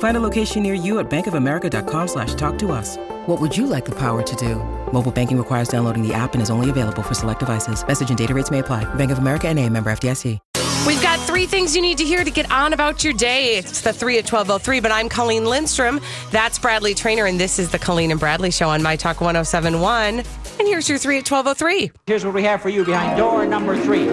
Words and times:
Find 0.00 0.16
a 0.16 0.20
location 0.20 0.62
near 0.62 0.72
you 0.72 0.98
at 0.98 1.10
bankofamerica.com 1.10 2.08
slash 2.08 2.34
talk 2.34 2.58
to 2.58 2.72
us. 2.72 2.96
What 3.26 3.40
would 3.40 3.56
you 3.56 3.66
like 3.66 3.84
the 3.84 3.98
power 3.98 4.22
to 4.22 4.36
do? 4.36 4.56
Mobile 4.92 5.12
banking 5.12 5.38
requires 5.38 5.68
downloading 5.68 6.06
the 6.06 6.12
app 6.12 6.32
and 6.34 6.42
is 6.42 6.50
only 6.50 6.68
available 6.68 7.02
for 7.02 7.14
select 7.14 7.38
devices. 7.40 7.86
Message 7.86 8.08
and 8.10 8.18
data 8.18 8.34
rates 8.34 8.50
may 8.50 8.58
apply. 8.58 8.92
Bank 8.94 9.10
of 9.10 9.18
America 9.18 9.48
and 9.48 9.58
a 9.58 9.68
member 9.68 9.90
FDIC. 9.90 10.38
We've 10.86 11.02
got 11.02 11.20
three 11.26 11.44
things 11.44 11.76
you 11.76 11.82
need 11.82 11.98
to 11.98 12.04
hear 12.04 12.24
to 12.24 12.30
get 12.30 12.50
on 12.50 12.72
about 12.72 13.04
your 13.04 13.12
day. 13.12 13.58
It's 13.58 13.82
the 13.82 13.92
three 13.92 14.16
at 14.16 14.24
1203, 14.24 14.80
but 14.80 14.90
I'm 14.90 15.10
Colleen 15.10 15.44
Lindstrom. 15.44 16.00
That's 16.30 16.58
Bradley 16.58 16.94
Traynor, 16.94 17.26
and 17.26 17.38
this 17.38 17.58
is 17.58 17.70
the 17.70 17.78
Colleen 17.78 18.10
and 18.10 18.18
Bradley 18.18 18.50
Show 18.50 18.70
on 18.70 18.82
My 18.82 18.96
Talk 18.96 19.20
1071. 19.20 20.20
And 20.20 20.26
here's 20.60 20.88
your 20.88 20.96
three 20.96 21.18
at 21.18 21.30
1203. 21.30 21.92
Here's 22.06 22.24
what 22.24 22.32
we 22.32 22.42
have 22.44 22.62
for 22.62 22.70
you 22.70 22.86
behind 22.86 23.18
door 23.18 23.44
number 23.44 23.76
three. 23.76 24.06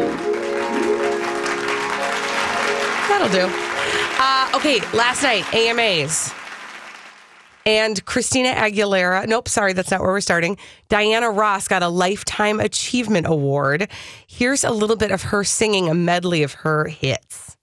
That'll 3.08 3.30
do. 3.30 3.67
Uh, 4.20 4.50
okay, 4.56 4.80
last 4.96 5.22
night, 5.22 5.46
AMAs. 5.54 6.34
And 7.68 8.04
Christina 8.06 8.50
Aguilera, 8.50 9.28
nope, 9.28 9.50
sorry, 9.50 9.74
that's 9.74 9.92
not 9.92 10.00
where 10.00 10.12
we're 10.12 10.22
starting. 10.22 10.58
Diana 10.88 11.30
Ross 11.30 11.68
got 11.68 11.84
a 11.84 11.90
Lifetime 11.90 12.62
Achievement 12.62 13.28
Award. 13.28 13.90
Here's 14.26 14.64
a 14.64 14.72
little 14.72 14.96
bit 14.96 15.12
of 15.12 15.22
her 15.24 15.44
singing 15.44 15.90
a 15.90 15.94
medley 15.94 16.44
of 16.44 16.54
her 16.54 16.86
hits. 16.86 17.57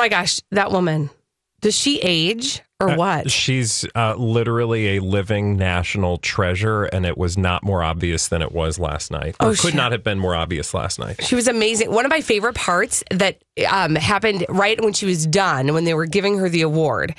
My 0.00 0.08
gosh, 0.08 0.40
that 0.50 0.72
woman. 0.72 1.10
Does 1.60 1.76
she 1.76 1.98
age 2.00 2.62
or 2.80 2.96
what? 2.96 3.30
She's 3.30 3.84
uh, 3.94 4.14
literally 4.14 4.96
a 4.96 5.02
living 5.02 5.58
national 5.58 6.16
treasure, 6.16 6.84
and 6.84 7.04
it 7.04 7.18
was 7.18 7.36
not 7.36 7.62
more 7.62 7.82
obvious 7.84 8.28
than 8.28 8.40
it 8.40 8.50
was 8.50 8.78
last 8.78 9.10
night. 9.10 9.36
Or 9.40 9.48
Oh, 9.48 9.50
could 9.50 9.58
shit. 9.58 9.74
not 9.74 9.92
have 9.92 10.02
been 10.02 10.18
more 10.18 10.34
obvious 10.34 10.72
last 10.72 10.98
night. 10.98 11.22
She 11.22 11.34
was 11.34 11.46
amazing. 11.48 11.92
One 11.92 12.06
of 12.06 12.10
my 12.10 12.22
favorite 12.22 12.54
parts 12.54 13.04
that 13.10 13.42
um, 13.70 13.94
happened 13.94 14.46
right 14.48 14.82
when 14.82 14.94
she 14.94 15.04
was 15.04 15.26
done, 15.26 15.74
when 15.74 15.84
they 15.84 15.92
were 15.92 16.06
giving 16.06 16.38
her 16.38 16.48
the 16.48 16.62
award, 16.62 17.14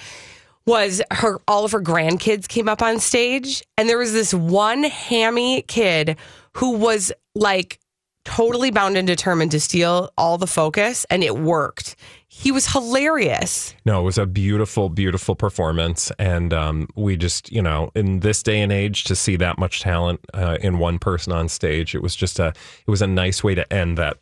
was 0.66 1.03
her 1.12 1.40
all 1.48 1.63
of 1.63 1.72
her 1.74 1.81
grandkids 1.81 2.48
came 2.48 2.68
up 2.68 2.81
on 2.81 3.00
stage, 3.00 3.63
and 3.78 3.88
there 3.88 4.00
was 4.00 4.13
this 4.13 4.34
one 4.34 4.81
hammy 4.84 5.62
kid 5.63 6.18
who 6.53 6.72
was 6.78 7.12
like 7.36 7.78
totally 8.25 8.72
bound 8.72 8.98
and 8.98 9.08
determined 9.08 9.52
to 9.52 9.59
steal 9.59 10.12
all 10.18 10.40
the 10.40 10.48
focus, 10.48 11.06
and 11.12 11.24
it 11.24 11.38
worked. 11.38 11.96
He 12.41 12.52
was 12.52 12.66
hilarious. 12.66 13.75
No, 13.85 14.02
it 14.02 14.03
was 14.03 14.18
a 14.18 14.25
beautiful, 14.25 14.90
beautiful 14.90 15.35
performance, 15.35 16.12
and 16.18 16.52
um, 16.52 16.88
we 16.96 17.16
just, 17.16 17.52
you 17.52 17.62
know, 17.62 17.91
in 17.94 18.22
this 18.22 18.41
day 18.41 18.62
and 18.62 18.72
age, 18.72 19.03
to 19.03 19.16
see 19.16 19.35
that 19.35 19.59
much 19.59 19.81
talent 19.81 20.22
uh, 20.34 20.57
in 20.59 20.80
one 20.80 20.97
person 20.97 21.31
on 21.34 21.47
stage, 21.50 21.94
it 21.94 22.01
was 22.01 22.16
just 22.16 22.40
a, 22.40 22.47
it 22.47 22.90
was 22.90 23.03
a 23.03 23.06
nice 23.06 23.44
way 23.44 23.53
to 23.53 23.72
end 23.72 24.00
that 24.00 24.18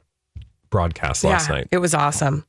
broadcast 0.69 1.23
last 1.23 1.47
yeah, 1.47 1.55
night. 1.55 1.67
it 1.71 1.77
was 1.77 1.93
awesome. 1.93 2.45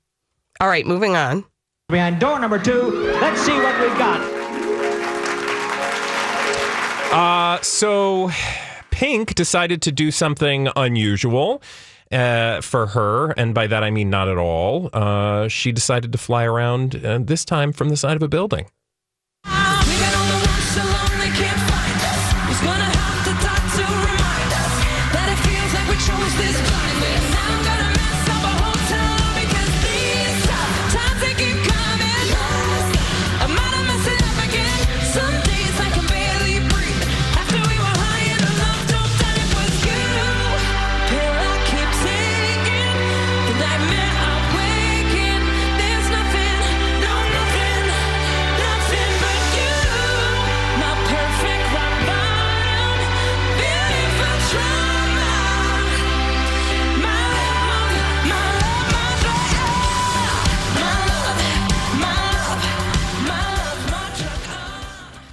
All 0.60 0.66
right, 0.66 0.84
moving 0.84 1.14
on. 1.14 1.44
Behind 1.88 2.18
door 2.18 2.40
number 2.40 2.58
two, 2.58 2.90
let's 3.20 3.40
see 3.40 3.56
what 3.56 3.80
we've 3.80 3.96
got. 3.96 4.20
Uh, 7.12 7.62
so 7.62 8.32
Pink 8.90 9.36
decided 9.36 9.82
to 9.82 9.92
do 9.92 10.10
something 10.10 10.68
unusual 10.74 11.62
uh, 12.10 12.60
for 12.60 12.86
her, 12.88 13.30
and 13.32 13.54
by 13.54 13.66
that 13.66 13.82
I 13.82 13.90
mean 13.90 14.10
not 14.10 14.28
at 14.28 14.38
all. 14.38 14.90
Uh, 14.92 15.48
she 15.48 15.72
decided 15.72 16.12
to 16.12 16.18
fly 16.18 16.44
around 16.44 17.04
uh, 17.04 17.18
this 17.20 17.44
time 17.44 17.72
from 17.72 17.88
the 17.88 17.96
side 17.96 18.16
of 18.16 18.22
a 18.22 18.28
building. 18.28 18.66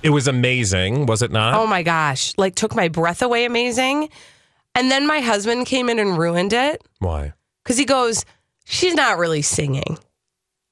It 0.08 0.12
was 0.12 0.26
amazing, 0.26 1.06
was 1.06 1.22
it 1.22 1.34
not? 1.34 1.56
Oh 1.56 1.68
my 1.68 1.84
gosh, 1.84 2.34
like 2.38 2.56
took 2.56 2.74
my 2.74 2.88
breath 2.88 3.22
away 3.22 3.44
amazing. 3.44 4.08
And 4.74 4.90
then 4.90 5.06
my 5.06 5.20
husband 5.20 5.66
came 5.66 5.90
in 5.90 6.00
and 6.00 6.18
ruined 6.18 6.54
it 6.54 6.82
Why? 7.00 7.34
because 7.62 7.78
he 7.78 7.84
goes, 7.84 8.24
She's 8.64 8.94
not 8.94 9.18
really 9.18 9.42
singing. 9.42 9.98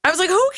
I 0.02 0.10
was 0.10 0.18
like, 0.18 0.30
Who 0.30 0.50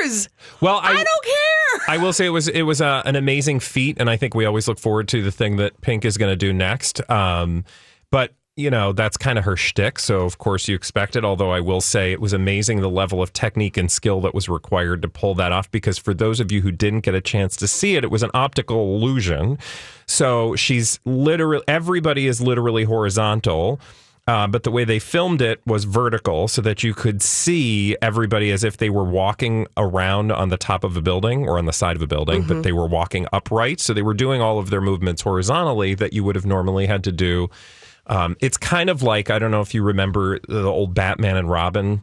cares? 0.00 0.28
Well, 0.60 0.80
I, 0.82 0.94
don't 0.94 1.06
care. 1.06 1.80
I 1.86 1.98
will 1.98 2.12
say 2.12 2.26
it 2.26 2.30
was 2.30 2.48
it 2.48 2.62
was 2.62 2.80
uh, 2.80 3.02
an 3.04 3.14
amazing 3.14 3.60
feat, 3.60 3.98
and 4.00 4.10
I 4.10 4.16
think 4.16 4.34
we 4.34 4.46
always 4.46 4.66
look 4.66 4.80
forward 4.80 5.06
to 5.10 5.22
the 5.22 5.30
thing 5.30 5.58
that 5.58 5.80
Pink 5.80 6.04
is 6.04 6.18
going 6.18 6.32
to 6.32 6.36
do 6.36 6.52
next. 6.52 7.08
Um, 7.08 7.64
but 8.10 8.32
you 8.56 8.70
know 8.70 8.92
that's 8.92 9.16
kind 9.16 9.38
of 9.38 9.44
her 9.44 9.56
shtick, 9.56 9.98
so 9.98 10.20
of 10.22 10.38
course 10.38 10.68
you 10.68 10.76
expect 10.76 11.16
it. 11.16 11.24
Although 11.24 11.50
I 11.50 11.60
will 11.60 11.80
say 11.80 12.12
it 12.12 12.20
was 12.20 12.32
amazing 12.32 12.80
the 12.80 12.90
level 12.90 13.20
of 13.22 13.32
technique 13.32 13.76
and 13.76 13.90
skill 13.90 14.20
that 14.22 14.34
was 14.34 14.48
required 14.48 15.02
to 15.02 15.08
pull 15.08 15.34
that 15.36 15.50
off. 15.52 15.70
Because 15.70 15.98
for 15.98 16.14
those 16.14 16.38
of 16.40 16.52
you 16.52 16.62
who 16.62 16.70
didn't 16.70 17.00
get 17.00 17.14
a 17.14 17.20
chance 17.20 17.56
to 17.56 17.66
see 17.66 17.96
it, 17.96 18.04
it 18.04 18.10
was 18.10 18.22
an 18.22 18.30
optical 18.32 18.94
illusion. 18.94 19.58
So 20.06 20.54
she's 20.56 21.00
literally 21.04 21.64
everybody 21.66 22.26
is 22.26 22.40
literally 22.40 22.84
horizontal. 22.84 23.80
Uh, 24.26 24.46
but 24.46 24.62
the 24.62 24.70
way 24.70 24.84
they 24.84 24.98
filmed 24.98 25.42
it 25.42 25.60
was 25.66 25.84
vertical 25.84 26.48
so 26.48 26.62
that 26.62 26.82
you 26.82 26.94
could 26.94 27.20
see 27.20 27.94
everybody 28.00 28.50
as 28.52 28.64
if 28.64 28.78
they 28.78 28.88
were 28.88 29.04
walking 29.04 29.66
around 29.76 30.32
on 30.32 30.48
the 30.48 30.56
top 30.56 30.82
of 30.82 30.96
a 30.96 31.02
building 31.02 31.46
or 31.46 31.58
on 31.58 31.66
the 31.66 31.74
side 31.74 31.94
of 31.94 32.00
a 32.00 32.06
building, 32.06 32.40
Mm-hmm. 32.42 32.48
but 32.54 32.62
they 32.62 32.72
were 32.72 32.86
walking 32.86 33.26
upright. 33.34 33.80
So 33.80 33.92
they 33.92 34.00
were 34.00 34.14
doing 34.14 34.40
all 34.40 34.58
of 34.58 34.70
their 34.70 34.80
movements 34.80 35.20
horizontally 35.20 35.94
that 35.96 36.14
you 36.14 36.24
would 36.24 36.36
have 36.36 36.46
normally 36.46 36.86
had 36.86 37.04
to 37.04 37.12
do. 37.12 37.50
Um, 38.06 38.36
it's 38.40 38.56
kind 38.56 38.90
of 38.90 39.02
like, 39.02 39.30
I 39.30 39.38
don't 39.38 39.50
know 39.50 39.60
if 39.62 39.74
you 39.74 39.82
remember 39.82 40.38
the 40.48 40.64
old 40.64 40.94
Batman 40.94 41.36
and 41.36 41.50
Robin 41.50 42.02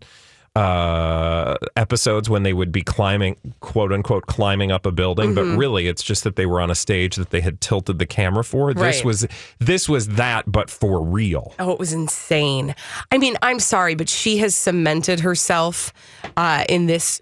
uh 0.53 1.55
episodes 1.77 2.29
when 2.29 2.43
they 2.43 2.51
would 2.51 2.73
be 2.73 2.81
climbing 2.81 3.37
quote 3.61 3.93
unquote 3.93 4.25
climbing 4.27 4.69
up 4.69 4.85
a 4.85 4.91
building 4.91 5.33
Mm-hmm. 5.33 5.51
but 5.53 5.57
really 5.57 5.87
it's 5.87 6.03
just 6.03 6.25
that 6.25 6.35
they 6.35 6.45
were 6.45 6.59
on 6.59 6.69
a 6.69 6.75
stage 6.75 7.15
that 7.15 7.29
they 7.29 7.39
had 7.39 7.61
tilted 7.61 7.99
the 7.99 8.05
camera 8.05 8.43
for 8.43 8.73
this 8.73 8.97
Right. 8.97 9.05
was 9.05 9.25
this 9.59 9.87
was 9.87 10.09
that 10.09 10.51
but 10.51 10.69
for 10.69 11.01
real 11.01 11.53
Oh, 11.57 11.71
it 11.71 11.79
was 11.79 11.93
insane. 11.93 12.75
I 13.13 13.17
mean, 13.17 13.37
I'm 13.41 13.59
sorry, 13.59 13.95
but 13.95 14.09
she 14.09 14.39
has 14.39 14.53
cemented 14.53 15.21
herself 15.21 15.93
uh, 16.35 16.65
in 16.67 16.85
this 16.87 17.21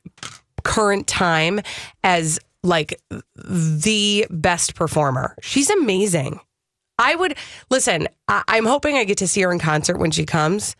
current 0.63 1.05
time 1.05 1.59
as 2.03 2.39
like 2.63 2.99
the 3.35 4.25
best 4.31 4.73
performer. 4.73 5.35
She's 5.43 5.69
amazing. 5.69 6.39
I 6.99 7.15
would 7.15 7.35
listen. 7.71 8.07
I, 8.27 8.43
I'm 8.47 8.65
hoping 8.65 8.95
I 8.97 9.05
get 9.05 9.17
to 9.19 9.27
see 9.27 9.41
her 9.41 9.51
in 9.51 9.57
concert 9.57 9.97
when 9.97 10.11
she 10.11 10.25
comes. 10.25 10.75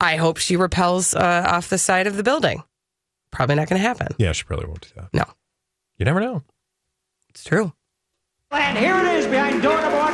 I 0.00 0.16
hope 0.16 0.38
she 0.38 0.56
repels 0.56 1.14
uh, 1.14 1.44
off 1.46 1.68
the 1.68 1.78
side 1.78 2.08
of 2.08 2.16
the 2.16 2.24
building. 2.24 2.64
Probably 3.30 3.54
not 3.54 3.68
going 3.68 3.80
to 3.80 3.86
happen. 3.86 4.08
yeah 4.18 4.32
she 4.32 4.44
probably 4.44 4.66
won't 4.66 4.80
do 4.82 4.88
that 4.96 5.08
No, 5.14 5.24
you 5.96 6.04
never 6.04 6.20
know 6.20 6.42
it's 7.30 7.44
true. 7.44 7.72
And 8.50 8.76
here 8.76 8.96
it 8.98 9.06
is 9.16 9.26
behind 9.26 9.62
door 9.62 9.80
number 9.80 9.98
one. 9.98 10.12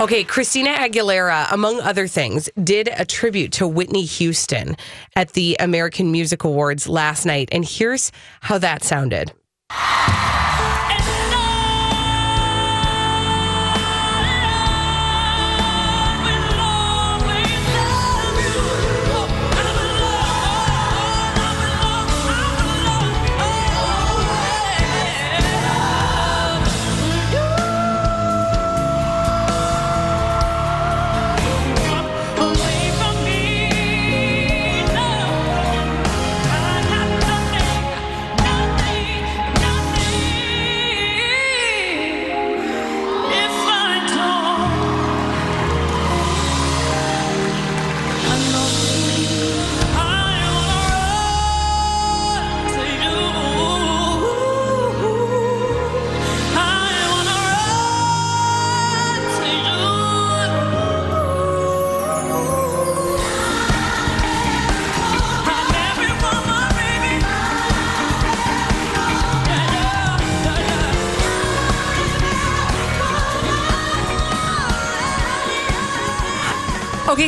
Okay, 0.00 0.22
Christina 0.22 0.70
Aguilera, 0.70 1.52
among 1.52 1.80
other 1.80 2.06
things, 2.06 2.48
did 2.62 2.88
a 2.96 3.04
tribute 3.04 3.50
to 3.54 3.66
Whitney 3.66 4.04
Houston 4.04 4.76
at 5.16 5.32
the 5.32 5.56
American 5.58 6.12
Music 6.12 6.44
Awards 6.44 6.88
last 6.88 7.26
night. 7.26 7.48
And 7.50 7.64
here's 7.64 8.12
how 8.40 8.58
that 8.58 8.84
sounded. 8.84 9.32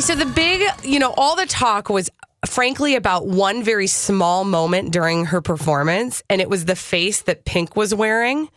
Okay, 0.00 0.06
so 0.06 0.14
the 0.14 0.24
big, 0.24 0.66
you 0.82 0.98
know, 0.98 1.12
all 1.18 1.36
the 1.36 1.44
talk 1.44 1.90
was 1.90 2.08
frankly 2.46 2.94
about 2.94 3.26
one 3.26 3.62
very 3.62 3.86
small 3.86 4.44
moment 4.44 4.94
during 4.94 5.26
her 5.26 5.42
performance, 5.42 6.22
and 6.30 6.40
it 6.40 6.48
was 6.48 6.64
the 6.64 6.74
face 6.74 7.20
that 7.24 7.44
Pink 7.44 7.76
was 7.76 7.94
wearing. 7.94 8.48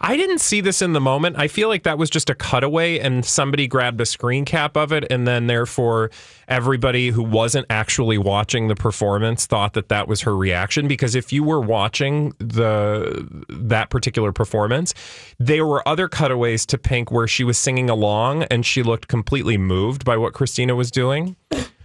I 0.00 0.16
didn't 0.16 0.38
see 0.38 0.60
this 0.60 0.82
in 0.82 0.94
the 0.94 1.00
moment. 1.00 1.36
I 1.38 1.46
feel 1.46 1.68
like 1.68 1.84
that 1.84 1.96
was 1.96 2.10
just 2.10 2.28
a 2.28 2.34
cutaway 2.34 2.98
and 2.98 3.24
somebody 3.24 3.66
grabbed 3.66 4.00
a 4.00 4.06
screen 4.06 4.44
cap 4.44 4.76
of 4.76 4.92
it. 4.92 5.04
And 5.10 5.26
then, 5.26 5.46
therefore, 5.46 6.10
everybody 6.48 7.10
who 7.10 7.22
wasn't 7.22 7.66
actually 7.70 8.18
watching 8.18 8.68
the 8.68 8.74
performance 8.74 9.46
thought 9.46 9.74
that 9.74 9.88
that 9.88 10.08
was 10.08 10.22
her 10.22 10.36
reaction. 10.36 10.88
Because 10.88 11.14
if 11.14 11.32
you 11.32 11.44
were 11.44 11.60
watching 11.60 12.34
the 12.38 13.44
that 13.48 13.90
particular 13.90 14.32
performance, 14.32 14.92
there 15.38 15.66
were 15.66 15.86
other 15.88 16.08
cutaways 16.08 16.66
to 16.66 16.78
Pink 16.78 17.10
where 17.12 17.28
she 17.28 17.44
was 17.44 17.56
singing 17.56 17.88
along 17.88 18.44
and 18.44 18.66
she 18.66 18.82
looked 18.82 19.08
completely 19.08 19.56
moved 19.56 20.04
by 20.04 20.16
what 20.16 20.32
Christina 20.32 20.74
was 20.74 20.90
doing. 20.90 21.36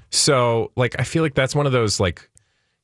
So, 0.10 0.72
like, 0.76 0.96
I 1.00 1.04
feel 1.04 1.24
like 1.24 1.36
that's 1.36 1.56
one 1.56 1.66
of 1.66 1.72
those, 1.72 2.00
like, 2.00 2.30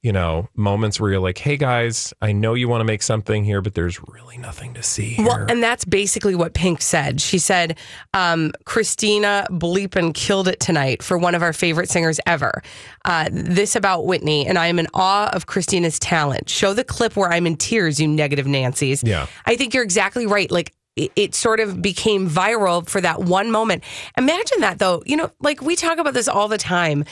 you 0.04 0.12
know, 0.12 0.50
moments 0.56 1.00
where 1.00 1.12
you're 1.12 1.20
like, 1.20 1.38
hey 1.38 1.58
guys, 1.58 2.12
I 2.22 2.32
know 2.32 2.56
you 2.56 2.68
want 2.68 2.82
to 2.82 2.86
make 2.86 3.04
something 3.04 3.44
here, 3.44 3.62
but 3.62 3.76
there's 3.76 4.00
really 4.08 4.38
nothing 4.38 4.74
to 4.74 4.82
see 4.82 5.12
here. 5.12 5.28
Well, 5.28 5.46
and 5.48 5.62
that's 5.62 5.86
basically 5.86 6.34
what 6.34 6.56
Pink 6.56 6.82
said. 6.82 7.22
She 7.22 7.38
said, 7.38 7.78
um, 8.16 8.52
Christina 8.66 9.46
bleepin 9.52 10.16
killed 10.16 10.48
it 10.48 10.60
tonight 10.60 11.04
for 11.04 11.20
one 11.20 11.36
of 11.36 11.44
our 11.44 11.54
favorite 11.54 11.88
singers 11.88 12.20
ever. 12.26 12.64
Uh, 13.06 13.30
this 13.32 13.76
about 13.76 14.06
Whitney, 14.08 14.48
and 14.48 14.58
I 14.58 14.68
am 14.68 14.80
in 14.80 14.88
awe 14.96 15.30
of 15.34 15.46
Christina's 15.46 16.00
talent. 16.00 16.50
Show 16.50 16.74
the 16.74 16.84
clip 16.84 17.16
where 17.16 17.32
I'm 17.32 17.46
in 17.46 17.56
tears, 17.56 18.00
you 18.00 18.08
negative 18.08 18.48
Nancy's. 18.48 19.04
Yeah. 19.04 19.28
I 19.46 19.56
think 19.56 19.76
you're 19.76 19.84
exactly 19.84 20.26
right. 20.26 20.50
Like, 20.50 20.74
it 20.96 21.12
it 21.16 21.36
sort 21.36 21.60
of 21.60 21.82
became 21.82 22.28
viral 22.28 22.88
for 22.90 23.00
that 23.02 23.22
one 23.22 23.52
moment. 23.52 23.84
Imagine 24.18 24.62
that, 24.62 24.80
though. 24.80 25.04
You 25.06 25.16
know, 25.16 25.32
like 25.40 25.62
we 25.62 25.76
talk 25.76 26.00
about 26.00 26.14
this 26.14 26.28
all 26.28 26.48
the 26.48 26.58
time. 26.58 27.06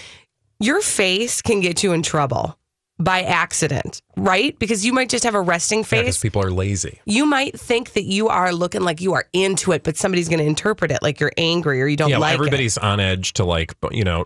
Your 0.59 0.81
face 0.81 1.41
can 1.41 1.61
get 1.61 1.83
you 1.83 1.93
in 1.93 2.03
trouble 2.03 2.59
by 2.99 3.23
accident, 3.23 4.01
right? 4.19 4.57
Because 4.59 4.85
you 4.85 4.93
might 4.93 5.09
just 5.09 5.23
have 5.23 5.35
a 5.35 5.41
resting 5.41 5.79
because 5.81 5.89
face 6.05 6.17
people 6.21 6.41
are 6.43 6.51
lazy. 6.51 6.99
you 7.05 7.25
might 7.25 7.59
think 7.59 7.93
that 7.93 8.03
you 8.03 8.27
are 8.29 8.51
looking 8.53 8.81
like 8.81 9.01
you 9.01 9.13
are 9.13 9.25
into 9.33 9.71
it, 9.71 9.83
but 9.83 9.97
somebody's 9.97 10.27
going 10.29 10.39
to 10.39 10.45
interpret 10.45 10.91
it 10.91 11.01
like 11.01 11.19
you're 11.19 11.31
angry 11.37 11.81
or 11.81 11.87
you 11.87 11.97
don't 11.97 12.09
Yeah, 12.09 12.17
like 12.17 12.31
it. 12.31 12.35
everybody's 12.35 12.77
on 12.77 12.99
edge 12.99 13.33
to 13.33 13.45
like, 13.45 13.73
you 13.91 14.03
know. 14.03 14.25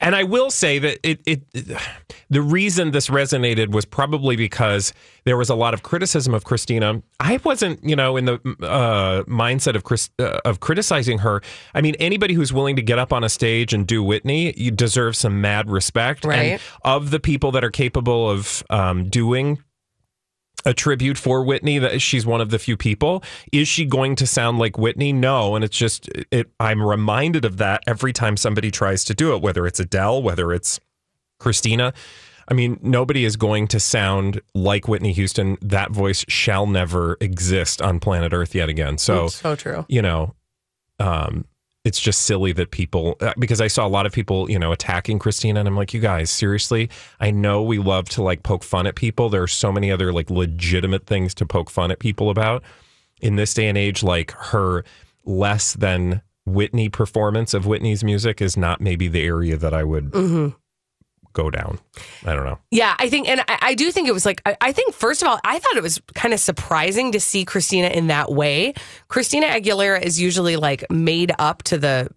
And 0.00 0.14
I 0.16 0.24
will 0.24 0.50
say 0.50 0.78
that 0.78 0.98
it, 1.02 1.20
it, 1.26 1.42
the 2.30 2.42
reason 2.42 2.90
this 2.90 3.08
resonated 3.08 3.72
was 3.72 3.84
probably 3.84 4.36
because 4.36 4.92
there 5.24 5.36
was 5.36 5.50
a 5.50 5.54
lot 5.54 5.74
of 5.74 5.82
criticism 5.82 6.34
of 6.34 6.44
Christina. 6.44 7.02
I 7.20 7.38
wasn't, 7.44 7.82
you 7.84 7.96
know, 7.96 8.16
in 8.16 8.24
the 8.26 8.34
uh, 8.62 9.22
mindset 9.24 9.74
of 9.74 9.84
Chris, 9.84 10.10
uh, 10.18 10.38
of 10.44 10.60
criticizing 10.60 11.18
her. 11.18 11.42
I 11.74 11.80
mean, 11.80 11.94
anybody 11.98 12.34
who's 12.34 12.52
willing 12.52 12.76
to 12.76 12.82
get 12.82 12.98
up 12.98 13.12
on 13.12 13.24
a 13.24 13.28
stage 13.28 13.72
and 13.74 13.86
do 13.86 14.02
Whitney, 14.02 14.52
you 14.56 14.70
deserve 14.70 15.16
some 15.16 15.40
mad 15.40 15.68
respect. 15.70 16.24
Right. 16.24 16.36
And 16.52 16.60
of 16.84 17.10
the 17.10 17.18
people 17.20 17.50
that 17.52 17.64
are 17.64 17.70
capable 17.70 18.30
of 18.30 18.62
um, 18.70 19.08
doing 19.08 19.25
a 20.64 20.74
tribute 20.74 21.16
for 21.16 21.44
Whitney 21.44 21.78
that 21.78 22.02
she's 22.02 22.26
one 22.26 22.40
of 22.40 22.50
the 22.50 22.58
few 22.58 22.76
people. 22.76 23.22
Is 23.52 23.68
she 23.68 23.84
going 23.84 24.16
to 24.16 24.26
sound 24.26 24.58
like 24.58 24.76
Whitney? 24.76 25.12
No, 25.12 25.54
and 25.54 25.64
it's 25.64 25.76
just 25.76 26.08
it 26.30 26.50
I'm 26.58 26.82
reminded 26.82 27.44
of 27.44 27.58
that 27.58 27.82
every 27.86 28.12
time 28.12 28.36
somebody 28.36 28.70
tries 28.70 29.04
to 29.04 29.14
do 29.14 29.34
it, 29.34 29.42
whether 29.42 29.66
it's 29.66 29.80
Adele, 29.80 30.22
whether 30.22 30.52
it's 30.52 30.80
Christina. 31.38 31.94
I 32.48 32.54
mean, 32.54 32.78
nobody 32.80 33.24
is 33.24 33.36
going 33.36 33.66
to 33.68 33.80
sound 33.80 34.40
like 34.54 34.86
Whitney 34.86 35.12
Houston. 35.12 35.56
That 35.62 35.90
voice 35.90 36.24
shall 36.28 36.66
never 36.66 37.16
exist 37.20 37.82
on 37.82 37.98
planet 37.98 38.32
Earth 38.32 38.54
yet 38.54 38.68
again. 38.68 38.98
So, 38.98 39.28
so 39.28 39.56
true. 39.56 39.84
you 39.88 40.00
know, 40.00 40.34
um, 41.00 41.44
it's 41.86 42.00
just 42.00 42.22
silly 42.22 42.50
that 42.50 42.72
people 42.72 43.16
uh, 43.20 43.32
because 43.38 43.60
I 43.60 43.68
saw 43.68 43.86
a 43.86 43.88
lot 43.88 44.06
of 44.06 44.12
people, 44.12 44.50
you 44.50 44.58
know, 44.58 44.72
attacking 44.72 45.20
Christina, 45.20 45.60
and 45.60 45.68
I'm 45.68 45.76
like, 45.76 45.94
you 45.94 46.00
guys, 46.00 46.32
seriously, 46.32 46.90
I 47.20 47.30
know 47.30 47.62
we 47.62 47.78
love 47.78 48.08
to 48.10 48.24
like 48.24 48.42
poke 48.42 48.64
fun 48.64 48.88
at 48.88 48.96
people. 48.96 49.28
There 49.28 49.44
are 49.44 49.46
so 49.46 49.70
many 49.70 49.92
other 49.92 50.12
like 50.12 50.28
legitimate 50.28 51.06
things 51.06 51.32
to 51.34 51.46
poke 51.46 51.70
fun 51.70 51.92
at 51.92 52.00
people 52.00 52.28
about 52.28 52.64
in 53.22 53.36
this 53.36 53.54
day 53.54 53.68
and 53.68 53.78
age. 53.78 54.02
Like 54.02 54.32
her 54.32 54.82
less 55.24 55.74
than 55.74 56.22
Whitney 56.44 56.88
performance 56.88 57.54
of 57.54 57.66
Whitney's 57.66 58.02
music 58.02 58.42
is 58.42 58.56
not 58.56 58.80
maybe 58.80 59.06
the 59.06 59.22
area 59.22 59.56
that 59.56 59.72
I 59.72 59.84
would 59.84 60.12
go 61.36 61.50
down. 61.50 61.78
I 62.24 62.34
don't 62.34 62.46
know. 62.46 62.58
Yeah, 62.70 62.96
I 62.98 63.10
think, 63.10 63.28
and 63.28 63.42
I, 63.42 63.58
I 63.60 63.74
do 63.74 63.92
think 63.92 64.08
it 64.08 64.12
was 64.12 64.24
like, 64.24 64.40
I, 64.46 64.56
I 64.60 64.72
think, 64.72 64.94
first 64.94 65.20
of 65.20 65.28
all, 65.28 65.38
I 65.44 65.58
thought 65.58 65.76
it 65.76 65.82
was 65.82 66.00
kind 66.14 66.32
of 66.32 66.40
surprising 66.40 67.12
to 67.12 67.20
see 67.20 67.44
Christina 67.44 67.88
in 67.88 68.06
that 68.06 68.32
way. 68.32 68.72
Christina 69.08 69.46
Aguilera 69.46 70.02
is 70.02 70.18
usually 70.18 70.56
like 70.56 70.90
made 70.90 71.32
up 71.38 71.62
to 71.64 71.78
the 71.78 72.08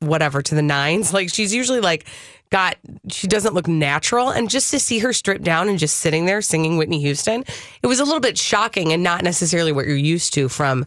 whatever, 0.00 0.42
to 0.42 0.54
the 0.54 0.62
nines. 0.62 1.12
Like 1.12 1.28
she's 1.28 1.54
usually 1.54 1.80
like, 1.80 2.06
got, 2.50 2.76
she 3.08 3.26
doesn't 3.26 3.54
look 3.54 3.68
natural. 3.68 4.30
And 4.30 4.50
just 4.50 4.70
to 4.72 4.78
see 4.78 4.98
her 5.00 5.12
stripped 5.12 5.44
down 5.44 5.68
and 5.68 5.78
just 5.78 5.98
sitting 5.98 6.26
there 6.26 6.42
singing 6.42 6.78
Whitney 6.78 7.00
Houston, 7.00 7.44
it 7.82 7.86
was 7.86 8.00
a 8.00 8.04
little 8.04 8.20
bit 8.20 8.38
shocking 8.38 8.92
and 8.92 9.02
not 9.02 9.22
necessarily 9.22 9.72
what 9.72 9.86
you're 9.86 9.96
used 9.96 10.34
to 10.34 10.48
from, 10.48 10.86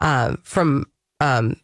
um, 0.00 0.38
from, 0.42 0.86
um, 1.20 1.56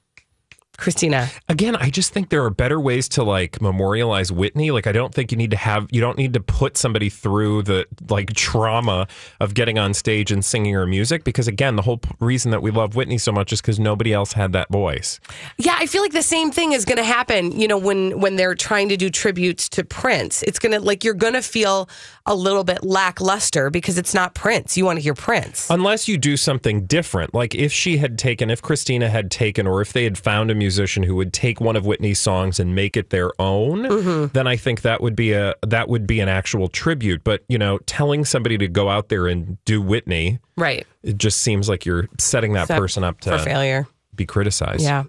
Christina. 0.78 1.28
Again, 1.48 1.76
I 1.76 1.90
just 1.90 2.12
think 2.12 2.30
there 2.30 2.44
are 2.44 2.50
better 2.50 2.80
ways 2.80 3.08
to 3.10 3.22
like 3.22 3.60
memorialize 3.60 4.32
Whitney. 4.32 4.70
Like, 4.70 4.86
I 4.86 4.92
don't 4.92 5.14
think 5.14 5.30
you 5.30 5.36
need 5.36 5.50
to 5.50 5.56
have, 5.56 5.86
you 5.90 6.00
don't 6.00 6.18
need 6.18 6.32
to 6.34 6.40
put 6.40 6.76
somebody 6.76 7.08
through 7.08 7.62
the 7.62 7.86
like 8.08 8.32
trauma 8.32 9.06
of 9.40 9.54
getting 9.54 9.78
on 9.78 9.94
stage 9.94 10.32
and 10.32 10.44
singing 10.44 10.74
her 10.74 10.86
music. 10.86 11.24
Because 11.24 11.46
again, 11.46 11.76
the 11.76 11.82
whole 11.82 11.98
p- 11.98 12.10
reason 12.20 12.50
that 12.50 12.62
we 12.62 12.70
love 12.70 12.96
Whitney 12.96 13.18
so 13.18 13.32
much 13.32 13.52
is 13.52 13.60
because 13.60 13.78
nobody 13.78 14.12
else 14.12 14.32
had 14.32 14.52
that 14.52 14.68
voice. 14.70 15.20
Yeah, 15.58 15.76
I 15.78 15.86
feel 15.86 16.02
like 16.02 16.12
the 16.12 16.22
same 16.22 16.50
thing 16.50 16.72
is 16.72 16.84
going 16.84 16.98
to 16.98 17.04
happen. 17.04 17.52
You 17.52 17.68
know, 17.68 17.78
when 17.78 18.20
when 18.20 18.36
they're 18.36 18.54
trying 18.54 18.88
to 18.88 18.96
do 18.96 19.10
tributes 19.10 19.68
to 19.70 19.84
Prince, 19.84 20.42
it's 20.42 20.58
going 20.58 20.72
to 20.72 20.80
like 20.80 21.04
you're 21.04 21.14
going 21.14 21.34
to 21.34 21.42
feel 21.42 21.88
a 22.26 22.34
little 22.34 22.64
bit 22.64 22.84
lackluster 22.84 23.68
because 23.70 23.98
it's 23.98 24.14
not 24.14 24.34
Prince. 24.34 24.76
You 24.76 24.84
want 24.84 24.98
to 24.98 25.02
hear 25.02 25.14
Prince. 25.14 25.68
Unless 25.70 26.08
you 26.08 26.16
do 26.16 26.36
something 26.36 26.86
different. 26.86 27.34
Like 27.34 27.54
if 27.54 27.72
she 27.72 27.96
had 27.98 28.18
taken, 28.18 28.48
if 28.50 28.62
Christina 28.62 29.08
had 29.08 29.30
taken, 29.30 29.66
or 29.66 29.80
if 29.80 29.92
they 29.92 30.04
had 30.04 30.16
found 30.16 30.50
a 30.50 30.54
musician 30.72 31.02
who 31.02 31.14
would 31.16 31.32
take 31.32 31.60
one 31.60 31.76
of 31.76 31.84
Whitney's 31.84 32.18
songs 32.18 32.58
and 32.58 32.74
make 32.74 32.96
it 32.96 33.10
their 33.10 33.30
own, 33.38 33.82
Mm-hmm. 33.82 34.32
then 34.32 34.46
I 34.46 34.56
think 34.56 34.80
that 34.82 35.00
would 35.02 35.14
be 35.14 35.32
a 35.32 35.54
that 35.66 35.88
would 35.88 36.06
be 36.06 36.20
an 36.20 36.28
actual 36.28 36.68
tribute. 36.68 37.22
But 37.24 37.42
you 37.48 37.58
know, 37.58 37.78
telling 37.86 38.24
somebody 38.24 38.56
to 38.58 38.68
go 38.68 38.88
out 38.88 39.08
there 39.10 39.26
and 39.26 39.62
do 39.64 39.82
Whitney, 39.82 40.38
Right. 40.56 40.86
it 41.02 41.18
just 41.18 41.40
seems 41.40 41.68
like 41.68 41.84
you're 41.84 42.08
setting 42.18 42.54
that 42.54 42.68
Set 42.68 42.78
person 42.78 43.04
up 43.04 43.20
to 43.22 43.38
failure. 43.38 43.86
be 44.14 44.24
criticized. 44.26 44.82
Yeah. 44.82 45.04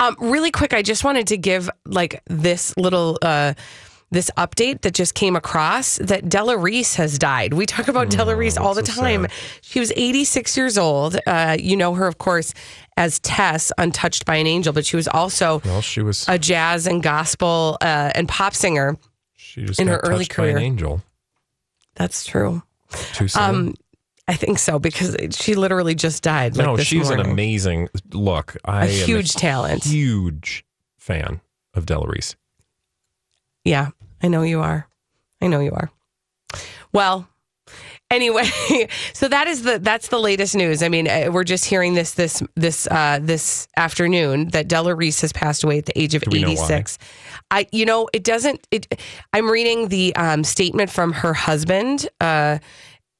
Um, 0.00 0.16
really 0.20 0.50
quick, 0.50 0.74
I 0.74 0.82
just 0.82 1.02
wanted 1.04 1.26
to 1.28 1.36
give 1.38 1.70
like 1.86 2.20
this 2.26 2.76
little 2.76 3.18
uh, 3.22 3.54
this 4.12 4.30
update 4.36 4.82
that 4.82 4.94
just 4.94 5.14
came 5.14 5.34
across 5.34 5.96
that 5.96 6.28
Della 6.28 6.56
Reese 6.56 6.94
has 6.94 7.18
died. 7.18 7.52
We 7.54 7.66
talk 7.66 7.88
about 7.88 8.08
Della 8.08 8.36
Reese 8.36 8.56
all 8.56 8.72
the 8.74 8.86
so 8.86 9.02
time. 9.02 9.22
sad. 9.22 9.32
She 9.62 9.80
was 9.80 9.92
86 9.96 10.56
years 10.56 10.78
old. 10.78 11.16
Uh, 11.26 11.56
you 11.58 11.76
know 11.76 11.92
her, 11.94 12.06
of 12.06 12.18
course, 12.18 12.54
as 12.96 13.18
Tess, 13.20 13.72
Untouched 13.78 14.24
by 14.24 14.36
an 14.36 14.46
Angel, 14.46 14.72
but 14.72 14.86
she 14.86 14.96
was 14.96 15.06
also 15.08 15.60
Well, 15.64 15.82
she 15.82 16.00
was 16.02 16.26
a 16.28 16.38
jazz 16.38 16.86
and 16.86 17.02
gospel 17.02 17.76
uh, 17.80 18.12
and 18.14 18.28
pop 18.28 18.54
singer. 18.54 18.96
she 19.36 19.64
just 19.64 19.80
in 19.80 19.88
her 19.88 19.98
early 20.04 20.24
touched 20.24 20.36
by 20.38 20.46
an 20.46 20.54
career. 20.54 20.64
angel. 20.64 21.02
That's 21.94 22.24
true. 22.26 22.62
Too 23.14 23.28
soon. 23.28 23.42
Um, 23.42 23.74
I 24.28 24.34
think 24.34 24.58
so 24.58 24.78
because 24.78 25.16
she 25.30 25.54
literally 25.54 25.94
just 25.94 26.22
died. 26.22 26.56
Like 26.56 26.66
no, 26.66 26.76
she's 26.78 27.10
an 27.10 27.20
amazing 27.20 27.88
look. 28.12 28.56
I 28.64 28.86
a 28.86 28.88
huge 28.88 29.34
talent. 29.34 29.84
huge 29.84 30.64
fan 30.98 31.40
of 31.74 31.86
Della 31.86 32.06
Reese. 32.08 32.34
Yeah, 33.64 33.90
I 34.22 34.28
know 34.28 34.42
you 34.42 34.60
are. 34.60 34.88
I 35.40 35.46
know 35.46 35.60
you 35.60 35.72
are. 35.72 35.90
Well, 36.92 37.28
anyway, 38.10 38.44
so 39.12 39.28
that 39.28 39.46
is 39.46 39.62
the 39.62 39.78
that's 39.78 40.08
the 40.08 40.18
latest 40.18 40.54
news. 40.54 40.82
I 40.82 40.88
mean, 40.88 41.08
uh, 41.08 41.30
we're 41.32 41.44
just 41.44 41.64
hearing 41.64 41.94
this 41.94 42.14
this 42.14 42.42
this 42.54 42.86
uh, 42.90 43.18
this 43.22 43.68
afternoon 43.76 44.48
that 44.48 44.68
Della 44.68 44.94
Reese 44.94 45.20
has 45.22 45.32
passed 45.32 45.64
away 45.64 45.78
at 45.78 45.86
the 45.86 45.98
age 45.98 46.14
of 46.14 46.22
Do 46.22 46.30
we 46.30 46.42
know 46.42 46.48
why? 46.48 46.52
86. 46.52 46.98
I 47.50 47.66
you 47.72 47.84
know, 47.84 48.08
it 48.12 48.24
doesn't 48.24 48.66
it 48.70 49.00
I'm 49.32 49.50
reading 49.50 49.88
the 49.88 50.14
um, 50.16 50.44
statement 50.44 50.90
from 50.90 51.12
her 51.12 51.34
husband 51.34 52.08
uh 52.20 52.58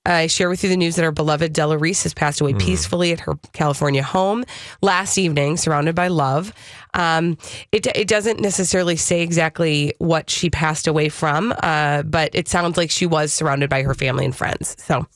I 0.07 0.28
share 0.28 0.49
with 0.49 0.62
you 0.62 0.71
the 0.71 0.76
news 0.76 0.97
that 0.97 1.05
our 1.05 1.12
beloved 1.12 1.52
Della 1.52 1.78
Reese 1.78 2.05
has 2.05 2.14
passed 2.14 2.40
away 2.40 2.55
peacefully 2.55 3.12
at 3.12 3.21
her 3.21 3.35
California 3.52 4.02
home 4.02 4.45
last 4.81 5.19
evening, 5.19 5.57
surrounded 5.57 5.95
by 5.95 6.09
love. 6.09 6.52
Um, 6.97 7.37
it, 7.73 7.87
it 7.95 8.09
doesn't 8.09 8.41
necessarily 8.41 8.97
say 8.97 9.21
exactly 9.21 9.95
what 9.99 10.31
she 10.31 10.50
passed 10.50 10.87
away 10.87 11.09
from, 11.11 11.55
uh, 11.62 12.03
but 12.03 12.35
it 12.35 12.49
sounds 12.49 12.76
like 12.76 12.91
she 12.91 13.07
was 13.07 13.33
surrounded 13.33 13.71
by 13.71 13.83
her 13.83 13.95
family 13.95 14.25
and 14.25 14.35
friends. 14.35 14.76
So 14.83 15.07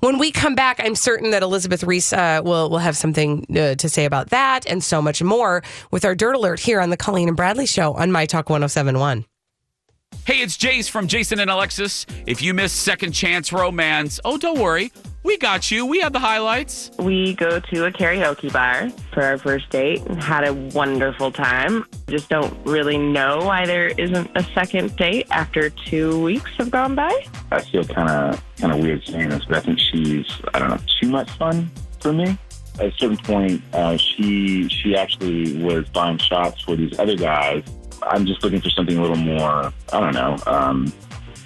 when 0.00 0.18
we 0.18 0.32
come 0.32 0.54
back, 0.54 0.80
I'm 0.82 0.96
certain 0.96 1.30
that 1.30 1.42
Elizabeth 1.42 1.84
Ries 1.84 2.12
uh, 2.12 2.42
will, 2.44 2.68
will 2.68 2.78
have 2.78 2.96
something 2.96 3.46
uh, 3.56 3.76
to 3.76 3.88
say 3.88 4.04
about 4.04 4.30
that 4.30 4.66
and 4.66 4.82
so 4.82 5.00
much 5.00 5.22
more 5.22 5.62
with 5.92 6.04
our 6.04 6.14
Dirt 6.14 6.34
Alert 6.34 6.60
here 6.60 6.80
on 6.80 6.90
the 6.90 6.96
Colleen 6.96 7.28
and 7.28 7.36
Bradley 7.36 7.66
Show 7.66 7.94
on 7.94 8.10
My 8.10 8.26
Talk 8.26 8.50
1071. 8.50 9.24
Hey, 10.24 10.40
it's 10.40 10.56
Jace 10.56 10.88
from 10.90 11.06
Jason 11.08 11.40
and 11.40 11.50
Alexis. 11.50 12.06
If 12.26 12.42
you 12.42 12.54
missed 12.54 12.76
Second 12.76 13.12
Chance 13.12 13.52
Romance, 13.52 14.20
oh, 14.24 14.38
don't 14.38 14.58
worry. 14.58 14.92
We 15.24 15.38
got 15.38 15.70
you. 15.70 15.86
We 15.86 16.00
have 16.00 16.12
the 16.12 16.18
highlights. 16.18 16.90
We 16.98 17.34
go 17.34 17.60
to 17.60 17.84
a 17.86 17.92
karaoke 17.92 18.52
bar 18.52 18.90
for 19.12 19.22
our 19.22 19.38
first 19.38 19.70
date 19.70 20.02
and 20.06 20.20
had 20.20 20.46
a 20.46 20.52
wonderful 20.52 21.30
time. 21.30 21.86
Just 22.08 22.28
don't 22.28 22.52
really 22.66 22.98
know 22.98 23.38
why 23.38 23.64
there 23.64 23.88
isn't 23.88 24.30
a 24.34 24.42
second 24.52 24.96
date 24.96 25.28
after 25.30 25.70
two 25.70 26.20
weeks 26.20 26.50
have 26.58 26.72
gone 26.72 26.96
by. 26.96 27.24
I 27.52 27.60
feel 27.60 27.84
kind 27.84 28.08
of 28.08 28.42
kind 28.58 28.72
of 28.72 28.80
weird 28.80 29.04
saying 29.06 29.28
this, 29.28 29.44
but 29.44 29.58
I 29.58 29.60
think 29.60 29.78
she's 29.78 30.26
I 30.54 30.58
don't 30.58 30.70
know 30.70 30.80
too 31.00 31.08
much 31.08 31.30
fun 31.32 31.70
for 32.00 32.12
me. 32.12 32.36
At 32.80 32.86
a 32.86 32.92
certain 32.98 33.18
point, 33.18 33.62
uh, 33.74 33.96
she 33.96 34.68
she 34.68 34.96
actually 34.96 35.62
was 35.62 35.88
buying 35.90 36.18
shots 36.18 36.62
for 36.62 36.74
these 36.74 36.98
other 36.98 37.16
guys. 37.16 37.62
I'm 38.02 38.26
just 38.26 38.42
looking 38.42 38.60
for 38.60 38.70
something 38.70 38.98
a 38.98 39.00
little 39.00 39.16
more. 39.16 39.72
I 39.92 40.00
don't 40.00 40.14
know, 40.14 40.36
um, 40.46 40.92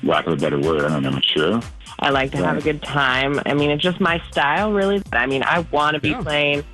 lack 0.03 0.27
of 0.27 0.33
a 0.33 0.37
better 0.37 0.59
word. 0.59 0.85
I 0.85 0.89
don't 0.89 1.03
know, 1.03 1.11
mature. 1.11 1.61
I 1.99 2.11
like 2.11 2.31
to 2.33 2.39
have 2.39 2.59
a 2.59 2.61
good 2.61 2.83
time. 2.83 3.41
I 3.47 3.55
mean, 3.55 3.71
it's 3.71 3.83
just 3.83 4.01
my 4.01 4.23
style, 4.31 4.73
really. 4.73 5.03
I 5.13 5.27
mean, 5.27 5.43
I 5.43 5.61
want 5.71 5.95
to 5.95 6.01
be 6.01 6.15
playing 6.15 6.65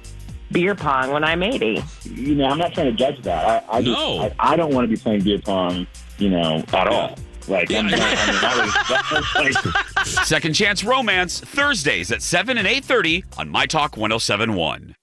beer 0.50 0.74
pong 0.74 1.10
when 1.12 1.24
I'm 1.24 1.42
80. 1.42 1.82
You 2.04 2.34
know, 2.34 2.46
I'm 2.46 2.58
not 2.58 2.72
trying 2.74 2.86
to 2.86 2.92
judge 2.92 3.22
that. 3.22 3.64
I, 3.68 3.78
I 3.78 3.82
just 3.82 3.98
No. 3.98 4.20
I, 4.20 4.34
I 4.38 4.56
don't 4.56 4.74
want 4.74 4.88
to 4.88 4.94
be 4.94 5.00
playing 5.00 5.22
beer 5.22 5.38
pong. 5.38 5.86
You 6.18 6.30
know, 6.30 6.62
at 6.72 6.86
all. 6.86 7.16
Like 7.48 7.72
I'm 7.72 7.86
I 7.86 7.90
mean, 7.90 7.98
that 7.98 8.56
was, 8.64 8.72
that 8.88 9.64
was 9.64 9.74
like 10.04 10.06
Second 10.24 10.54
Chance 10.54 10.84
Romance, 10.84 11.40
Thursdays 11.40 12.12
at 12.12 12.22
7 12.22 12.56
and 12.56 12.68
8.30 12.68 13.24
on 13.36 13.48
My 13.48 13.66
Talk 13.66 13.96
1071. 13.96 14.94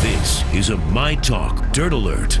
This 0.00 0.44
is 0.54 0.70
a 0.70 0.76
My 0.76 1.14
Talk 1.16 1.72
Dirt 1.72 1.92
Alert. 1.92 2.38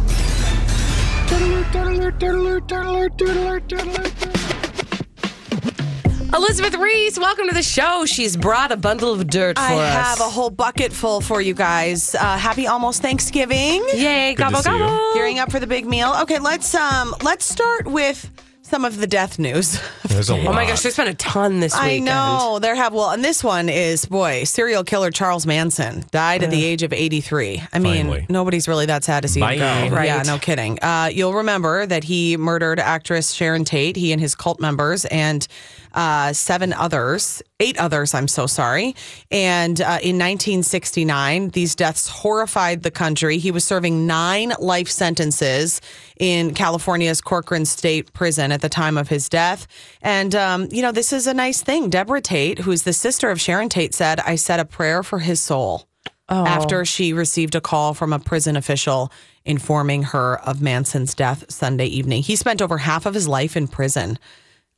Elizabeth 6.34 6.74
Ries, 6.74 7.18
welcome 7.18 7.48
to 7.48 7.54
the 7.54 7.62
show. 7.62 8.04
She's 8.04 8.36
brought 8.36 8.72
a 8.72 8.76
bundle 8.76 9.12
of 9.12 9.26
dirt 9.28 9.56
for 9.56 9.62
I 9.64 9.74
us. 9.74 9.94
have 10.18 10.20
a 10.20 10.30
whole 10.30 10.50
bucket 10.50 10.92
full 10.92 11.20
for 11.20 11.40
you 11.40 11.54
guys. 11.54 12.14
Uh, 12.14 12.36
happy 12.36 12.66
almost 12.66 13.00
Thanksgiving. 13.00 13.84
Yay, 13.94 14.34
Good 14.34 14.44
to 14.44 14.50
gobble 14.50 14.62
see 14.62 14.70
you. 14.72 14.78
gobble. 14.78 15.14
Gearing 15.14 15.38
up 15.38 15.50
for 15.50 15.60
the 15.60 15.66
big 15.66 15.86
meal. 15.86 16.14
Okay, 16.22 16.38
let's 16.38 16.74
um 16.74 17.14
let's 17.22 17.44
start 17.44 17.86
with 17.86 18.28
some 18.62 18.84
of 18.84 18.98
the 18.98 19.06
death 19.06 19.38
news. 19.38 19.80
There's 20.08 20.28
a 20.28 20.34
lot. 20.36 20.46
Oh 20.48 20.52
my 20.52 20.66
gosh, 20.66 20.82
there's 20.82 20.96
been 20.96 21.06
a 21.08 21.14
ton 21.14 21.60
this 21.60 21.72
week. 21.74 21.80
I 21.82 21.86
weekend. 21.88 22.06
know 22.06 22.58
there 22.60 22.74
have 22.74 22.92
well, 22.92 23.10
and 23.10 23.24
this 23.24 23.42
one 23.44 23.68
is 23.68 24.04
boy, 24.04 24.44
serial 24.44 24.82
killer 24.84 25.10
Charles 25.12 25.46
Manson 25.46 26.04
died 26.10 26.42
at 26.42 26.50
the 26.50 26.64
age 26.64 26.82
of 26.82 26.92
83. 26.92 27.62
I 27.72 27.78
mean, 27.78 28.06
Finally. 28.06 28.26
nobody's 28.28 28.66
really 28.68 28.86
that 28.86 29.04
sad 29.04 29.22
to 29.22 29.28
see 29.28 29.40
Bye. 29.40 29.54
him 29.54 29.90
go. 29.90 29.96
Right. 29.96 30.06
Yeah, 30.06 30.22
no 30.22 30.38
kidding. 30.38 30.80
Uh, 30.82 31.08
you'll 31.12 31.34
remember 31.34 31.86
that 31.86 32.04
he 32.04 32.36
murdered 32.36 32.80
actress 32.80 33.30
Sharon 33.32 33.64
Tate. 33.64 33.94
He 33.96 34.10
and 34.12 34.20
his 34.20 34.34
cult 34.34 34.60
members 34.60 35.04
and 35.06 35.46
uh, 35.96 36.32
seven 36.32 36.74
others, 36.74 37.42
eight 37.58 37.78
others. 37.78 38.12
I'm 38.12 38.28
so 38.28 38.46
sorry. 38.46 38.94
And 39.30 39.80
uh, 39.80 39.98
in 40.02 40.16
1969, 40.18 41.48
these 41.48 41.74
deaths 41.74 42.06
horrified 42.06 42.82
the 42.82 42.90
country. 42.90 43.38
He 43.38 43.50
was 43.50 43.64
serving 43.64 44.06
nine 44.06 44.52
life 44.60 44.88
sentences 44.88 45.80
in 46.20 46.52
California's 46.52 47.22
Corcoran 47.22 47.64
State 47.64 48.12
Prison 48.12 48.52
at 48.52 48.60
the 48.60 48.68
time 48.68 48.98
of 48.98 49.08
his 49.08 49.30
death. 49.30 49.66
And, 50.02 50.34
um, 50.34 50.68
you 50.70 50.82
know, 50.82 50.92
this 50.92 51.14
is 51.14 51.26
a 51.26 51.34
nice 51.34 51.62
thing. 51.62 51.88
Deborah 51.88 52.20
Tate, 52.20 52.58
who's 52.58 52.82
the 52.82 52.92
sister 52.92 53.30
of 53.30 53.40
Sharon 53.40 53.70
Tate, 53.70 53.94
said, 53.94 54.20
I 54.20 54.36
said 54.36 54.60
a 54.60 54.66
prayer 54.66 55.02
for 55.02 55.20
his 55.20 55.40
soul 55.40 55.88
after 56.28 56.84
she 56.84 57.12
received 57.12 57.54
a 57.54 57.60
call 57.60 57.94
from 57.94 58.12
a 58.12 58.18
prison 58.18 58.56
official 58.56 59.12
informing 59.44 60.02
her 60.02 60.40
of 60.40 60.60
Manson's 60.60 61.14
death 61.14 61.44
Sunday 61.50 61.86
evening. 61.86 62.22
He 62.22 62.36
spent 62.36 62.60
over 62.60 62.78
half 62.78 63.06
of 63.06 63.14
his 63.14 63.28
life 63.28 63.56
in 63.56 63.68
prison. 63.68 64.18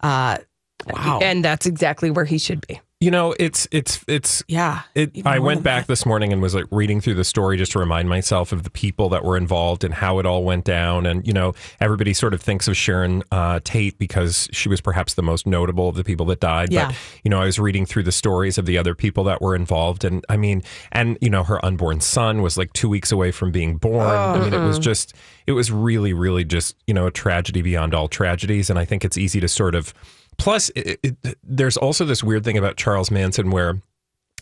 Uh, 0.01 0.39
wow. 0.87 1.19
And 1.23 1.45
that's 1.45 1.67
exactly 1.67 2.11
where 2.11 2.25
he 2.25 2.39
should 2.39 2.67
be. 2.67 2.81
You 3.01 3.13
know, 3.13 3.33
it's 3.39 3.69
it's 3.71 4.05
it's 4.09 4.43
yeah. 4.49 4.83
It, 4.97 5.25
I 5.25 5.39
went 5.39 5.63
back 5.63 5.83
that. 5.83 5.93
this 5.93 6.05
morning 6.05 6.33
and 6.33 6.43
was 6.43 6.57
like 6.57 6.65
reading 6.73 7.01
through 7.01 7.15
the 7.15 7.23
story 7.23 7.57
just 7.57 7.71
to 7.73 7.79
remind 7.79 8.09
myself 8.09 8.51
of 8.51 8.65
the 8.65 8.71
people 8.71 9.09
that 9.11 9.25
were 9.25 9.37
involved 9.37 9.85
and 9.85 9.95
how 9.95 10.19
it 10.19 10.27
all 10.27 10.43
went 10.43 10.65
down. 10.65 11.07
And 11.07 11.25
you 11.25 11.33
know, 11.33 11.55
everybody 11.81 12.13
sort 12.13 12.35
of 12.35 12.43
thinks 12.43 12.67
of 12.67 12.77
Sharon 12.77 13.23
uh, 13.31 13.61
Tate 13.63 14.01
because 14.01 14.49
she 14.51 14.69
was 14.69 14.81
perhaps 14.81 15.15
the 15.15 15.23
most 15.23 15.47
notable 15.47 15.89
of 15.89 15.95
the 15.95 16.03
people 16.03 16.27
that 16.27 16.41
died. 16.41 16.73
Yeah. 16.73 16.89
But 16.89 16.97
you 17.23 17.31
know, 17.31 17.41
I 17.41 17.45
was 17.45 17.61
reading 17.61 17.87
through 17.87 18.03
the 18.03 18.11
stories 18.11 18.59
of 18.59 18.67
the 18.67 18.77
other 18.77 18.97
people 18.97 19.23
that 19.25 19.41
were 19.41 19.55
involved, 19.55 20.03
and 20.03 20.25
I 20.29 20.37
mean, 20.37 20.65
and 20.91 21.17
you 21.21 21.31
know, 21.31 21.45
her 21.45 21.65
unborn 21.65 22.01
son 22.01 22.43
was 22.43 22.59
like 22.59 22.73
two 22.73 22.89
weeks 22.89 23.13
away 23.13 23.31
from 23.31 23.53
being 23.53 23.77
born. 23.77 24.09
I 24.09 24.41
mean, 24.41 24.53
it 24.53 24.67
was 24.67 24.81
just, 24.81 25.15
it 25.47 25.53
was 25.53 25.71
really, 25.71 26.13
really 26.15 26.45
just 26.45 26.75
you 26.89 26.95
know 26.95 27.07
a 27.07 27.13
tragedy 27.13 27.63
beyond 27.63 27.95
all 27.95 28.09
tragedies. 28.09 28.71
And 28.71 28.77
I 28.77 28.85
think 28.85 29.05
it's 29.05 29.17
easy 29.17 29.39
to 29.39 29.47
sort 29.47 29.77
of. 29.77 29.95
Plus, 30.39 30.71
it, 30.77 31.01
it, 31.03 31.39
there's 31.43 31.77
also 31.77 32.05
this 32.05 32.23
weird 32.23 32.45
thing 32.45 32.57
about 32.57 32.77
Charles 32.77 33.11
Manson 33.11 33.51
where 33.51 33.83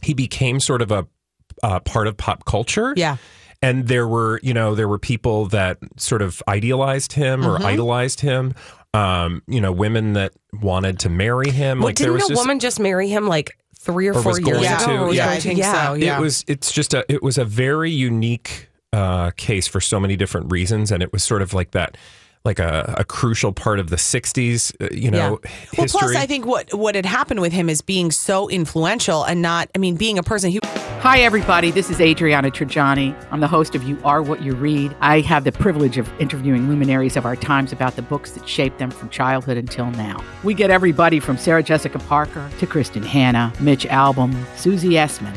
he 0.03 0.15
became 0.15 0.61
sort 0.61 0.83
of 0.83 0.93
a 0.93 1.07
uh, 1.63 1.81
part 1.81 2.07
of 2.07 2.17
pop 2.17 2.45
culture. 2.45 2.93
Yeah. 2.97 3.17
And 3.63 3.89
there 3.89 4.07
were, 4.07 4.39
you 4.43 4.53
know, 4.53 4.75
there 4.75 4.87
were 4.87 4.99
people 4.99 5.47
that 5.47 5.79
sort 5.97 6.21
of 6.21 6.43
idealized 6.47 7.15
him 7.15 7.45
or 7.47 7.57
Mm-hmm. 7.57 7.67
idolized 7.67 8.21
him. 8.21 8.55
Um, 8.93 9.43
you 9.47 9.61
know, 9.61 9.73
women 9.73 10.15
that 10.15 10.33
wanted 10.63 10.99
to 11.01 11.11
marry 11.11 11.51
him. 11.51 11.79
Well, 11.79 11.89
like 11.89 11.97
didn't 11.97 12.15
was 12.15 12.25
a 12.25 12.29
just, 12.29 12.41
woman 12.41 12.61
just 12.61 12.81
marry 12.81 13.09
him 13.09 13.27
like 13.27 13.59
three 13.79 14.09
or, 14.09 14.15
Or 14.15 14.23
four 14.23 14.41
years 14.41 14.63
ago? 14.63 15.05
Or 15.05 15.13
yeah. 15.13 15.29
I 15.29 15.39
think 15.39 15.63
so, 15.63 15.95
yeah. 15.95 16.19
It 16.19 16.21
was. 16.21 16.45
It's 16.49 16.73
just 16.73 16.95
a. 16.95 17.05
It 17.13 17.23
was 17.23 17.37
a 17.37 17.45
very 17.45 17.91
unique 17.91 18.69
uh, 18.95 19.33
case 19.33 19.67
for 19.67 19.83
so 19.83 20.01
many 20.01 20.17
different 20.17 20.51
reasons, 20.51 20.91
and 20.91 21.03
it 21.03 21.13
was 21.13 21.23
sort 21.23 21.43
of 21.43 21.53
like 21.53 21.73
that, 21.73 21.99
like 22.47 22.59
a, 22.59 22.95
a 22.97 23.05
crucial 23.05 23.53
part 23.53 23.79
of 23.79 23.91
the 23.91 23.97
'60s, 23.97 24.73
uh, 24.81 24.89
you 24.95 25.11
know, 25.11 25.33
Well, 25.33 25.41
history. 25.73 25.99
plus, 26.01 26.17
I 26.17 26.25
think 26.27 26.47
what 26.47 26.73
what 26.73 26.95
had 26.95 27.05
happened 27.05 27.41
with 27.41 27.53
him 27.53 27.69
is 27.69 27.83
being 27.83 28.11
so 28.11 28.49
influential 28.49 29.25
and 29.25 29.43
not. 29.43 29.69
I 29.75 29.79
mean, 29.79 29.97
being 29.97 30.19
a 30.19 30.23
person 30.23 30.51
who. 30.51 30.61
Hi, 31.01 31.21
everybody. 31.21 31.71
This 31.71 31.91
is 31.91 32.01
Adriana 32.01 32.51
Trigiani. 32.51 33.15
I'm 33.31 33.41
the 33.41 33.47
host 33.47 33.75
of 33.75 33.83
You 33.85 33.97
Are 34.03 34.23
What 34.23 34.43
You 34.43 34.55
Read. 34.55 34.97
I 35.01 35.21
have 35.21 35.45
the 35.45 35.53
privilege 35.53 35.99
of 35.99 36.11
interviewing 36.21 36.69
luminaries 36.69 37.17
of 37.17 37.25
our 37.27 37.37
times 37.37 37.71
about 37.73 37.95
the 37.97 38.03
books 38.03 38.33
that 38.33 38.49
shaped 38.49 38.79
them 38.79 38.91
from 38.91 39.09
childhood 39.11 39.57
until 39.57 39.91
now. 39.93 40.25
We 40.43 40.55
get 40.55 40.71
everybody 40.71 41.21
from 41.21 41.37
Sarah 41.39 41.63
Jessica 41.63 41.99
Parker 42.01 42.51
to 42.59 42.67
Kristin 42.67 43.05
Hannah, 43.05 43.53
Mitch 43.61 43.85
Albom, 43.87 44.35
Susie 44.57 44.93
Essman, 44.93 45.37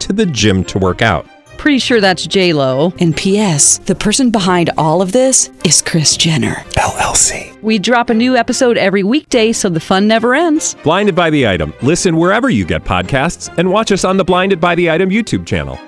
to 0.00 0.12
the 0.12 0.26
gym 0.26 0.64
to 0.64 0.78
work 0.78 1.02
out. 1.02 1.26
Pretty 1.56 1.78
sure 1.78 2.00
that's 2.00 2.26
J 2.26 2.52
Lo. 2.52 2.92
And 2.98 3.16
P.S. 3.16 3.78
The 3.78 3.94
person 3.94 4.30
behind 4.30 4.70
all 4.76 5.00
of 5.00 5.12
this 5.12 5.50
is 5.64 5.80
Kris 5.80 6.16
Jenner 6.16 6.56
LLC. 6.76 7.60
We 7.62 7.78
drop 7.78 8.10
a 8.10 8.14
new 8.14 8.36
episode 8.36 8.76
every 8.76 9.02
weekday, 9.02 9.52
so 9.52 9.68
the 9.68 9.80
fun 9.80 10.06
never 10.06 10.34
ends. 10.34 10.76
Blinded 10.82 11.14
by 11.14 11.30
the 11.30 11.48
item. 11.48 11.72
Listen 11.80 12.16
wherever 12.16 12.50
you 12.50 12.66
get 12.66 12.84
podcasts, 12.84 13.56
and 13.56 13.70
watch 13.70 13.92
us 13.92 14.04
on 14.04 14.16
the 14.16 14.24
Blinded 14.24 14.60
by 14.60 14.74
the 14.74 14.90
Item 14.90 15.10
YouTube 15.10 15.46
channel. 15.46 15.78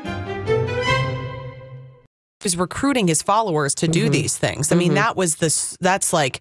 was 2.47 2.57
recruiting 2.57 3.09
his 3.09 3.23
followers 3.23 3.75
to 3.75 3.89
do 3.89 4.05
mm-hmm. 4.05 4.13
these 4.13 4.39
things. 4.39 4.71
I 4.71 4.77
mean, 4.77 4.91
mm-hmm. 4.91 4.95
that 4.95 5.17
was 5.17 5.37
this. 5.37 5.77
That's 5.81 6.13
like 6.13 6.41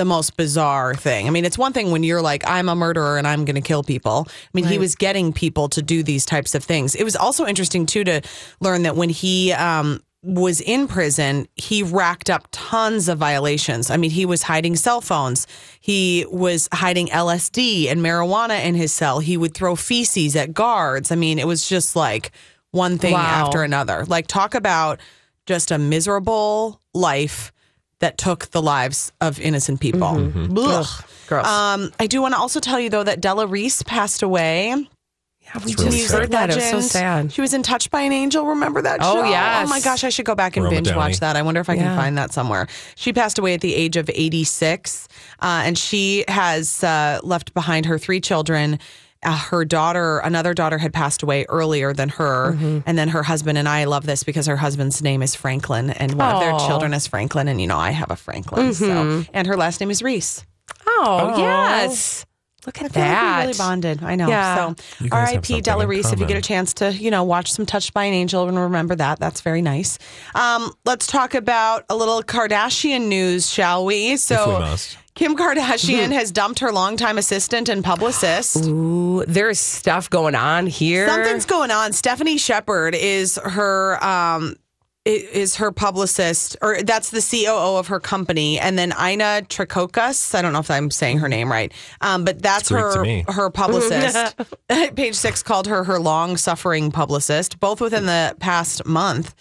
the 0.00 0.04
most 0.06 0.34
bizarre 0.38 0.94
thing. 0.94 1.26
I 1.26 1.30
mean, 1.30 1.44
it's 1.44 1.58
one 1.58 1.74
thing 1.74 1.90
when 1.90 2.02
you're 2.02 2.22
like, 2.22 2.42
I'm 2.48 2.70
a 2.70 2.74
murderer 2.74 3.18
and 3.18 3.26
I'm 3.26 3.44
going 3.44 3.56
to 3.56 3.60
kill 3.60 3.82
people. 3.82 4.26
I 4.28 4.32
mean, 4.54 4.64
he 4.64 4.78
was 4.78 4.94
getting 4.94 5.30
people 5.30 5.68
to 5.68 5.82
do 5.82 6.02
these 6.02 6.24
types 6.24 6.54
of 6.54 6.64
things. 6.64 6.94
It 6.94 7.04
was 7.04 7.16
also 7.16 7.46
interesting 7.46 7.84
too 7.84 8.02
to 8.04 8.22
learn 8.60 8.84
that 8.84 8.96
when 8.96 9.10
he 9.10 9.52
um, 9.52 10.00
was 10.22 10.62
in 10.62 10.88
prison, 10.88 11.46
he 11.54 11.82
racked 11.82 12.30
up 12.30 12.48
tons 12.50 13.10
of 13.10 13.18
violations. 13.18 13.90
I 13.90 13.98
mean, 13.98 14.10
he 14.10 14.24
was 14.24 14.42
hiding 14.44 14.74
cell 14.76 15.02
phones. 15.02 15.46
He 15.80 16.24
was 16.30 16.66
hiding 16.72 17.08
LSD 17.08 17.90
and 17.90 18.00
marijuana 18.00 18.64
in 18.64 18.74
his 18.74 18.94
cell. 18.94 19.18
He 19.18 19.36
would 19.36 19.52
throw 19.52 19.76
feces 19.76 20.34
at 20.34 20.54
guards. 20.54 21.12
I 21.12 21.14
mean, 21.16 21.38
it 21.38 21.46
was 21.46 21.68
just 21.68 21.94
like 21.94 22.32
one 22.70 22.96
thing 22.96 23.12
Wow. 23.12 23.44
after 23.46 23.62
another. 23.62 24.06
Like, 24.06 24.28
talk 24.28 24.54
about 24.54 24.98
just 25.44 25.70
a 25.70 25.76
miserable 25.78 26.80
life 26.94 27.52
that 28.00 28.18
took 28.18 28.48
the 28.50 28.60
lives 28.62 29.12
of 29.20 29.38
innocent 29.40 29.80
people. 29.80 30.32
Ugh. 30.58 30.86
Gross. 31.28 31.46
Um, 31.46 31.92
I 32.00 32.06
do 32.06 32.20
want 32.20 32.34
to 32.34 32.38
also 32.38 32.58
tell 32.60 32.80
you 32.80 32.90
though 32.90 33.04
that 33.04 33.20
Della 33.20 33.46
Reese 33.46 33.82
passed 33.82 34.22
away. 34.22 34.68
yeah, 34.70 35.60
we 35.64 35.72
It's 35.72 35.82
really 35.82 35.98
just 35.98 36.12
heard 36.12 36.30
that. 36.32 36.50
It 36.50 36.56
was 36.56 36.68
so 36.70 36.80
sad. 36.80 37.32
She 37.32 37.40
was 37.40 37.54
in 37.54 37.62
Touched 37.62 37.90
by 37.90 38.00
an 38.02 38.12
Angel. 38.12 38.44
Remember 38.46 38.82
that 38.82 39.00
Oh, 39.02 39.22
show? 39.22 39.28
yes. 39.30 39.66
Oh 39.66 39.70
my 39.70 39.80
gosh, 39.80 40.02
I 40.04 40.08
should 40.08 40.24
go 40.26 40.34
back 40.34 40.56
and 40.56 40.64
Roma 40.64 40.76
binge 40.76 40.88
Downey. 40.88 40.98
watch 40.98 41.20
that. 41.20 41.36
I 41.36 41.42
wonder 41.42 41.60
if 41.60 41.68
I 41.70 41.76
can 41.76 41.94
find 41.96 42.16
that 42.18 42.32
somewhere. 42.32 42.66
She 42.96 43.12
passed 43.12 43.38
away 43.38 43.54
at 43.54 43.60
the 43.60 43.74
age 43.74 43.96
of 43.96 44.08
86, 44.12 45.06
uh, 45.40 45.62
and 45.64 45.76
she 45.78 46.24
has 46.28 46.82
uh, 46.82 47.20
left 47.22 47.54
behind 47.54 47.86
her 47.86 47.98
three 47.98 48.20
children. 48.20 48.78
Uh, 49.22 49.36
her 49.36 49.66
daughter, 49.66 50.18
another 50.20 50.54
daughter, 50.54 50.78
had 50.78 50.92
passed 50.94 51.22
away 51.22 51.44
earlier 51.50 51.92
than 51.92 52.08
her, 52.08 52.52
Mm-hmm. 52.52 52.78
and 52.86 52.96
then 52.98 53.08
her 53.08 53.22
husband 53.22 53.58
and 53.58 53.68
I 53.68 53.84
love 53.84 54.06
this 54.06 54.22
because 54.24 54.46
her 54.46 54.56
husband's 54.56 55.02
name 55.02 55.22
is 55.22 55.34
Franklin, 55.34 55.90
and 55.90 56.14
one 56.14 56.34
of 56.34 56.40
their 56.40 56.52
Mm-hmm. 56.52 56.66
children 56.66 56.94
is 56.94 57.06
Franklin, 57.06 57.46
and 57.48 57.60
you 57.60 57.66
know 57.66 57.76
I 57.78 57.90
have 57.90 58.10
a 58.10 58.16
Franklin, 58.16 58.72
so 58.72 59.24
and 59.34 59.46
her 59.46 59.56
last 59.58 59.78
name 59.80 59.90
is 59.90 60.02
Reese. 60.02 60.44
Oh, 60.86 61.32
Oh. 61.34 61.38
yes. 61.38 62.24
Look 62.66 62.76
at 62.82 62.84
I 62.84 62.88
feel 62.88 63.02
like 63.02 63.10
that. 63.10 63.36
we 63.38 63.46
really 63.46 63.58
bonded. 63.58 64.02
I 64.02 64.16
know. 64.16 64.28
Yeah. 64.28 64.54
So, 64.74 64.84
You 65.04 65.08
guys 65.10 65.18
have 65.18 65.28
R.I.P. 65.36 65.46
something 65.46 65.62
Della 65.62 65.82
in 65.84 65.88
Reese. 65.88 66.12
If 66.12 66.20
you 66.20 66.26
get 66.26 66.36
a 66.36 66.42
chance 66.42 66.74
to, 66.74 66.92
you 66.92 67.10
know, 67.10 67.24
watch 67.24 67.50
some 67.50 67.64
Touched 67.64 67.94
by 67.94 68.04
an 68.04 68.12
Angel 68.12 68.46
and 68.48 68.58
remember 68.58 68.94
that, 68.96 69.18
that's 69.18 69.40
very 69.40 69.62
nice. 69.62 69.98
Um, 70.34 70.70
let's 70.84 71.06
talk 71.06 71.34
about 71.34 71.86
a 71.88 71.96
little 71.96 72.22
Kardashian 72.22 73.06
news, 73.08 73.48
shall 73.50 73.86
we? 73.86 74.18
So, 74.18 74.46
we 74.46 74.58
must. 74.60 74.98
Kim 75.20 75.36
Kardashian 75.36 76.12
has 76.12 76.32
dumped 76.32 76.60
her 76.60 76.72
longtime 76.72 77.18
assistant 77.18 77.68
and 77.68 77.84
publicist. 77.84 78.64
Ooh, 78.64 79.22
there's 79.26 79.60
stuff 79.60 80.08
going 80.08 80.34
on 80.34 80.66
here. 80.66 81.06
Something's 81.06 81.44
going 81.44 81.70
on. 81.70 81.92
Stephanie 81.92 82.38
Shepard 82.38 82.94
is 82.94 83.38
her 83.44 84.02
um 84.02 84.56
is 85.04 85.56
her 85.56 85.72
publicist 85.72 86.56
or 86.62 86.82
that's 86.84 87.10
the 87.10 87.20
COO 87.20 87.76
of 87.76 87.88
her 87.88 88.00
company 88.00 88.58
and 88.58 88.78
then 88.78 88.94
Ina 88.98 89.42
Treciokas, 89.50 90.34
I 90.34 90.40
don't 90.40 90.54
know 90.54 90.60
if 90.60 90.70
I'm 90.70 90.90
saying 90.90 91.18
her 91.18 91.28
name 91.28 91.52
right. 91.52 91.70
Um 92.00 92.24
but 92.24 92.40
that's 92.40 92.70
It's 92.70 92.96
Greek 92.96 93.26
to 93.26 93.32
her 93.32 93.42
her 93.42 93.50
publicist. 93.50 94.36
Page 94.96 95.14
6 95.14 95.42
called 95.42 95.66
her 95.66 95.84
her 95.84 95.98
long-suffering 95.98 96.92
publicist 96.92 97.60
both 97.60 97.82
within 97.82 98.06
the 98.06 98.34
past 98.40 98.86
month. 98.86 99.34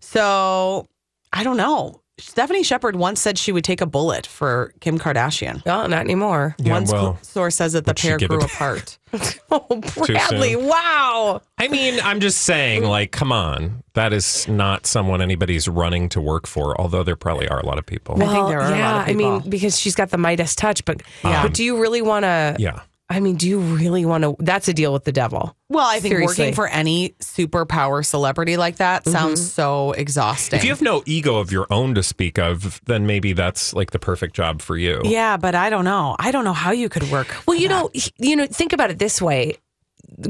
So, 0.00 0.86
I 1.34 1.44
don't 1.44 1.58
know. 1.58 2.00
Stephanie 2.18 2.62
Shepard 2.62 2.96
once 2.96 3.20
said 3.20 3.38
she 3.38 3.52
would 3.52 3.64
take 3.64 3.80
a 3.80 3.86
bullet 3.86 4.26
for 4.26 4.72
Kim 4.80 4.98
Kardashian. 4.98 5.62
Oh, 5.66 5.86
not 5.86 6.00
anymore. 6.00 6.54
Yeah, 6.58 6.72
One 6.74 6.84
well, 6.84 7.18
source 7.22 7.56
says 7.56 7.72
that 7.74 7.84
the 7.84 7.94
pair 7.94 8.18
grew 8.18 8.40
apart. 8.40 8.98
Oh, 9.50 9.80
Bradley, 9.96 10.52
soon. 10.52 10.66
wow. 10.66 11.40
I 11.56 11.68
mean, 11.68 11.98
I'm 12.02 12.20
just 12.20 12.42
saying, 12.42 12.84
like, 12.84 13.10
come 13.10 13.32
on. 13.32 13.82
That 13.94 14.12
is 14.12 14.46
not 14.46 14.84
someone 14.86 15.22
anybody's 15.22 15.66
running 15.66 16.10
to 16.10 16.20
work 16.20 16.46
for, 16.46 16.78
although 16.78 17.02
there 17.02 17.16
probably 17.16 17.48
are 17.48 17.58
a 17.58 17.64
lot 17.64 17.78
of 17.78 17.86
people. 17.86 18.22
I 18.22 18.26
think 18.30 18.48
there 18.48 18.60
are 18.60 18.70
a 18.70 18.76
yeah, 18.76 18.92
lot 18.96 19.08
of 19.08 19.08
I 19.08 19.14
mean, 19.14 19.48
because 19.48 19.80
she's 19.80 19.94
got 19.94 20.10
the 20.10 20.18
Midas 20.18 20.54
touch, 20.54 20.84
but 20.84 21.00
Yeah. 21.24 21.42
but 21.42 21.54
do 21.54 21.64
you 21.64 21.80
really 21.80 22.02
want 22.02 22.24
to? 22.24 22.56
yeah. 22.58 22.82
I 23.10 23.20
mean, 23.20 23.36
do 23.36 23.48
you 23.48 23.58
really 23.58 24.04
want 24.04 24.24
to? 24.24 24.36
That's 24.38 24.68
a 24.68 24.74
deal 24.74 24.92
with 24.92 25.04
the 25.04 25.12
devil. 25.12 25.56
Well, 25.70 25.86
I 25.86 26.00
think 26.00 26.12
Seriously. 26.12 26.44
working 26.44 26.54
for 26.54 26.68
any 26.68 27.10
superpower 27.20 28.04
celebrity 28.04 28.56
like 28.58 28.76
that 28.76 29.02
mm-hmm. 29.02 29.12
sounds 29.12 29.52
so 29.52 29.92
exhausting. 29.92 30.58
If 30.58 30.64
you 30.64 30.70
have 30.70 30.82
no 30.82 31.02
ego 31.06 31.36
of 31.36 31.50
your 31.50 31.66
own 31.70 31.94
to 31.94 32.02
speak 32.02 32.38
of, 32.38 32.80
then 32.84 33.06
maybe 33.06 33.32
that's 33.32 33.72
like 33.72 33.92
the 33.92 33.98
perfect 33.98 34.34
job 34.34 34.60
for 34.60 34.76
you. 34.76 35.00
yeah, 35.04 35.38
but 35.38 35.54
I 35.54 35.70
don't 35.70 35.84
know. 35.84 36.16
I 36.18 36.32
don't 36.32 36.44
know 36.44 36.52
how 36.52 36.72
you 36.72 36.88
could 36.90 37.10
work. 37.10 37.28
Well, 37.46 37.56
for 37.56 37.62
you 37.62 37.68
that. 37.68 37.82
know, 37.82 37.90
you 38.18 38.36
know, 38.36 38.46
think 38.46 38.74
about 38.74 38.90
it 38.90 38.98
this 38.98 39.22
way. 39.22 39.56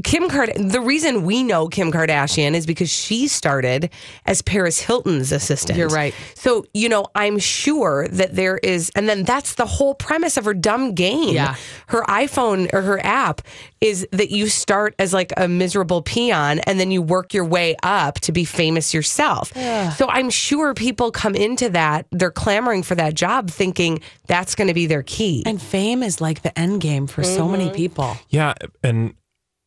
Kim 0.05 0.29
Card 0.29 0.53
the 0.57 0.81
reason 0.81 1.25
we 1.25 1.43
know 1.43 1.69
Kim 1.69 1.91
Kardashian 1.93 2.55
is 2.55 2.67
because 2.67 2.91
she 2.91 3.29
started 3.29 3.91
as 4.27 4.43
Paris 4.43 4.81
Hilton's 4.81 5.33
assistant. 5.33 5.79
You're 5.79 5.89
right. 5.89 6.15
So, 6.35 6.65
you 6.75 6.89
know, 6.89 7.07
I'm 7.15 7.39
sure 7.39 8.09
that 8.09 8.35
there 8.35 8.59
is 8.59 8.91
and 8.97 9.09
then 9.09 9.23
that's 9.25 9.55
the 9.55 9.67
whole 9.67 9.95
premise 9.95 10.37
of 10.37 10.45
her 10.45 10.55
dumb 10.55 10.95
game. 10.95 11.35
Yeah. 11.35 11.55
Her 11.87 12.03
iPhone 12.03 12.73
or 12.75 12.83
her 12.83 12.99
app 13.05 13.41
is 13.81 14.07
that 14.13 14.31
you 14.31 14.49
start 14.49 14.95
as 14.99 15.13
like 15.15 15.33
a 15.37 15.47
miserable 15.49 16.03
peon 16.03 16.59
and 16.61 16.81
then 16.81 16.91
you 16.91 17.01
work 17.01 17.33
your 17.33 17.45
way 17.45 17.77
up 17.83 18.17
to 18.21 18.33
be 18.33 18.45
famous 18.45 18.93
yourself. 18.93 19.53
So 19.97 20.09
I'm 20.09 20.31
sure 20.31 20.75
people 20.75 21.11
come 21.13 21.35
into 21.35 21.69
that, 21.71 22.07
they're 22.11 22.31
clamoring 22.31 22.83
for 22.83 22.95
that 22.97 23.15
job 23.15 23.51
thinking 23.51 24.01
that's 24.27 24.55
going 24.55 24.69
to 24.69 24.75
be 24.75 24.87
their 24.87 25.03
key. 25.05 25.45
and 25.47 25.63
fame 25.63 26.03
is 26.03 26.21
like 26.21 26.43
the 26.43 26.57
end 26.59 26.81
game 26.81 27.07
for 27.07 27.23
so 27.23 27.39
Mm-hmm. 27.43 27.53
many 27.53 27.71
people. 27.71 28.17
Yeah, 28.29 28.55
and 28.83 29.15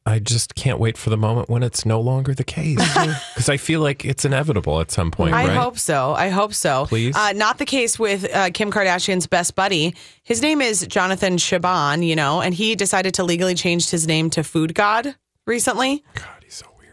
I 0.06 0.18
just 0.20 0.56
can't 0.56 0.80
wait 0.80 0.98
for 0.98 1.12
the 1.12 1.18
moment 1.18 1.48
when 1.48 1.62
it's 1.62 1.86
no 1.86 2.02
longer 2.02 2.34
the 2.34 2.44
case 2.44 2.78
because 3.36 3.50
I 3.50 3.58
feel 3.58 3.82
like 3.82 4.04
it's 4.04 4.26
inevitable 4.26 4.82
at 4.82 4.90
some 4.90 5.12
point, 5.12 5.36
I 5.36 5.48
right? 5.48 5.58
hope 5.58 5.78
so. 5.78 6.14
I 6.14 6.30
hope 6.30 6.54
so. 6.54 6.86
Please? 6.88 7.16
Uh, 7.16 7.34
not 7.34 7.60
the 7.60 7.66
case 7.66 8.00
with 8.00 8.28
uh, 8.34 8.50
Kim 8.52 8.72
Kardashian's 8.72 9.28
best 9.28 9.56
buddy. 9.56 9.96
His 10.24 10.42
name 10.42 10.60
is 10.60 10.86
Jonathan 10.88 11.38
Cheban, 11.38 12.06
you 12.06 12.16
know, 12.16 12.42
and 12.42 12.54
he 12.54 12.76
decided 12.76 13.14
to 13.16 13.24
legally 13.24 13.54
change 13.54 13.90
his 13.92 14.08
name 14.08 14.32
to 14.32 14.44
Food 14.44 14.74
God 14.74 15.16
recently. 15.46 16.04
God, 16.16 16.41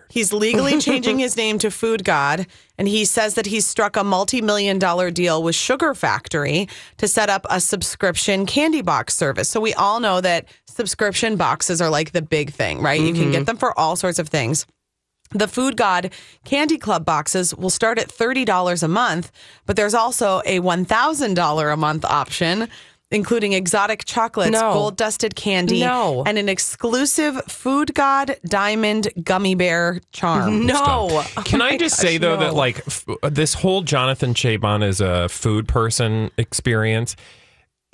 he's 0.09 0.31
so 0.31 0.39
weird. 0.39 0.55
He's 0.55 0.57
legally 0.57 0.81
changing 0.81 1.19
his 1.19 1.37
name 1.37 1.59
to 1.59 1.71
Food 1.71 2.05
God, 2.05 2.47
and 2.77 2.89
he 2.89 3.05
says 3.05 3.35
that 3.35 3.47
he's 3.47 3.67
struck 3.67 3.97
a 3.97 4.05
multi-million 4.05 4.79
dollar 4.79 5.11
deal 5.11 5.43
with 5.43 5.55
Sugar 5.55 5.95
Factory 5.95 6.69
to 6.99 7.09
set 7.09 7.31
up 7.31 7.47
a 7.51 7.61
subscription 7.61 8.47
candy 8.47 8.83
box 8.83 9.15
service. 9.15 9.49
So 9.49 9.61
we 9.61 9.75
all 9.75 10.01
know 10.01 10.21
that 10.21 10.47
subscription 10.67 11.37
boxes 11.37 11.81
are 11.81 11.91
like 11.91 12.13
the 12.13 12.23
big 12.23 12.53
thing, 12.53 12.81
right? 12.81 13.01
You 13.01 13.13
can 13.13 13.31
get 13.31 13.39
mm-hmm. 13.39 13.45
them 13.45 13.57
for 13.57 13.79
all 13.79 13.97
sorts 13.97 14.19
of 14.19 14.29
things. 14.29 14.67
The 15.31 15.49
Food 15.49 15.77
God 15.77 16.13
Candy 16.45 16.79
Club 16.79 17.05
boxes 17.05 17.55
will 17.55 17.71
start 17.71 17.99
at 17.99 18.09
$30 18.09 18.83
a 18.83 18.89
month, 18.89 19.31
but 19.67 19.77
there's 19.77 19.93
also 19.93 20.41
a 20.47 20.61
$1,000 20.61 21.73
a 21.73 21.77
month 21.77 22.05
option. 22.07 22.69
Including 23.11 23.55
exotic 23.55 24.05
chocolates, 24.05 24.53
No. 24.53 24.73
gold 24.75 24.97
dusted 24.99 25.35
candy, 25.35 25.81
No. 25.81 26.25
and 26.27 26.37
an 26.37 26.49
exclusive 26.49 27.41
Food 27.49 27.95
God 27.95 28.37
Diamond 28.45 29.09
Gummy 29.25 29.55
Bear 29.55 30.01
charm. 30.13 30.67
No. 30.67 31.25
Can 31.45 31.63
Oh 31.63 31.65
I 31.65 31.79
just 31.79 31.97
gosh, 31.97 32.03
say 32.07 32.19
though 32.19 32.35
no. 32.35 32.41
that 32.41 32.55
like 32.55 32.79
f- 32.87 33.07
this 33.23 33.55
whole 33.55 33.81
Jonathan 33.81 34.35
Cheban 34.35 34.87
is 34.87 35.01
a 35.01 35.29
food 35.31 35.67
person 35.67 36.31
experience 36.37 37.17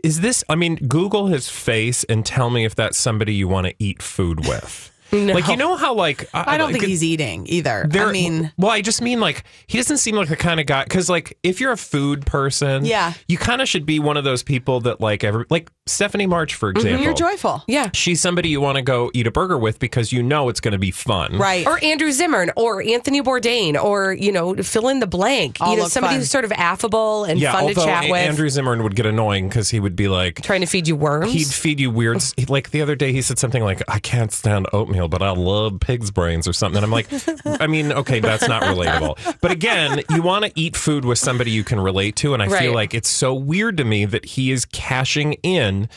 is 0.03 0.21
this? 0.21 0.45
I 0.51 0.55
mean, 0.57 0.75
Google 0.87 1.29
his 1.29 1.49
face 1.49 2.05
and 2.05 2.27
tell 2.27 2.51
me 2.51 2.67
if 2.67 2.75
that's 2.75 2.99
somebody 2.99 3.33
you 3.35 3.49
want 3.49 3.69
to 3.69 3.75
eat 3.79 4.03
food 4.03 4.47
with. 4.47 4.91
Like 5.15 5.49
you 5.49 5.57
know 5.57 5.77
how 5.77 5.95
like 5.95 6.29
I 6.35 6.59
don't 6.59 6.73
think 6.73 6.85
he's 6.85 7.05
eating 7.05 7.47
either. 7.49 7.87
There, 7.89 8.09
I 8.09 8.13
mean, 8.13 8.53
well, 8.59 8.71
I 8.71 8.81
just 8.83 9.01
mean 9.01 9.21
like 9.21 9.45
he 9.67 9.79
doesn't 9.79 9.99
seem 9.99 10.17
like 10.17 10.29
the 10.29 10.37
kind 10.37 10.61
of 10.61 10.67
guy 10.67 10.85
because 10.85 11.09
like 11.09 11.39
if 11.43 11.61
you're 11.61 11.73
a 11.73 11.77
food 11.77 12.27
person, 12.27 12.85
Yeah. 12.85 13.13
you 13.29 13.39
kind 13.39 13.63
of 13.63 13.69
should 13.69 13.87
be 13.87 13.99
one 14.01 14.17
of 14.17 14.25
those 14.25 14.43
people 14.43 14.81
that 14.81 15.01
like 15.01 15.23
every 15.25 15.45
like 15.51 15.71
Stephanie 15.87 16.27
March 16.27 16.55
for 16.55 16.71
example. 16.71 16.95
Mm-hmm. 16.95 17.03
you're 17.05 17.15
joyful. 17.15 17.63
Yeah. 17.69 17.91
She's 17.95 18.21
somebody 18.21 18.49
you 18.49 18.61
want 18.61 18.77
to 18.77 18.83
go 18.83 19.11
eat 19.15 19.27
a 19.27 19.31
burger 19.31 19.59
with 19.59 19.79
because 19.79 20.13
you 20.13 20.23
know 20.23 20.49
it's 20.49 20.61
going 20.61 20.73
to 20.73 20.79
be 20.79 20.91
fun, 20.91 21.37
Right. 21.39 21.67
Or 21.67 21.83
Andrew 21.85 22.11
Zimmern 22.11 22.51
or 22.57 22.83
Anthony 22.83 23.21
Bourdain 23.23 23.81
or, 23.81 24.13
you 24.15 24.33
know, 24.33 24.55
fill 24.57 24.89
in 24.89 25.01
the 25.01 25.07
blank. 25.07 25.59
All 25.61 25.73
you 25.73 25.79
know, 25.79 25.89
somebody 25.89 26.15
fun. 26.15 26.21
who's 26.21 26.31
sort 26.31 26.45
of 26.45 26.53
affable 26.53 27.25
and 27.25 27.39
yeah, 27.39 27.53
fun 27.53 27.69
to 27.69 27.75
chat 27.75 28.05
A- 28.07 28.11
with. 28.11 28.21
Andrew 28.21 28.49
Zimmern 28.49 28.83
would 28.83 28.97
get 28.97 29.07
annoying 29.07 29.49
because 29.49 29.69
he 29.71 29.79
would 29.79 29.95
be 29.95 30.09
like, 30.09 30.41
trying 30.43 30.61
to 30.63 30.67
feed 30.67 30.89
you 30.89 30.97
worms. 30.97 31.33
he'd 31.33 31.47
feed 31.47 31.81
you 31.81 31.91
weird. 31.91 32.23
like 32.49 32.71
the 32.71 32.81
other 32.83 32.95
day, 32.97 33.13
he 33.13 33.21
said 33.23 33.39
something 33.39 33.63
like, 33.63 33.83
"I 33.89 33.99
can't 33.99 34.33
stand 34.33 34.67
oatmeal, 34.73 35.04
but 35.09 35.23
I 35.23 35.31
love 35.31 35.81
pig's 35.81 36.11
brains" 36.11 36.47
or 36.49 36.53
something. 36.53 36.83
And 36.83 36.85
I'm 36.85 36.91
like, 36.91 37.09
I 37.61 37.67
mean, 37.67 37.93
okay, 37.93 38.21
that's 38.21 38.47
not 38.49 38.63
relatable. 38.63 39.39
But 39.41 39.51
again, 39.51 40.03
you 40.11 40.23
want 40.23 40.45
to 40.45 40.53
eat 40.55 40.77
food 40.77 41.05
with 41.05 41.19
somebody 41.19 41.51
you 41.51 41.65
can 41.65 41.81
relate 41.81 42.17
to, 42.17 42.35
and 42.35 42.43
I 42.43 42.47
Right. 42.47 42.63
feel 42.63 42.75
like 42.75 42.95
it's 42.95 43.09
so 43.11 43.35
weird 43.35 43.77
to 43.79 43.85
me 43.85 44.05
that 44.05 44.25
he 44.25 44.51
is 44.51 44.65
cashing 44.65 45.35
in 45.43 45.89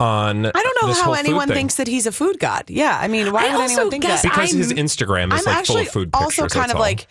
on. 0.00 0.46
I 0.46 0.50
don't 0.50 0.82
know 0.82 0.88
this 0.88 1.00
how 1.00 1.12
anyone 1.12 1.48
thinks 1.48 1.76
that 1.76 1.86
he's 1.88 2.06
a 2.06 2.12
food 2.12 2.38
god. 2.38 2.64
Yeah, 2.68 2.98
I 3.00 3.08
mean, 3.08 3.32
why 3.32 3.48
I 3.48 3.56
would 3.56 3.64
anyone 3.64 3.90
think 3.90 4.04
that? 4.04 4.22
because 4.22 4.50
his 4.52 4.68
I'm- 4.72 4.78
Instagram 4.78 5.32
is 5.34 5.46
I'm 5.46 5.54
like 5.56 5.66
full 5.66 5.76
of 5.78 5.88
food 5.88 6.12
pictures. 6.12 6.24
also 6.38 6.42
kind 6.48 6.62
that's 6.64 6.70
of 6.72 6.76
all. 6.76 6.82
like 6.82 7.06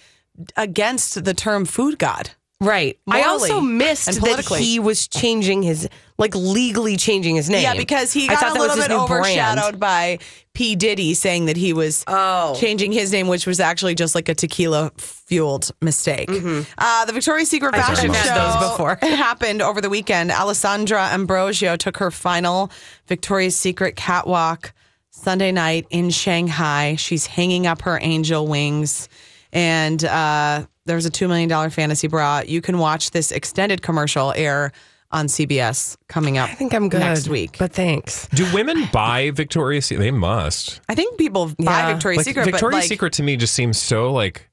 against 0.58 1.24
the 1.24 1.34
term 1.34 1.66
food 1.66 1.98
god. 2.00 2.32
Right. 2.60 3.00
I 3.10 3.24
also 3.24 3.60
missed 3.60 4.06
that 4.22 4.46
he 4.60 4.80
was 4.80 5.08
changing 5.08 5.64
his, 5.64 5.90
like 6.22 6.34
legally 6.36 6.96
changing 6.96 7.36
his 7.36 7.50
name. 7.50 7.64
Yeah, 7.64 7.74
because 7.74 8.14
he 8.14 8.30
I 8.30 8.36
got 8.36 8.56
a 8.56 8.60
little 8.60 8.78
bit 8.78 8.88
new 8.90 9.06
brand. 9.08 9.60
overshadowed 9.60 9.80
by 9.80 10.20
P. 10.54 10.76
Diddy 10.78 11.14
saying 11.14 11.48
that 11.48 11.58
he 11.58 11.74
was 11.74 12.04
Oh. 12.08 12.56
changing 12.58 12.94
his 12.94 13.12
name, 13.12 13.28
which 13.28 13.46
was 13.46 13.60
actually 13.60 13.96
just 13.96 14.16
like 14.16 14.30
a 14.30 14.36
tequila 14.36 14.92
fueled 14.98 15.72
mistake. 15.82 16.30
Uh, 16.30 17.06
the 17.06 17.12
Victoria's 17.14 17.50
Secret 17.50 17.74
Mm-hmm. 17.74 17.94
Fashion 17.94 18.14
show 18.14 18.20
have 18.20 18.30
had 18.30 18.62
those 18.62 18.72
before. 18.72 18.92
It 19.02 19.16
happened 19.18 19.62
over 19.62 19.82
the 19.82 19.90
weekend. 19.90 20.32
Alessandra 20.32 21.10
Ambrosio 21.12 21.76
took 21.76 21.98
her 21.98 22.12
final 22.12 22.72
Victoria's 23.08 23.58
Secret 23.58 23.96
catwalk 23.96 24.74
Sunday 25.10 25.52
night 25.52 25.88
in 25.90 26.10
Shanghai. 26.10 26.96
She's 26.98 27.26
hanging 27.26 27.68
up 27.68 27.82
her 27.82 27.98
angel 28.02 28.48
wings. 28.48 29.10
And 29.54 30.04
uh, 30.06 30.66
there's 30.86 31.06
a 31.06 31.12
$2 31.12 31.28
million 31.28 31.70
fantasy 31.70 32.08
bra. 32.08 32.42
You 32.46 32.62
can 32.62 32.78
watch 32.78 33.12
this 33.12 33.32
extended 33.32 33.82
commercial 33.82 34.32
air 34.36 34.72
on 35.12 35.28
CBS 35.28 35.98
coming 36.08 36.38
up 36.38 36.50
I 36.50 36.54
think 36.54 36.74
I'm 36.74 36.90
good 36.90 37.00
next 37.00 37.28
week. 37.28 37.58
But 37.60 37.74
thanks. 37.74 38.28
Do 38.30 38.46
women 38.54 38.88
buy 38.94 39.32
Victoria's 39.32 39.86
Secret? 39.86 40.04
They 40.04 40.12
must. 40.12 40.80
I 40.90 40.96
think 40.96 41.18
people 41.18 41.48
buy 41.48 41.54
Yeah. 41.60 41.94
Victoria's 41.94 42.18
Like, 42.20 42.26
Secret, 42.26 42.46
Victoria's 42.46 42.62
but 42.62 42.78
like, 42.78 42.84
Secret 42.90 43.14
to 43.14 43.24
me 43.24 43.36
just 43.38 43.54
seems 43.54 43.78
so 43.82 44.12
like 44.14 44.48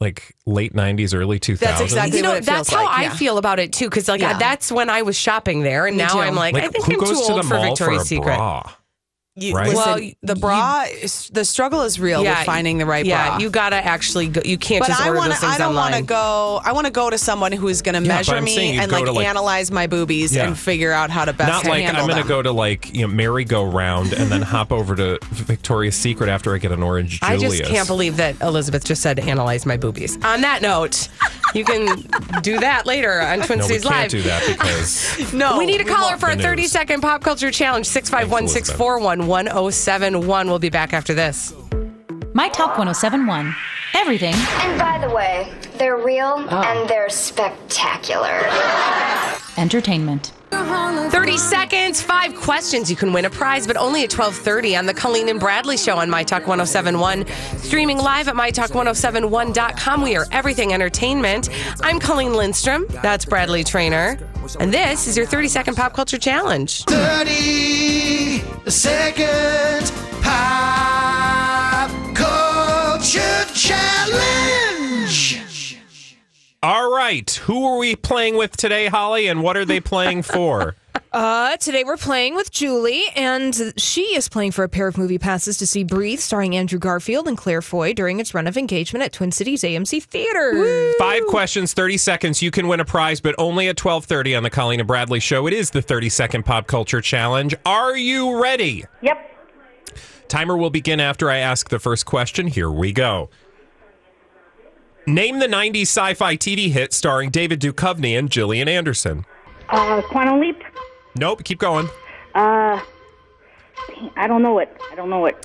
like 0.00 0.34
late 0.44 0.74
'90s, 0.74 1.14
early 1.14 1.38
2000s. 1.38 1.58
That's 1.60 1.80
exactly 1.80 2.16
You 2.18 2.22
know, 2.24 2.30
what 2.30 2.38
it 2.38 2.44
that's 2.46 2.68
feels 2.68 2.80
how 2.80 2.84
like, 2.86 2.98
I 2.98 3.02
yeah. 3.04 3.14
feel 3.14 3.38
about 3.38 3.58
it 3.60 3.72
too. 3.72 3.88
Because 3.88 4.08
like 4.08 4.20
Yeah. 4.20 4.36
that's 4.38 4.70
when 4.72 4.90
I 4.90 5.02
was 5.02 5.16
shopping 5.16 5.62
there, 5.62 5.86
and 5.86 5.96
Me 5.96 6.02
now 6.02 6.14
too. 6.14 6.18
I'm 6.18 6.34
like, 6.34 6.54
Like, 6.54 6.64
I 6.64 6.68
think 6.68 6.84
who 6.86 6.94
I'm 6.94 6.98
goes 6.98 7.10
too 7.10 7.14
to 7.20 7.26
the 7.26 7.32
old 7.34 7.44
for 7.46 7.54
mall 7.54 7.64
Victoria's 7.70 8.00
for 8.00 8.02
a 8.02 8.06
Secret. 8.06 8.24
bra? 8.36 8.70
You, 9.36 9.52
Right? 9.52 9.66
listen, 9.74 9.92
Well, 9.94 10.10
the 10.22 10.36
bra, 10.36 10.84
is, 11.02 11.28
the 11.32 11.44
struggle 11.44 11.82
is 11.82 11.98
real 11.98 12.22
with 12.22 12.38
finding 12.44 12.78
the 12.78 12.86
right 12.86 13.04
yeah, 13.04 13.30
bra. 13.30 13.38
you 13.38 13.50
gotta 13.50 13.74
actually 13.74 14.28
go. 14.28 14.40
You 14.44 14.56
can't 14.56 14.78
but 14.80 14.86
just 14.90 15.00
I 15.00 15.08
order 15.08 15.18
want 15.18 15.30
those 15.30 15.40
to. 15.40 15.46
things 15.46 15.54
I 15.56 15.58
don't 15.58 15.74
want 15.74 15.92
to 15.96 16.02
go. 16.02 16.60
I 16.64 16.70
want 16.70 16.86
to 16.86 16.92
go 16.92 17.10
to 17.10 17.18
someone 17.18 17.50
who 17.50 17.66
is 17.66 17.82
going 17.82 17.96
to 18.00 18.00
Yeah, 18.08 18.14
measure 18.14 18.40
me 18.40 18.78
and 18.78 18.92
like, 18.92 19.08
like- 19.08 19.26
analyze 19.26 19.72
my 19.72 19.88
boobies 19.88 20.32
Yeah. 20.36 20.46
and 20.46 20.56
figure 20.56 20.92
out 20.92 21.10
how 21.10 21.24
to 21.24 21.32
best 21.32 21.48
Not 21.50 21.64
like 21.66 21.82
handle 21.82 22.02
I'm 22.04 22.08
going 22.08 22.18
them. 22.20 22.28
to 22.28 22.32
go 22.32 22.42
to 22.42 22.52
like 22.52 22.94
you 22.94 23.08
know 23.08 23.12
merry-go-round 23.12 24.12
and 24.12 24.30
then 24.30 24.40
hop 24.40 24.70
over 24.72 24.94
to 24.94 25.18
Victoria's 25.32 25.96
Secret 25.96 26.28
after 26.28 26.54
I 26.54 26.58
get 26.58 26.70
an 26.70 26.84
orange 26.84 27.18
julia. 27.18 27.34
I 27.34 27.40
just 27.40 27.64
can't 27.64 27.88
believe 27.88 28.18
that 28.18 28.40
Elizabeth 28.40 28.84
just 28.84 29.02
said 29.02 29.18
analyze 29.18 29.66
my 29.66 29.76
boobies. 29.76 30.14
On 30.24 30.42
that 30.42 30.62
note, 30.62 31.08
you 31.56 31.64
can 31.64 31.86
do 32.42 32.60
that 32.60 32.86
later 32.86 33.20
on 33.20 33.40
Twin 33.40 33.58
No, 33.58 33.64
we 33.64 33.68
Cities 33.78 33.84
can't 33.88 34.02
Live. 34.02 34.10
do 34.12 34.22
that 34.28 34.46
because 34.46 35.32
no, 35.34 35.58
we 35.58 35.66
need 35.66 35.80
a 35.80 35.84
caller 35.84 36.18
for 36.18 36.30
a 36.30 36.36
The 36.36 36.42
30 36.44 36.62
news. 36.62 36.70
second 36.70 37.00
pop 37.00 37.24
culture 37.24 37.50
challenge 37.50 37.86
651 37.86 39.23
641 39.24 39.46
1071. 39.64 40.48
We'll 40.48 40.58
be 40.58 40.68
back 40.68 40.92
after 40.92 41.14
this. 41.14 41.54
My 42.34 42.48
Talk 42.48 42.76
1071. 42.76 43.54
Everything. 43.94 44.34
And 44.34 44.78
by 44.78 44.98
the 44.98 45.14
way, 45.14 45.52
they're 45.78 45.96
real 45.96 46.44
ah. 46.48 46.64
and 46.66 46.88
they're 46.88 47.08
spectacular. 47.08 48.40
Entertainment. 49.56 50.32
30 50.50 51.36
seconds, 51.38 52.02
five 52.02 52.34
questions. 52.36 52.90
You 52.90 52.96
can 52.96 53.12
win 53.12 53.24
a 53.24 53.30
prize, 53.30 53.66
but 53.66 53.76
only 53.76 54.04
at 54.04 54.12
1230 54.12 54.76
on 54.76 54.86
the 54.86 54.94
Colleen 54.94 55.28
and 55.28 55.40
Bradley 55.40 55.76
Show 55.76 55.96
on 55.96 56.10
My 56.10 56.22
Talk 56.22 56.46
1071. 56.46 57.26
Streaming 57.58 57.98
live 57.98 58.28
at 58.28 58.34
MyTalk1071.com. 58.34 60.02
We 60.02 60.16
are 60.16 60.26
everything 60.32 60.72
entertainment. 60.72 61.48
I'm 61.82 61.98
Colleen 61.98 62.34
Lindstrom. 62.34 62.86
That's 63.02 63.24
Bradley 63.24 63.64
Traynor. 63.64 64.18
And 64.60 64.72
this 64.74 65.06
is 65.06 65.16
your 65.16 65.26
30 65.26 65.48
second 65.48 65.74
pop 65.74 65.94
culture 65.94 66.18
challenge. 66.18 66.84
30 66.84 68.42
second 68.70 69.92
pop 70.22 71.90
culture 72.14 73.44
challenge. 73.54 75.40
All 76.62 76.94
right, 76.94 77.30
who 77.30 77.66
are 77.66 77.78
we 77.78 77.94
playing 77.96 78.36
with 78.36 78.56
today, 78.56 78.86
Holly, 78.86 79.26
and 79.28 79.42
what 79.42 79.56
are 79.56 79.64
they 79.66 79.80
playing 79.80 80.22
for? 80.22 80.76
Uh, 81.14 81.56
today 81.58 81.84
we're 81.84 81.96
playing 81.96 82.34
with 82.34 82.50
Julie, 82.50 83.04
and 83.14 83.72
she 83.76 84.02
is 84.16 84.28
playing 84.28 84.50
for 84.50 84.64
a 84.64 84.68
pair 84.68 84.88
of 84.88 84.98
movie 84.98 85.16
passes 85.16 85.56
to 85.58 85.64
see 85.64 85.84
Breathe, 85.84 86.18
starring 86.18 86.56
Andrew 86.56 86.80
Garfield 86.80 87.28
and 87.28 87.38
Claire 87.38 87.62
Foy 87.62 87.92
during 87.92 88.18
its 88.18 88.34
run 88.34 88.48
of 88.48 88.56
engagement 88.56 89.04
at 89.04 89.12
Twin 89.12 89.30
Cities 89.30 89.62
AMC 89.62 90.02
Theater. 90.02 90.92
Five 90.98 91.24
questions, 91.26 91.72
30 91.72 91.98
seconds. 91.98 92.42
You 92.42 92.50
can 92.50 92.66
win 92.66 92.80
a 92.80 92.84
prize, 92.84 93.20
but 93.20 93.36
only 93.38 93.68
at 93.68 93.78
1230 93.78 94.34
on 94.34 94.42
the 94.42 94.50
Colleen 94.50 94.80
and 94.80 94.88
Bradley 94.88 95.20
Show. 95.20 95.46
It 95.46 95.52
is 95.52 95.70
the 95.70 95.80
30 95.80 96.08
second 96.08 96.44
pop 96.44 96.66
culture 96.66 97.00
challenge. 97.00 97.54
Are 97.64 97.96
you 97.96 98.42
ready? 98.42 98.84
Yep. 99.00 99.30
Timer 100.26 100.56
will 100.56 100.70
begin 100.70 100.98
after 100.98 101.30
I 101.30 101.36
ask 101.36 101.68
the 101.68 101.78
first 101.78 102.06
question. 102.06 102.48
Here 102.48 102.72
we 102.72 102.92
go. 102.92 103.30
Name 105.06 105.38
the 105.38 105.46
90s 105.46 105.82
sci-fi 105.82 106.36
TV 106.36 106.72
hit 106.72 106.92
starring 106.92 107.30
David 107.30 107.60
Duchovny 107.60 108.18
and 108.18 108.28
Gillian 108.28 108.66
Anderson. 108.66 109.24
Uh, 109.68 110.02
Quantum 110.02 110.40
Leap. 110.40 110.56
Nope, 111.16 111.44
keep 111.44 111.58
going. 111.58 111.88
Uh, 112.34 112.80
I 114.16 114.26
don't 114.26 114.42
know 114.42 114.58
it. 114.58 114.76
I 114.90 114.94
don't 114.94 115.10
know 115.10 115.26
it. 115.26 115.44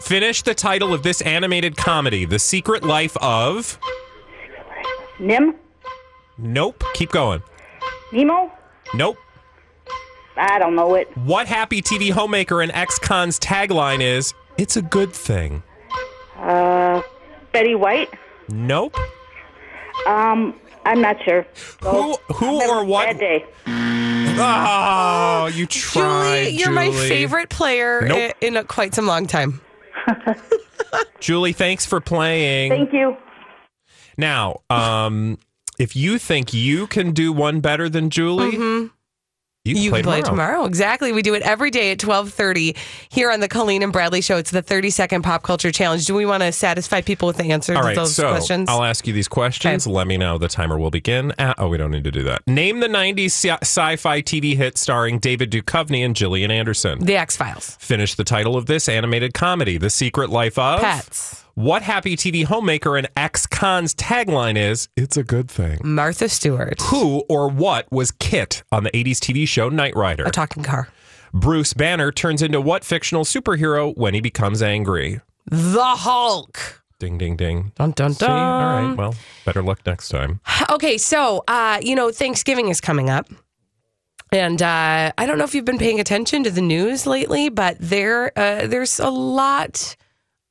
Finish 0.00 0.42
the 0.42 0.54
title 0.54 0.92
of 0.92 1.02
this 1.02 1.20
animated 1.22 1.76
comedy, 1.76 2.24
The 2.24 2.38
Secret 2.38 2.84
Life 2.84 3.16
of. 3.18 3.78
Nim. 5.18 5.54
Nope, 6.38 6.84
keep 6.94 7.10
going. 7.10 7.42
Nemo. 8.12 8.52
Nope. 8.94 9.16
I 10.36 10.58
don't 10.58 10.74
know 10.76 10.94
it. 10.94 11.08
What 11.16 11.46
happy 11.46 11.80
TV 11.80 12.10
homemaker 12.10 12.60
and 12.60 12.70
ex-con's 12.72 13.40
tagline 13.40 14.02
is, 14.02 14.34
It's 14.58 14.76
a 14.76 14.82
good 14.82 15.12
thing. 15.14 15.62
Uh, 16.36 17.00
Betty 17.52 17.74
White. 17.74 18.10
Nope. 18.48 18.96
Um, 20.06 20.54
I'm 20.84 21.00
not 21.00 21.16
sure. 21.24 21.46
Who, 21.82 22.16
who 22.34 22.70
or 22.70 22.84
what? 22.84 23.06
Bad 23.06 23.18
day. 23.18 23.44
Oh, 24.38 25.50
you 25.54 25.66
tried. 25.66 26.44
Julie, 26.44 26.56
you're 26.58 26.70
my 26.70 26.90
Julie. 26.90 27.08
favorite 27.08 27.48
player 27.48 28.02
Nope. 28.06 28.18
i- 28.40 28.44
in 28.44 28.56
a, 28.56 28.64
quite 28.64 28.94
some 28.94 29.06
long 29.06 29.26
time. 29.26 29.60
Julie, 31.20 31.52
thanks 31.52 31.84
for 31.86 32.00
playing. 32.00 32.70
Thank 32.70 32.92
you. 32.92 33.16
Now, 34.16 34.60
um, 34.70 35.38
if 35.78 35.96
you 35.96 36.18
think 36.18 36.54
you 36.54 36.86
can 36.86 37.12
do 37.12 37.32
one 37.32 37.60
better 37.60 37.88
than 37.88 38.10
Julie, 38.10 38.52
Mhm. 38.52 38.90
You 39.66 39.74
can 39.74 39.82
You 39.82 39.90
play 39.90 40.00
can 40.02 40.04
play 40.10 40.20
tomorrow. 40.22 40.46
tomorrow. 40.52 40.64
Exactly. 40.66 41.12
We 41.12 41.22
do 41.22 41.34
it 41.34 41.42
every 41.42 41.70
day 41.70 41.90
at 41.92 42.02
1230 42.02 42.76
here 43.08 43.30
on 43.30 43.40
the 43.40 43.48
Colleen 43.48 43.82
and 43.82 43.92
Bradley 43.92 44.20
Show. 44.20 44.36
It's 44.36 44.50
the 44.50 44.62
30 44.62 44.90
second 44.90 45.22
pop 45.22 45.42
culture 45.42 45.70
challenge. 45.72 46.06
Do 46.06 46.14
we 46.14 46.24
want 46.26 46.42
to 46.42 46.52
satisfy 46.52 47.00
people 47.00 47.26
with 47.26 47.36
the 47.36 47.50
answers 47.52 47.76
All 47.76 47.82
to 47.82 47.94
those 47.94 48.14
so 48.14 48.30
questions? 48.30 48.68
I'll 48.68 48.84
ask 48.84 49.06
you 49.06 49.12
these 49.12 49.28
questions. 49.28 49.86
Let 49.86 50.06
me 50.06 50.16
know. 50.16 50.38
The 50.38 50.48
timer 50.48 50.78
will 50.78 50.90
begin. 50.90 51.32
At, 51.38 51.56
oh, 51.58 51.68
we 51.68 51.76
don't 51.78 51.90
need 51.90 52.04
to 52.04 52.10
do 52.12 52.22
that. 52.24 52.42
Name 52.46 52.80
the 52.80 52.88
90s 52.88 53.26
sci- 53.26 53.58
sci-fi 53.62 54.22
TV 54.22 54.56
hit 54.56 54.78
starring 54.78 55.18
David 55.18 55.50
Duchovny 55.50 56.04
and 56.04 56.14
Gillian 56.14 56.50
Anderson. 56.50 56.98
the 57.04 57.16
X 57.16 57.36
Files. 57.36 57.76
Finish 57.80 58.14
the 58.14 58.24
title 58.24 58.56
of 58.56 58.66
this 58.66 58.88
animated 58.88 59.34
comedy, 59.34 59.78
The 59.78 59.90
Secret 59.90 60.30
Life 60.30 60.58
of 60.58 60.80
Pets. 60.80 61.44
What 61.56 61.80
happy 61.80 62.16
TV 62.18 62.44
homemaker 62.44 62.98
and 62.98 63.08
ex 63.16 63.46
con's 63.46 63.94
tagline 63.94 64.58
is, 64.58 64.90
It's 64.94 65.16
a 65.16 65.24
good 65.24 65.50
thing. 65.50 65.80
Martha 65.82 66.28
Stewart. 66.28 66.78
Who 66.82 67.20
or 67.30 67.48
what 67.48 67.90
was 67.90 68.10
KITT 68.10 68.62
on 68.70 68.84
the 68.84 68.90
80s 68.90 69.12
TV 69.16 69.48
show 69.48 69.70
Knight 69.70 69.96
Rider? 69.96 70.24
A 70.24 70.30
talking 70.30 70.62
car. 70.62 70.90
Bruce 71.32 71.72
Banner 71.72 72.12
turns 72.12 72.42
into 72.42 72.60
what 72.60 72.84
fictional 72.84 73.24
superhero 73.24 73.96
when 73.96 74.12
he 74.12 74.20
becomes 74.20 74.60
angry? 74.60 75.22
The 75.46 75.82
Hulk. 75.82 76.82
Ding, 76.98 77.16
ding, 77.16 77.36
ding. 77.36 77.72
Dun, 77.74 77.92
dun, 77.92 78.12
See? 78.12 78.26
All 78.26 78.32
right. 78.34 78.94
Well, 78.94 79.14
better 79.46 79.62
luck 79.62 79.80
next 79.86 80.10
time. 80.10 80.40
Okay, 80.68 80.98
so 80.98 81.42
uh, 81.48 81.78
you 81.80 81.94
know, 81.94 82.10
Thanksgiving 82.10 82.68
is 82.68 82.82
coming 82.82 83.08
up. 83.08 83.30
And 84.30 84.60
uh, 84.60 85.10
I 85.16 85.24
don't 85.24 85.38
know 85.38 85.44
if 85.44 85.54
you've 85.54 85.64
been 85.64 85.78
paying 85.78 86.00
attention 86.00 86.44
to 86.44 86.50
the 86.50 86.60
news 86.60 87.06
lately, 87.06 87.48
but 87.48 87.78
there 87.80 88.38
uh, 88.38 88.66
there's 88.66 89.00
a 89.00 89.08
lot 89.08 89.96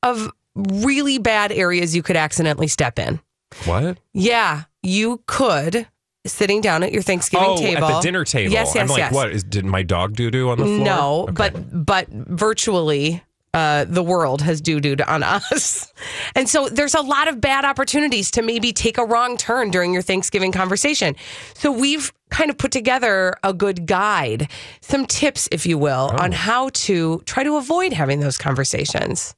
of 0.02 0.32
really 0.56 1.18
bad 1.18 1.52
areas 1.52 1.94
you 1.94 2.02
could 2.02 2.16
accidentally 2.16 2.66
step 2.68 2.98
in. 2.98 3.20
What? 3.64 3.98
Yeah, 4.12 4.64
you 4.82 5.22
could 5.26 5.86
sitting 6.26 6.60
down 6.60 6.82
at 6.82 6.92
your 6.92 7.02
Thanksgiving 7.02 7.46
oh, 7.50 7.56
table 7.56 7.84
at 7.84 7.94
the 7.94 8.00
dinner 8.00 8.24
table. 8.24 8.52
Yes, 8.52 8.74
yes, 8.74 8.82
I'm 8.82 8.88
like, 8.88 8.98
yes. 8.98 9.12
what? 9.14 9.30
Is, 9.30 9.44
did 9.44 9.64
my 9.64 9.82
dog 9.82 10.16
doo 10.16 10.30
doo 10.30 10.50
on 10.50 10.58
the 10.58 10.64
floor? 10.64 10.78
No, 10.80 11.22
Okay. 11.22 11.32
but 11.32 11.86
but 11.86 12.08
virtually 12.08 13.22
uh, 13.54 13.84
the 13.84 14.02
world 14.02 14.42
has 14.42 14.60
doo 14.60 14.80
dooed 14.80 15.06
on 15.06 15.22
us, 15.22 15.92
and 16.34 16.48
so 16.48 16.68
there's 16.68 16.94
a 16.94 17.00
lot 17.00 17.28
of 17.28 17.40
bad 17.40 17.64
opportunities 17.64 18.30
to 18.32 18.42
maybe 18.42 18.72
take 18.72 18.98
a 18.98 19.04
wrong 19.04 19.36
turn 19.36 19.70
during 19.70 19.92
your 19.92 20.02
Thanksgiving 20.02 20.50
conversation. 20.50 21.14
So 21.54 21.70
we've 21.70 22.12
kind 22.30 22.50
of 22.50 22.58
put 22.58 22.72
together 22.72 23.36
a 23.44 23.54
good 23.54 23.86
guide, 23.86 24.50
some 24.80 25.06
tips, 25.06 25.48
if 25.52 25.64
you 25.64 25.78
will, 25.78 26.10
Oh. 26.12 26.24
on 26.24 26.32
how 26.32 26.70
to 26.70 27.22
try 27.24 27.44
to 27.44 27.56
avoid 27.56 27.92
having 27.92 28.18
those 28.18 28.36
conversations. 28.36 29.35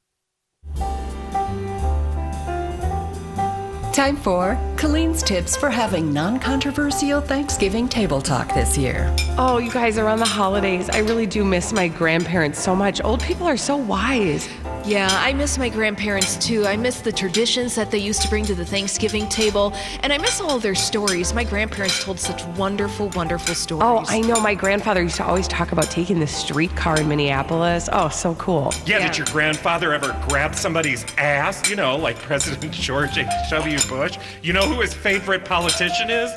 Time 3.99 4.15
for 4.15 4.57
Colleen's 4.79 5.21
tips 5.21 5.57
for 5.57 5.69
having 5.69 6.13
non 6.13 6.39
controversial 6.39 7.19
Thanksgiving 7.19 7.89
table 7.89 8.21
talk 8.21 8.53
this 8.53 8.77
year. 8.77 9.13
Oh, 9.37 9.57
you 9.57 9.69
guys, 9.69 9.97
around 9.97 10.19
the 10.19 10.25
holidays, 10.25 10.89
I 10.89 10.99
really 10.99 11.25
do 11.25 11.43
miss 11.43 11.73
my 11.73 11.89
grandparents 11.89 12.61
so 12.61 12.73
much. 12.73 13.03
Old 13.03 13.21
people 13.21 13.45
are 13.45 13.57
so 13.57 13.75
wise. 13.75 14.47
Yeah, 14.85 15.09
I 15.11 15.33
miss 15.33 15.57
my 15.57 15.67
grandparents 15.67 16.37
too. 16.37 16.65
I 16.65 16.77
miss 16.77 17.01
the 17.01 17.11
traditions 17.11 17.75
that 17.75 17.91
they 17.91 17.97
used 17.97 18.21
to 18.21 18.29
bring 18.29 18.45
to 18.45 18.55
the 18.55 18.65
Thanksgiving 18.65 19.27
table, 19.27 19.73
and 20.01 20.13
I 20.13 20.17
miss 20.17 20.39
all 20.39 20.59
their 20.59 20.75
stories. 20.75 21.33
My 21.33 21.43
grandparents 21.43 22.01
told 22.01 22.19
such 22.19 22.45
wonderful, 22.57 23.09
wonderful 23.09 23.53
stories. 23.53 23.83
Oh, 23.85 24.05
I 24.07 24.21
know. 24.21 24.39
My 24.39 24.55
grandfather 24.55 25.03
used 25.03 25.17
to 25.17 25.25
always 25.25 25.49
talk 25.49 25.73
about 25.73 25.91
taking 25.91 26.21
the 26.21 26.27
streetcar 26.27 27.01
in 27.01 27.09
Minneapolis. 27.09 27.89
Oh, 27.91 28.07
so 28.07 28.33
cool. 28.35 28.73
Yeah, 28.85 29.05
did 29.05 29.17
your 29.17 29.27
grandfather 29.27 29.93
ever 29.93 30.17
grab 30.29 30.55
somebody's 30.55 31.05
ass? 31.17 31.69
You 31.69 31.75
know, 31.75 31.97
like 31.97 32.17
President 32.17 32.71
George 32.71 33.17
H.W. 33.17 33.77
Bush. 33.89 34.17
You 34.43 34.53
know 34.53 34.61
who 34.61 34.79
his 34.81 34.93
favorite 34.93 35.43
politician 35.43 36.09
is? 36.09 36.31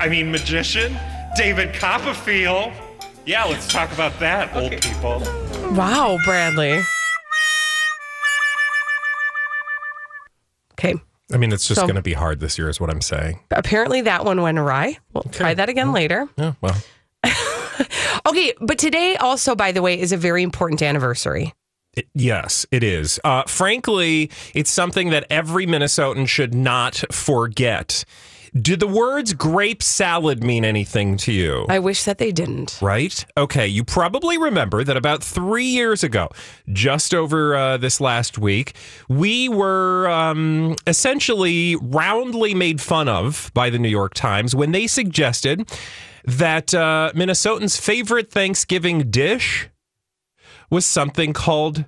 I 0.00 0.08
mean, 0.08 0.30
magician? 0.30 0.96
David 1.36 1.74
Copperfield. 1.74 2.72
Yeah, 3.24 3.44
let's 3.44 3.66
talk 3.68 3.92
about 3.92 4.18
that, 4.20 4.54
old 4.54 4.72
people. 4.82 5.20
Wow, 5.74 6.18
Bradley. 6.24 6.80
Okay. 10.72 10.94
I 11.32 11.38
mean, 11.38 11.52
it's 11.52 11.66
just 11.66 11.80
So- 11.80 11.86
going 11.86 11.96
to 11.96 12.02
be 12.02 12.12
hard 12.12 12.40
this 12.40 12.58
year, 12.58 12.68
is 12.68 12.80
what 12.80 12.90
I'm 12.90 13.00
saying. 13.00 13.40
Apparently 13.50 14.00
that 14.02 14.24
one 14.24 14.42
went 14.42 14.58
awry. 14.58 14.98
We'll 15.12 15.24
try 15.24 15.54
that 15.54 15.68
again 15.68 15.92
later. 15.92 16.28
Yeah, 16.36 16.52
well, 16.60 16.76
Okay, 18.26 18.52
but 18.60 18.78
today 18.78 19.16
also, 19.16 19.54
by 19.54 19.72
the 19.72 19.82
way, 19.82 19.98
is 19.98 20.10
a 20.12 20.16
very 20.16 20.42
important 20.42 20.82
anniversary. 20.82 21.54
It- 21.96 22.08
yes, 22.14 22.66
it 22.70 22.82
is. 22.84 23.18
Uh, 23.24 23.42
frankly, 23.46 24.30
it's 24.54 24.70
something 24.70 25.10
that 25.10 25.26
every 25.30 25.66
Minnesotan 25.66 26.28
should 26.28 26.54
not 26.54 27.02
forget. 27.10 28.04
Do 28.54 28.74
the 28.74 28.86
words 28.86 29.34
grape 29.34 29.82
salad 29.82 30.42
mean 30.42 30.64
anything 30.64 31.18
to 31.18 31.32
you? 31.32 31.66
I 31.68 31.78
wish 31.78 32.04
that 32.04 32.16
they 32.16 32.32
didn't. 32.32 32.78
Right? 32.80 33.26
Okay. 33.36 33.66
You 33.66 33.84
probably 33.84 34.38
remember 34.38 34.82
that 34.82 34.96
about 34.96 35.22
three 35.22 35.66
years 35.66 36.02
ago, 36.02 36.30
just 36.72 37.12
over 37.12 37.54
uh, 37.54 37.76
this 37.76 38.00
last 38.00 38.38
week, 38.38 38.72
we 39.10 39.50
were 39.50 40.08
um, 40.08 40.74
essentially 40.86 41.76
roundly 41.76 42.54
made 42.54 42.80
fun 42.80 43.08
of 43.08 43.50
by 43.52 43.68
the 43.68 43.78
New 43.78 43.90
York 43.90 44.14
Times 44.14 44.54
when 44.54 44.72
they 44.72 44.86
suggested 44.86 45.68
that 46.24 46.72
uh, 46.72 47.12
Minnesotans' 47.14 47.78
favorite 47.78 48.30
Thanksgiving 48.30 49.10
dish 49.10 49.68
was 50.70 50.84
something 50.84 51.32
called 51.32 51.84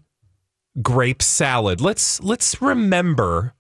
grape 0.83 1.23
salad. 1.23 1.81
Let's 1.81 2.23
let's 2.23 2.61
remember 2.62 3.55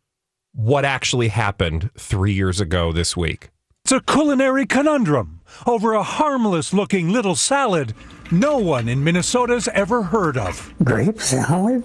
what 0.52 0.84
actually 0.84 1.28
happened 1.28 1.90
three 1.96 2.32
years 2.32 2.60
ago 2.60 2.92
this 2.92 3.16
week. 3.16 3.50
It's 3.84 3.92
a 3.92 4.00
culinary 4.00 4.66
conundrum 4.66 5.40
over 5.66 5.94
a 5.94 6.02
harmless 6.02 6.72
looking 6.72 7.10
little 7.10 7.34
salad 7.34 7.94
no 8.30 8.58
one 8.58 8.88
in 8.88 9.02
Minnesota's 9.02 9.68
ever 9.68 10.02
heard 10.02 10.36
of. 10.36 10.74
Grape 10.84 11.20
salad? 11.20 11.82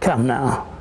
Come 0.00 0.26
now. 0.26 0.77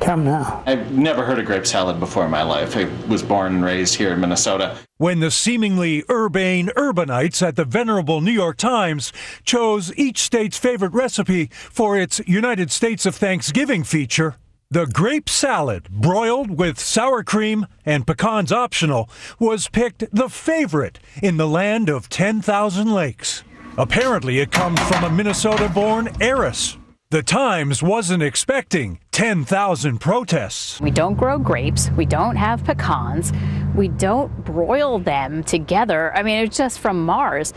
Come 0.00 0.24
now. 0.24 0.62
I've 0.66 0.92
never 0.92 1.24
heard 1.24 1.38
of 1.38 1.46
grape 1.46 1.66
salad 1.66 1.98
before 1.98 2.24
in 2.24 2.30
my 2.30 2.42
life. 2.42 2.76
I 2.76 2.84
was 3.08 3.22
born 3.22 3.54
and 3.54 3.64
raised 3.64 3.94
here 3.94 4.12
in 4.12 4.20
Minnesota. 4.20 4.76
When 4.98 5.20
the 5.20 5.30
seemingly 5.30 6.04
urbane 6.10 6.68
urbanites 6.76 7.40
at 7.40 7.56
the 7.56 7.64
venerable 7.64 8.20
New 8.20 8.32
York 8.32 8.56
Times 8.56 9.12
chose 9.44 9.96
each 9.96 10.18
state's 10.18 10.58
favorite 10.58 10.92
recipe 10.92 11.46
for 11.52 11.96
its 11.96 12.20
United 12.26 12.70
States 12.70 13.06
of 13.06 13.14
Thanksgiving 13.14 13.84
feature, 13.84 14.36
the 14.70 14.86
grape 14.86 15.28
salad, 15.28 15.88
broiled 15.88 16.58
with 16.58 16.80
sour 16.80 17.22
cream 17.22 17.66
and 17.86 18.06
pecans 18.06 18.50
optional, 18.50 19.08
was 19.38 19.68
picked 19.68 20.04
the 20.12 20.28
favorite 20.28 20.98
in 21.22 21.36
the 21.36 21.48
land 21.48 21.88
of 21.88 22.08
10,000 22.08 22.92
lakes. 22.92 23.44
Apparently, 23.78 24.40
it 24.40 24.50
comes 24.50 24.80
from 24.80 25.04
a 25.04 25.10
Minnesota 25.10 25.68
born 25.68 26.08
heiress. 26.20 26.76
The 27.14 27.22
Times 27.22 27.80
wasn't 27.80 28.24
expecting 28.24 28.98
10,000 29.12 29.98
protests. 29.98 30.80
We 30.80 30.90
don't 30.90 31.14
grow 31.14 31.38
grapes. 31.38 31.88
We 31.92 32.06
don't 32.06 32.34
have 32.34 32.64
pecans. 32.64 33.32
We 33.76 33.86
don't 33.86 34.44
broil 34.44 34.98
them 34.98 35.44
together. 35.44 36.12
I 36.16 36.24
mean, 36.24 36.44
it's 36.44 36.56
just 36.56 36.80
from 36.80 37.06
Mars. 37.06 37.52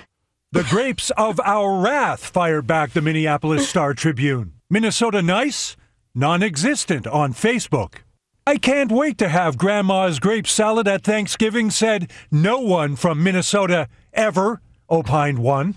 The 0.52 0.62
grapes 0.62 1.10
of 1.18 1.40
our 1.44 1.82
wrath, 1.82 2.24
fired 2.24 2.68
back 2.68 2.92
the 2.92 3.02
Minneapolis 3.02 3.68
Star 3.74 3.96
Tribune. 3.96 4.54
Minnesota 4.70 5.24
nice? 5.24 5.76
Non 6.14 6.44
existent 6.44 7.08
on 7.08 7.34
Facebook. 7.34 8.02
I 8.46 8.58
can't 8.58 8.92
wait 8.92 9.18
to 9.18 9.28
have 9.28 9.58
Grandma's 9.58 10.20
grape 10.20 10.46
salad 10.46 10.88
at 10.88 11.04
Thanksgiving, 11.04 11.72
said 11.72 12.12
no 12.30 12.60
one 12.60 12.96
from 12.96 13.24
Minnesota 13.24 13.88
ever, 14.14 14.62
opined 14.90 15.40
one. 15.40 15.76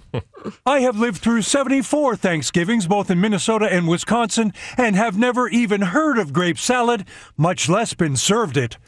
I 0.67 0.81
have 0.81 0.99
lived 0.99 1.19
through 1.19 1.43
74 1.43 2.17
Thanksgivings, 2.17 2.87
both 2.87 3.11
in 3.11 3.21
Minnesota 3.21 3.67
and 3.71 3.89
Wisconsin, 3.89 4.53
and 4.77 4.97
have 4.97 5.19
never 5.19 5.49
even 5.49 5.83
heard 5.83 6.19
of 6.19 6.33
grape 6.33 6.59
salad, 6.59 7.07
much 7.37 7.69
less 7.69 7.95
been 7.95 8.17
served 8.17 8.57
it, 8.57 8.79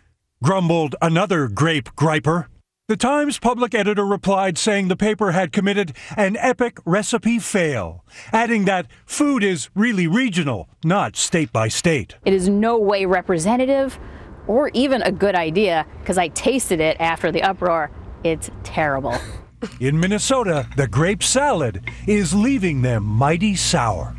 grumbled 0.42 0.94
another 1.00 1.48
grape 1.48 1.90
griper. 1.96 2.46
The 2.88 2.96
Times 2.96 3.38
public 3.38 3.74
editor 3.74 4.04
replied 4.04 4.58
saying 4.58 4.88
the 4.88 4.96
paper 4.96 5.30
had 5.30 5.52
committed 5.52 5.96
an 6.16 6.36
epic 6.36 6.78
recipe 6.84 7.38
fail, 7.38 8.04
adding 8.32 8.64
that 8.64 8.86
food 9.06 9.42
is 9.42 9.70
really 9.74 10.06
regional, 10.06 10.68
not 10.84 11.16
state 11.16 11.52
by 11.52 11.68
state. 11.68 12.16
It 12.24 12.34
is 12.34 12.48
no 12.48 12.78
way 12.78 13.06
representative 13.06 13.98
or 14.46 14.70
even 14.74 15.00
a 15.02 15.12
good 15.12 15.34
idea 15.34 15.86
because 16.00 16.18
I 16.18 16.28
tasted 16.28 16.80
it 16.80 16.96
after 17.00 17.30
the 17.30 17.42
uproar. 17.42 17.90
It's 18.24 18.50
terrible. 18.64 19.16
In 19.80 19.98
Minnesota, 19.98 20.68
the 20.76 20.86
grape 20.86 21.22
salad 21.22 21.82
is 22.06 22.34
leaving 22.34 22.82
them 22.82 23.04
mighty 23.04 23.54
sour. 23.56 24.16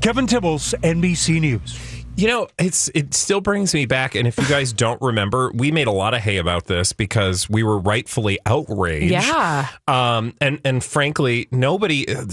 Kevin 0.00 0.26
Tibbles, 0.26 0.74
NBC 0.82 1.40
News. 1.40 1.78
You 2.18 2.26
know, 2.26 2.48
it's 2.58 2.90
it 2.96 3.14
still 3.14 3.40
brings 3.40 3.72
me 3.72 3.86
back. 3.86 4.16
And 4.16 4.26
if 4.26 4.36
you 4.38 4.48
guys 4.48 4.72
don't 4.72 5.00
remember, 5.00 5.52
we 5.54 5.70
made 5.70 5.86
a 5.86 5.92
lot 5.92 6.14
of 6.14 6.20
hay 6.20 6.38
about 6.38 6.64
this 6.64 6.92
because 6.92 7.48
we 7.48 7.62
were 7.62 7.78
rightfully 7.78 8.40
outraged. 8.44 9.12
Yeah. 9.12 9.68
Um. 9.86 10.34
And 10.40 10.60
and 10.64 10.82
frankly, 10.82 11.46
nobody, 11.52 12.08
uh, 12.12 12.24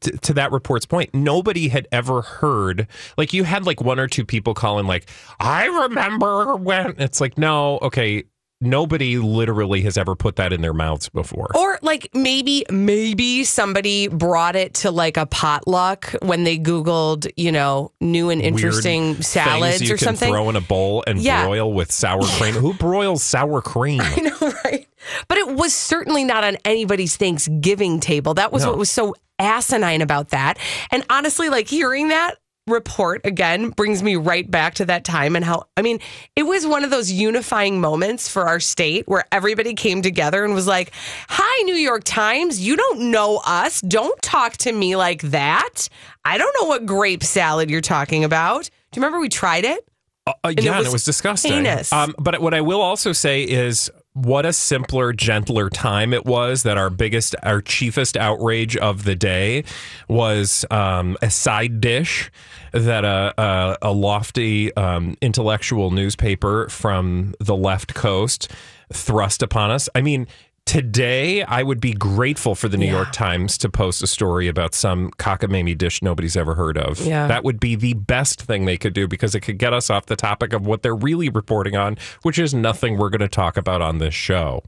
t- 0.00 0.10
to 0.10 0.32
that 0.32 0.50
report's 0.50 0.84
point, 0.84 1.14
nobody 1.14 1.68
had 1.68 1.86
ever 1.92 2.22
heard. 2.22 2.88
Like 3.16 3.32
you 3.32 3.44
had 3.44 3.66
like 3.66 3.80
one 3.80 4.00
or 4.00 4.08
two 4.08 4.24
people 4.24 4.52
calling, 4.52 4.88
like, 4.88 5.08
"I 5.38 5.66
remember 5.66 6.56
when." 6.56 6.96
It's 6.98 7.20
like, 7.20 7.38
no, 7.38 7.78
okay. 7.82 8.24
Nobody 8.62 9.16
literally 9.16 9.80
has 9.82 9.96
ever 9.96 10.14
put 10.14 10.36
that 10.36 10.52
in 10.52 10.60
their 10.60 10.74
mouths 10.74 11.08
before. 11.08 11.50
Or 11.56 11.78
like 11.80 12.10
maybe 12.12 12.66
maybe 12.70 13.44
somebody 13.44 14.08
brought 14.08 14.54
it 14.54 14.74
to 14.74 14.90
like 14.90 15.16
a 15.16 15.24
potluck 15.24 16.14
when 16.20 16.44
they 16.44 16.58
googled, 16.58 17.30
you 17.38 17.52
know, 17.52 17.90
new 18.02 18.28
and 18.28 18.42
interesting 18.42 19.12
Weird 19.12 19.24
salads 19.24 19.90
or 19.90 19.96
something. 19.96 20.30
Throw 20.30 20.50
in 20.50 20.56
a 20.56 20.60
bowl 20.60 21.02
and 21.06 21.18
Yeah. 21.20 21.46
broil 21.46 21.72
with 21.72 21.90
sour 21.90 22.20
cream. 22.22 22.52
Who 22.54 22.74
broils 22.74 23.22
sour 23.22 23.62
cream? 23.62 24.00
I 24.04 24.16
know, 24.20 24.52
right? 24.64 24.86
But 25.28 25.38
it 25.38 25.48
was 25.56 25.72
certainly 25.72 26.24
not 26.24 26.44
on 26.44 26.58
anybody's 26.66 27.16
Thanksgiving 27.16 27.98
table. 27.98 28.34
That 28.34 28.52
was 28.52 28.64
No. 28.64 28.70
what 28.70 28.78
was 28.78 28.90
so 28.90 29.14
asinine 29.38 30.02
about 30.02 30.28
that. 30.30 30.58
And 30.90 31.02
honestly, 31.08 31.48
like 31.48 31.66
hearing 31.66 32.08
that 32.08 32.36
report 32.70 33.20
again 33.24 33.70
brings 33.70 34.02
me 34.02 34.16
right 34.16 34.50
back 34.50 34.74
to 34.74 34.84
that 34.86 35.04
time 35.04 35.36
and 35.36 35.44
how 35.44 35.66
I 35.76 35.82
mean 35.82 36.00
it 36.36 36.44
was 36.44 36.66
one 36.66 36.84
of 36.84 36.90
those 36.90 37.10
unifying 37.10 37.80
moments 37.80 38.28
for 38.28 38.46
our 38.46 38.60
state 38.60 39.06
where 39.08 39.24
everybody 39.32 39.74
came 39.74 40.02
together 40.02 40.44
and 40.44 40.54
was 40.54 40.66
like, 40.66 40.92
"Hi 41.28 41.62
New 41.62 41.74
York 41.74 42.02
Times, 42.04 42.60
you 42.60 42.76
don't 42.76 43.10
know 43.10 43.40
us. 43.44 43.80
Don't 43.80 44.20
talk 44.22 44.56
to 44.58 44.72
me 44.72 44.96
like 44.96 45.22
that. 45.22 45.88
I 46.24 46.38
don't 46.38 46.54
know 46.60 46.66
what 46.68 46.86
grape 46.86 47.22
salad 47.22 47.70
you're 47.70 47.80
talking 47.80 48.24
about." 48.24 48.64
Do 48.92 48.98
you 48.98 49.02
remember 49.02 49.20
we 49.20 49.28
tried 49.28 49.64
it? 49.64 49.86
Uh, 50.26 50.32
And 50.44 50.58
it 50.58 50.64
yeah, 50.64 50.72
and 50.72 50.78
was 50.80 50.88
it 50.88 50.92
was 50.92 51.04
disgusting. 51.04 51.52
Um, 51.92 52.14
but 52.18 52.40
what 52.40 52.54
I 52.54 52.60
will 52.60 52.80
also 52.80 53.12
say 53.12 53.42
is 53.42 53.90
what 54.12 54.44
a 54.44 54.52
simpler, 54.52 55.12
gentler 55.12 55.70
time 55.70 56.12
it 56.12 56.24
was 56.24 56.64
that 56.64 56.76
our 56.76 56.90
biggest, 56.90 57.36
our 57.42 57.62
chiefest 57.62 58.16
outrage 58.16 58.76
of 58.76 59.04
the 59.04 59.14
day 59.14 59.64
was 60.08 60.64
um, 60.70 61.16
a 61.22 61.30
side 61.30 61.80
dish 61.80 62.30
that 62.72 63.04
a, 63.04 63.34
a, 63.40 63.78
a 63.82 63.92
lofty 63.92 64.74
um, 64.76 65.16
intellectual 65.20 65.90
newspaper 65.90 66.68
from 66.68 67.34
the 67.38 67.56
left 67.56 67.94
coast 67.94 68.48
thrust 68.92 69.42
upon 69.42 69.70
us. 69.70 69.88
I 69.94 70.00
mean, 70.00 70.26
Today, 70.70 71.42
I 71.42 71.64
would 71.64 71.80
be 71.80 71.94
grateful 71.94 72.54
for 72.54 72.68
the 72.68 72.76
New 72.76 72.86
York 72.86 73.10
Times 73.10 73.58
to 73.58 73.68
post 73.68 74.04
a 74.04 74.06
story 74.06 74.46
about 74.46 74.72
some 74.72 75.10
cockamamie 75.18 75.76
dish 75.76 76.00
nobody's 76.00 76.36
ever 76.36 76.54
heard 76.54 76.78
of. 76.78 77.00
Yeah. 77.00 77.26
That 77.26 77.42
would 77.42 77.58
be 77.58 77.74
the 77.74 77.94
best 77.94 78.42
thing 78.42 78.66
they 78.66 78.76
could 78.76 78.92
do 78.92 79.08
because 79.08 79.34
it 79.34 79.40
could 79.40 79.58
get 79.58 79.72
us 79.72 79.90
off 79.90 80.06
the 80.06 80.14
topic 80.14 80.52
of 80.52 80.68
what 80.68 80.84
they're 80.84 80.94
really 80.94 81.28
reporting 81.28 81.74
on, 81.74 81.98
which 82.22 82.38
is 82.38 82.54
nothing 82.54 82.98
we're 82.98 83.10
going 83.10 83.18
to 83.18 83.26
talk 83.26 83.56
about 83.56 83.82
on 83.82 83.98
this 83.98 84.14
show. 84.14 84.62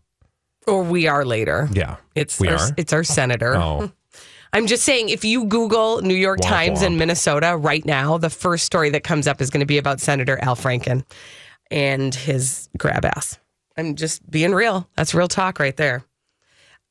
Or 0.67 0.83
we 0.83 1.07
are 1.07 1.25
later. 1.25 1.69
Yeah. 1.73 1.99
It's 2.17 2.41
we 2.41 2.49
our, 2.49 2.59
are. 2.59 2.71
it's 2.77 2.93
our 2.93 3.05
senator. 3.05 3.55
Oh. 3.55 3.93
I'm 4.53 4.67
just 4.67 4.83
saying, 4.83 5.11
if 5.11 5.25
you 5.25 5.45
Google 5.45 6.03
New 6.03 6.17
York 6.17 6.41
Womp 6.41 6.49
Times 6.49 6.83
in. 6.83 6.99
Minnesota 6.99 7.57
right 7.57 7.85
now, 7.85 8.19
the 8.19 8.29
first 8.29 8.67
story 8.67 8.91
that 8.91 9.05
comes 9.05 9.29
up 9.29 9.41
is 9.41 9.51
going 9.51 9.61
to 9.61 9.67
be 9.67 9.79
about 9.79 10.01
Senator 10.01 10.37
Al 10.43 10.57
Franken 10.57 11.05
and 11.71 12.13
his 12.13 12.69
grab 12.77 13.05
ass. 13.05 13.39
I'm 13.77 13.95
just 13.97 14.29
being 14.31 14.53
real. 14.53 14.89
That's 14.97 15.15
real 15.15 15.29
talk 15.29 15.59
right 15.59 15.77
there. 15.77 16.05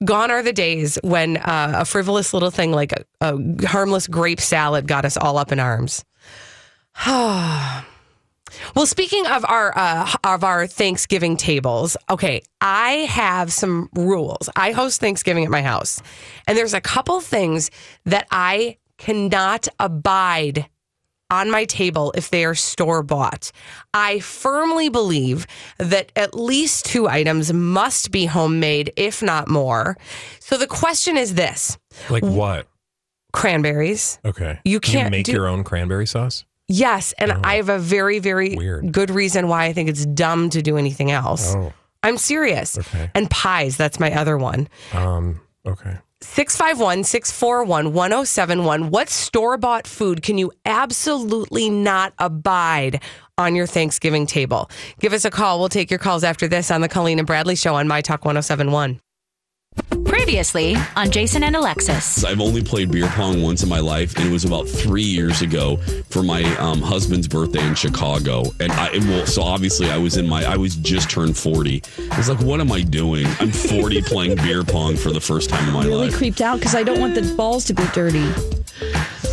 Gone 0.04 0.32
are 0.32 0.42
the 0.42 0.54
days 0.54 0.98
when 1.04 1.38
uh, 1.38 1.74
a 1.78 1.86
frivolous 1.86 2.34
little 2.34 2.50
thing 2.50 2.72
like 2.72 2.92
a, 2.92 3.06
a 3.22 3.68
harmless 3.68 4.08
grape 4.08 4.42
salad 4.42 4.88
got 4.88 5.06
us 5.06 5.16
all 5.16 5.38
up 5.38 5.52
in 5.52 5.60
arms. 5.60 6.04
Well, 8.76 8.86
speaking 8.86 9.26
of 9.28 9.46
our 9.46 9.78
uh, 9.78 10.12
of 10.24 10.44
our 10.44 10.68
Thanksgiving 10.68 11.38
tables, 11.38 11.96
okay, 12.10 12.42
I 12.60 13.08
have 13.10 13.52
some 13.52 13.90
rules. 13.94 14.50
I 14.56 14.72
host 14.72 15.00
Thanksgiving 15.00 15.46
at 15.46 15.50
my 15.50 15.62
house, 15.62 16.02
and 16.48 16.58
there's 16.58 16.74
a 16.74 16.82
couple 16.82 17.22
things 17.22 17.72
that 18.06 18.28
I 18.30 18.78
cannot 18.98 19.68
abide 19.80 20.68
on 21.32 21.50
my 21.50 21.66
table 21.66 22.14
if 22.16 22.30
they 22.30 22.46
are 22.46 22.54
store 22.54 23.02
bought. 23.02 23.52
I 23.94 24.20
firmly 24.20 24.90
believe 24.90 25.48
that 25.80 26.12
at 26.16 26.36
least 26.36 26.86
two 26.86 27.08
items 27.08 27.52
must 27.52 28.12
be 28.12 28.26
homemade, 28.28 28.94
if 28.98 29.24
not 29.24 29.48
more. 29.48 29.98
So 30.40 30.58
the 30.58 30.68
question 30.68 31.18
is 31.18 31.34
this: 31.34 31.80
Like 32.10 32.24
what? 32.24 32.68
cranberries. 33.34 34.20
Okay. 34.26 34.60
You 34.66 34.80
can't 34.80 35.12
make 35.12 35.26
do- 35.26 35.32
your 35.32 35.48
own 35.48 35.64
cranberry 35.64 36.06
sauce? 36.06 36.46
Yes, 36.68 37.14
and 37.18 37.34
I 37.34 37.56
have 37.56 37.68
a 37.68 37.80
very, 37.80 38.20
very 38.20 38.56
good 38.92 39.10
reason 39.10 39.50
why 39.50 39.66
I 39.66 39.74
think 39.74 39.90
it's 39.90 40.06
dumb 40.06 40.50
to 40.52 40.62
do 40.62 40.78
anything 40.78 41.12
else. 41.12 41.54
Oh. 41.54 41.74
I'm 42.02 42.18
serious. 42.18 42.78
Okay. 42.78 43.12
And 43.14 43.30
pies, 43.30 43.76
that's 43.76 44.00
my 44.00 44.14
other 44.14 44.38
one. 44.38 44.70
Um, 44.94 45.42
okay. 45.66 45.98
651 46.22 47.04
641 47.04 47.94
1071. 47.94 48.90
What 48.90 49.10
store 49.10 49.58
bought 49.58 49.88
food 49.88 50.22
can 50.22 50.38
you 50.38 50.52
absolutely 50.66 51.70
not 51.70 52.14
abide 52.20 53.02
on 53.38 53.56
your 53.56 53.68
Thanksgiving 53.68 54.26
table? 54.26 54.70
Give 55.00 55.14
us 55.14 55.26
a 55.26 55.32
call. 55.32 55.60
We'll 55.60 55.70
take 55.70 55.90
your 55.90 56.00
calls 56.00 56.24
after 56.24 56.48
this 56.48 56.72
on 56.72 56.82
the 56.82 56.90
Colleen 56.90 57.20
and 57.20 57.28
Bradley 57.28 57.56
Show 57.56 57.76
on 57.76 57.88
My 57.88 58.02
Talk 58.02 58.24
1071. 58.24 59.00
Previously 60.32 60.78
on 60.96 61.12
Jason 61.12 61.44
and 61.44 61.58
Alexis. 61.58 62.24
I've 62.24 62.40
only 62.40 62.64
played 62.64 62.90
beer 62.90 63.10
pong 63.10 63.42
once 63.42 63.64
in 63.64 63.68
my 63.70 63.82
life, 63.82 64.16
and 64.16 64.26
it 64.26 64.32
was 64.32 64.46
about 64.46 64.66
three 64.66 65.04
years 65.04 65.42
ago 65.42 65.76
for 66.10 66.24
my 66.24 66.42
um, 66.56 66.82
husband's 66.82 67.28
birthday 67.28 67.68
in 67.68 67.76
Chicago. 67.76 68.46
And 68.62 68.72
I, 68.72 68.88
and 68.92 69.06
well, 69.10 69.26
so 69.26 69.42
obviously 69.42 69.92
I 69.92 69.98
was 69.98 70.16
in 70.16 70.30
my, 70.30 70.46
I 70.46 70.56
was 70.56 70.78
just 70.78 71.10
turned 71.10 71.38
forty. 71.38 71.84
I 72.12 72.18
was 72.18 72.30
like, 72.30 72.40
what 72.40 72.62
am 72.62 72.72
I 72.72 72.82
doing? 72.82 73.26
I'm 73.42 73.52
forty 73.52 74.02
playing 74.02 74.38
beer 74.38 74.64
pong 74.64 74.96
for 74.96 75.12
the 75.12 75.20
first 75.20 75.50
time 75.50 75.68
in 75.68 75.74
my 75.74 75.84
really 75.84 76.08
life. 76.08 76.16
creeped 76.16 76.40
out 76.40 76.60
because 76.60 76.76
I 76.76 76.84
don't 76.84 77.02
want 77.02 77.14
the 77.16 77.34
balls 77.36 77.66
to 77.66 77.74
be 77.74 77.84
dirty. 77.94 78.26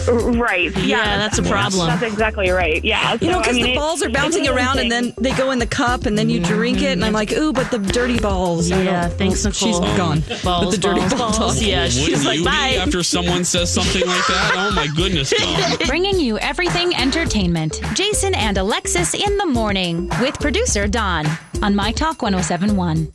Right. 0.09 0.75
Yeah, 0.77 0.83
Yeah, 0.85 1.16
that's 1.18 1.38
a 1.38 1.42
problem. 1.42 1.87
That's 1.88 2.03
exactly 2.03 2.51
right. 2.51 2.83
Yeah. 2.85 3.16
You 3.21 3.29
know, 3.29 3.33
so, 3.35 3.38
I 3.38 3.42
because 3.42 3.55
mean, 3.57 3.64
the 3.64 3.73
it- 3.73 3.77
balls 3.77 4.03
are 4.03 4.09
bouncing 4.09 4.42
one 4.44 4.51
of 4.51 4.57
those 4.57 4.64
around 4.64 4.79
and 4.79 4.90
then 4.90 5.12
they 5.18 5.33
go 5.33 5.51
in 5.51 5.59
the 5.59 5.66
cup 5.66 6.07
and 6.07 6.16
then 6.16 6.31
you 6.31 6.40
drink 6.40 6.79
it 6.83 6.87
and 6.92 7.05
I'm 7.05 7.12
like, 7.12 7.33
ooh, 7.33 7.53
but 7.53 7.71
the 7.71 7.79
dirty 7.79 8.18
balls. 8.18 8.71
Yeah, 8.71 9.09
don't- 9.09 9.12
thanks, 9.18 9.42
She's 9.57 9.79
Nicole. 9.81 9.97
gone. 9.97 10.23
Balls, 10.42 10.66
with 10.66 10.75
the 10.77 10.81
dirty 10.81 11.01
balls, 11.01 11.14
ball 11.14 11.38
balls. 11.38 11.57
talk. 11.59 11.66
Yeah, 11.66 11.83
Wouldn't 11.85 11.92
she's 12.05 12.25
like, 12.27 12.38
you 12.38 12.44
bye. 12.44 12.71
be 12.73 12.77
after 12.79 13.03
someone 13.03 13.44
says 13.44 13.73
something 13.73 14.03
like 14.07 14.27
that? 14.27 14.53
Oh 14.57 14.73
my 14.75 14.88
goodness, 14.97 15.33
Bringing 15.87 16.18
you 16.18 16.38
everything 16.38 16.94
entertainment. 16.97 17.81
Jason 17.94 18.35
and 18.35 18.57
Alexis 18.59 19.14
in 19.14 19.37
the 19.37 19.47
morning 19.47 20.09
with 20.21 20.38
producer 20.40 20.87
Don 20.88 21.27
on 21.62 21.75
My 21.75 21.92
Talk 21.92 22.23
1071. 22.23 23.12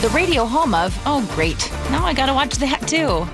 The 0.00 0.08
radio 0.10 0.44
home 0.44 0.74
of, 0.74 0.96
oh, 1.06 1.26
great. 1.34 1.70
Now 1.90 2.04
I 2.04 2.12
got 2.12 2.26
to 2.26 2.34
watch 2.34 2.54
that 2.56 2.86
too. 2.86 3.26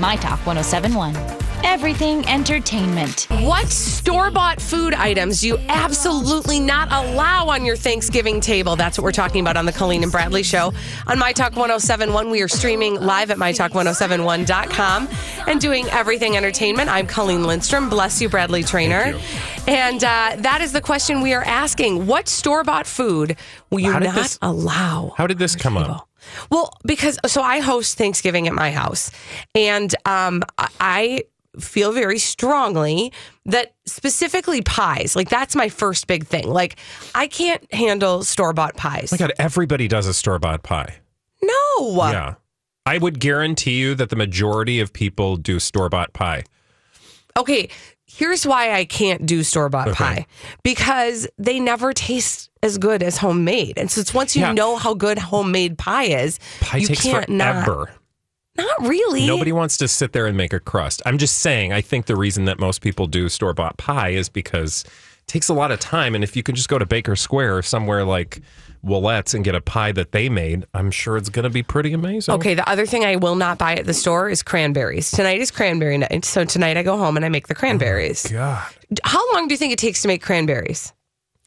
My 0.00 0.16
Talk 0.16 0.44
1071. 0.46 1.37
Everything 1.64 2.26
entertainment. 2.28 3.26
What 3.40 3.68
store 3.68 4.30
bought 4.30 4.60
food 4.60 4.94
items 4.94 5.40
do 5.40 5.48
you 5.48 5.58
absolutely 5.68 6.60
not 6.60 6.88
allow 6.90 7.48
on 7.48 7.64
your 7.64 7.76
Thanksgiving 7.76 8.40
table? 8.40 8.74
That's 8.76 8.96
what 8.98 9.04
we're 9.04 9.12
talking 9.12 9.40
about 9.40 9.56
on 9.56 9.66
the 9.66 9.72
Colleen 9.72 10.02
and 10.02 10.10
Bradley 10.10 10.42
Show. 10.42 10.72
On 11.06 11.18
My 11.18 11.32
Talk 11.32 11.56
1071, 11.56 12.30
we 12.30 12.42
are 12.42 12.48
streaming 12.48 12.94
live 13.00 13.30
at 13.30 13.38
MyTalk1071.com 13.38 15.08
and 15.46 15.60
doing 15.60 15.86
everything 15.90 16.36
entertainment. 16.36 16.88
I'm 16.90 17.06
Colleen 17.06 17.44
Lindstrom. 17.44 17.88
Bless 17.90 18.20
you, 18.22 18.28
Bradley 18.28 18.62
Traynor. 18.64 19.18
And 19.66 20.02
uh, 20.02 20.36
that 20.38 20.60
is 20.62 20.72
the 20.72 20.80
question 20.80 21.20
we 21.20 21.34
are 21.34 21.44
asking. 21.44 22.06
What 22.06 22.28
store 22.28 22.64
bought 22.64 22.86
food 22.86 23.36
will 23.70 23.80
you 23.80 23.92
not 23.92 24.02
this- 24.14 24.38
allow? 24.42 25.12
How 25.16 25.26
did 25.26 25.38
this 25.38 25.54
come 25.54 25.76
up? 25.76 26.08
Well, 26.50 26.72
because 26.84 27.18
so 27.26 27.42
I 27.42 27.60
host 27.60 27.96
Thanksgiving 27.96 28.48
at 28.48 28.52
my 28.54 28.70
house, 28.70 29.10
and 29.54 29.94
um, 30.04 30.42
I- 30.58 30.68
I 30.80 31.22
feel 31.60 31.92
very 31.92 32.18
strongly 32.18 33.12
that 33.46 33.74
specifically 33.86 34.62
pies, 34.62 35.14
like 35.16 35.28
that's 35.28 35.54
my 35.56 35.68
first 35.68 36.06
big 36.06 36.26
thing. 36.26 36.48
Like 36.48 36.76
I 37.14 37.26
can't 37.26 37.62
handle 37.72 38.22
store 38.24 38.52
bought 38.52 38.76
pies. 38.76 39.12
Oh 39.12 39.14
my 39.14 39.18
God, 39.18 39.32
everybody 39.38 39.88
does 39.88 40.06
a 40.06 40.14
store 40.14 40.38
bought 40.38 40.62
pie. 40.62 40.96
no. 41.42 41.94
Yeah. 42.10 42.34
I 42.86 42.96
would 42.98 43.20
guarantee 43.20 43.78
you 43.78 43.94
that 43.96 44.08
the 44.08 44.16
majority 44.16 44.80
of 44.80 44.92
people 44.94 45.36
do 45.36 45.58
store 45.60 45.88
bought 45.90 46.14
pie. 46.14 46.44
Okay, 47.36 47.68
here's 48.06 48.46
why 48.46 48.72
I 48.72 48.84
can't 48.86 49.26
do 49.26 49.42
store 49.42 49.68
bought 49.68 49.88
Okay. 49.88 49.96
pie 49.96 50.26
because 50.62 51.28
they 51.38 51.60
never 51.60 51.92
taste 51.92 52.50
as 52.62 52.78
good 52.78 53.02
as 53.02 53.18
homemade. 53.18 53.74
And 53.76 53.90
so 53.90 54.00
it's 54.00 54.14
once 54.14 54.34
you 54.34 54.42
Yeah. 54.42 54.52
know 54.52 54.76
how 54.76 54.94
good 54.94 55.18
homemade 55.18 55.76
pie 55.78 56.04
is, 56.06 56.38
Pie 56.60 56.78
you 56.78 56.86
takes 56.88 57.02
can't 57.02 57.26
forever. 57.26 57.36
Not 57.36 57.90
really. 58.80 59.26
Nobody 59.26 59.52
wants 59.52 59.76
to 59.78 59.88
sit 59.88 60.12
there 60.12 60.26
and 60.26 60.36
make 60.36 60.52
a 60.52 60.60
crust. 60.60 61.02
I'm 61.06 61.18
just 61.18 61.38
saying, 61.38 61.72
I 61.72 61.80
think 61.80 62.06
the 62.06 62.16
reason 62.16 62.44
that 62.46 62.58
most 62.58 62.80
people 62.80 63.06
do 63.06 63.28
store 63.28 63.54
bought 63.54 63.76
pie 63.76 64.10
is 64.10 64.28
because 64.28 64.84
it 64.84 65.26
takes 65.26 65.48
a 65.48 65.54
lot 65.54 65.70
of 65.70 65.80
time. 65.80 66.14
And 66.14 66.24
if 66.24 66.36
you 66.36 66.42
could 66.42 66.54
just 66.54 66.68
go 66.68 66.78
to 66.78 66.86
Baker 66.86 67.16
Square 67.16 67.56
or 67.56 67.62
somewhere 67.62 68.04
like 68.04 68.40
Willette's 68.82 69.34
and 69.34 69.44
get 69.44 69.54
a 69.54 69.60
pie 69.60 69.92
that 69.92 70.12
they 70.12 70.28
made, 70.28 70.66
I'm 70.74 70.90
sure 70.90 71.16
it's 71.16 71.28
going 71.28 71.44
to 71.44 71.50
be 71.50 71.62
pretty 71.62 71.92
amazing. 71.92 72.34
Okay, 72.34 72.54
the 72.54 72.68
other 72.68 72.86
thing 72.86 73.04
I 73.04 73.16
will 73.16 73.36
not 73.36 73.58
buy 73.58 73.74
at 73.74 73.86
the 73.86 73.94
store 73.94 74.28
is 74.28 74.42
cranberries. 74.42 75.10
Tonight 75.10 75.40
is 75.40 75.50
cranberry 75.50 75.98
night. 75.98 76.24
So 76.24 76.44
tonight 76.44 76.76
I 76.76 76.82
go 76.82 76.96
home 76.96 77.16
and 77.16 77.24
I 77.24 77.28
make 77.28 77.48
the 77.48 77.54
oh 77.54 77.58
cranberries. 77.58 78.30
God. 78.30 78.66
How 79.04 79.32
long 79.34 79.48
do 79.48 79.54
you 79.54 79.58
think 79.58 79.72
it 79.72 79.78
takes 79.78 80.02
to 80.02 80.08
make 80.08 80.22
cranberries? 80.22 80.92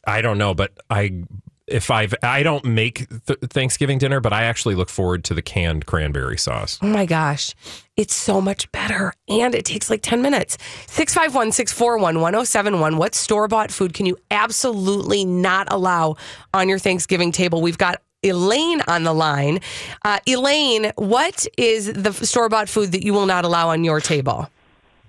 I 0.06 0.22
don't 0.22 0.38
know, 0.38 0.54
but 0.54 0.72
I. 0.90 1.24
If 1.66 1.90
I've, 1.90 2.14
I 2.22 2.42
don't 2.42 2.64
make 2.64 3.08
th- 3.26 3.38
Thanksgiving 3.40 3.98
dinner, 3.98 4.20
but 4.20 4.32
I 4.32 4.44
actually 4.44 4.74
look 4.74 4.88
forward 4.88 5.24
to 5.24 5.34
the 5.34 5.42
canned 5.42 5.86
cranberry 5.86 6.36
sauce. 6.36 6.78
Oh 6.82 6.86
my 6.86 7.06
gosh, 7.06 7.54
it's 7.96 8.14
so 8.14 8.40
much 8.40 8.70
better. 8.72 9.12
And 9.28 9.54
it 9.54 9.64
takes 9.64 9.88
like 9.88 10.02
10 10.02 10.22
minutes. 10.22 10.58
651 10.86 11.52
641 11.52 12.20
1071. 12.20 12.96
What 12.96 13.14
store 13.14 13.48
bought 13.48 13.70
food 13.70 13.94
can 13.94 14.06
you 14.06 14.18
absolutely 14.30 15.24
not 15.24 15.72
allow 15.72 16.16
on 16.52 16.68
your 16.68 16.78
Thanksgiving 16.78 17.32
table? 17.32 17.62
We've 17.62 17.78
got 17.78 18.02
Elaine 18.22 18.82
on 18.86 19.04
the 19.04 19.12
line. 19.12 19.60
Uh, 20.04 20.18
Elaine, 20.26 20.92
what 20.96 21.46
is 21.58 21.92
the 21.92 22.12
store 22.12 22.48
bought 22.48 22.68
food 22.68 22.92
that 22.92 23.04
you 23.04 23.12
will 23.12 23.26
not 23.26 23.44
allow 23.44 23.68
on 23.68 23.84
your 23.84 24.00
table? 24.00 24.48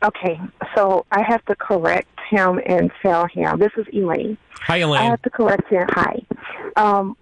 Okay, 0.04 0.40
so 0.76 1.06
I 1.12 1.22
have 1.22 1.46
to 1.46 1.56
correct 1.56 2.13
him 2.30 2.60
and 2.66 2.92
tell 3.02 3.28
him. 3.28 3.60
This 3.60 3.72
is 3.78 3.86
Elaine. 3.94 4.38
Hi, 4.62 4.76
I 4.76 4.80
Elaine. 4.80 5.10
have 5.12 5.22
to 5.24 5.30
correct 5.30 5.70
him. 5.70 5.88
Hi. 5.92 6.22
Um, 6.76 7.18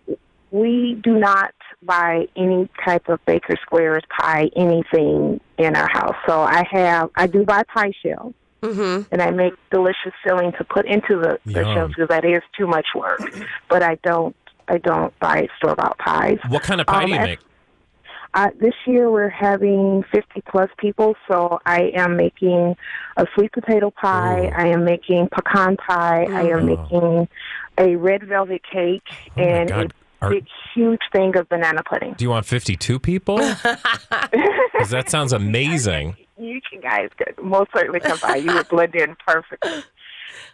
we 0.52 1.00
do 1.04 1.18
not 1.18 1.54
buy 1.84 2.28
any 2.36 2.70
type 2.86 3.10
of 3.10 3.24
Baker 3.26 3.56
Squares 3.62 4.04
pie, 4.20 4.50
anything 4.56 5.40
in 5.58 5.76
our 5.76 5.90
house. 5.92 6.16
So 6.28 6.42
I 6.42 6.64
have, 6.72 7.10
I 7.16 7.28
do 7.28 7.44
buy 7.44 7.64
pie 7.64 7.92
shells. 8.04 8.34
Mm-hmm. 8.62 9.12
and 9.12 9.24
I 9.24 9.32
make 9.32 9.54
delicious 9.72 10.14
filling 10.24 10.52
to 10.60 10.64
put 10.64 10.86
into 10.86 11.18
the, 11.20 11.40
the 11.48 11.62
Yum. 11.62 11.74
shells 11.76 11.90
because 11.96 12.10
that 12.10 12.24
is 12.24 12.44
too 12.56 12.68
much 12.68 12.86
work. 12.94 13.20
But 13.68 13.82
I 13.82 13.96
don't 14.04 14.36
I 14.68 14.78
don't 14.78 15.18
buy 15.20 15.48
store 15.58 15.74
bought 15.76 15.98
pies. 15.98 16.38
What 16.48 16.62
kind 16.62 16.80
of 16.80 16.86
pie 16.86 17.00
Um, 17.02 17.06
do 17.08 17.12
you 17.12 17.18
as- 17.18 17.28
make? 17.28 17.40
Uh, 18.34 18.50
this 18.60 18.74
year 18.86 19.12
we're 19.12 19.28
having 19.30 20.04
50 20.12 20.42
plus 20.50 20.70
people, 20.78 21.16
so 21.30 21.60
I 21.66 21.92
am 21.96 22.16
making 22.16 22.76
a 23.18 23.26
sweet 23.36 23.52
potato 23.52 23.92
pie. 23.92 24.52
I 24.56 24.68
am 24.68 24.86
making 24.86 25.28
pecan 25.34 25.76
pie. 25.78 26.26
I 26.30 26.44
am 26.44 26.66
making 26.66 27.28
a 27.78 27.96
red 27.98 28.24
velvet 28.28 28.62
cake 28.72 29.04
and 29.36 29.70
Oh 29.72 29.76
God. 29.84 29.94
a 30.22 30.26
Are- 30.26 30.30
big, 30.30 30.46
huge 30.74 31.02
thing 31.12 31.36
of 31.36 31.50
banana 31.50 31.82
pudding. 31.84 32.14
Do 32.14 32.24
you 32.24 32.30
want 32.30 32.46
52 32.46 33.00
people? 33.00 33.38
Because 34.72 34.90
that 34.92 35.10
sounds 35.12 35.32
amazing. 35.34 36.16
You 36.40 36.60
can 36.68 36.82
guys 36.82 37.10
could 37.18 37.36
most 37.44 37.70
certainly 37.76 38.00
come 38.00 38.18
by. 38.20 38.38
You 38.38 38.52
would 38.56 38.68
blend 38.68 38.96
in 38.96 39.16
perfectly. 39.28 39.84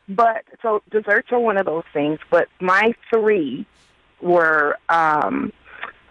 But 0.09 0.43
so 0.61 0.81
desserts 0.91 1.29
are 1.31 1.39
one 1.39 1.57
of 1.57 1.65
those 1.65 1.85
things. 1.93 2.19
But 2.29 2.49
my 2.59 2.93
three 3.09 3.65
were 4.21 4.77
um, 4.89 5.53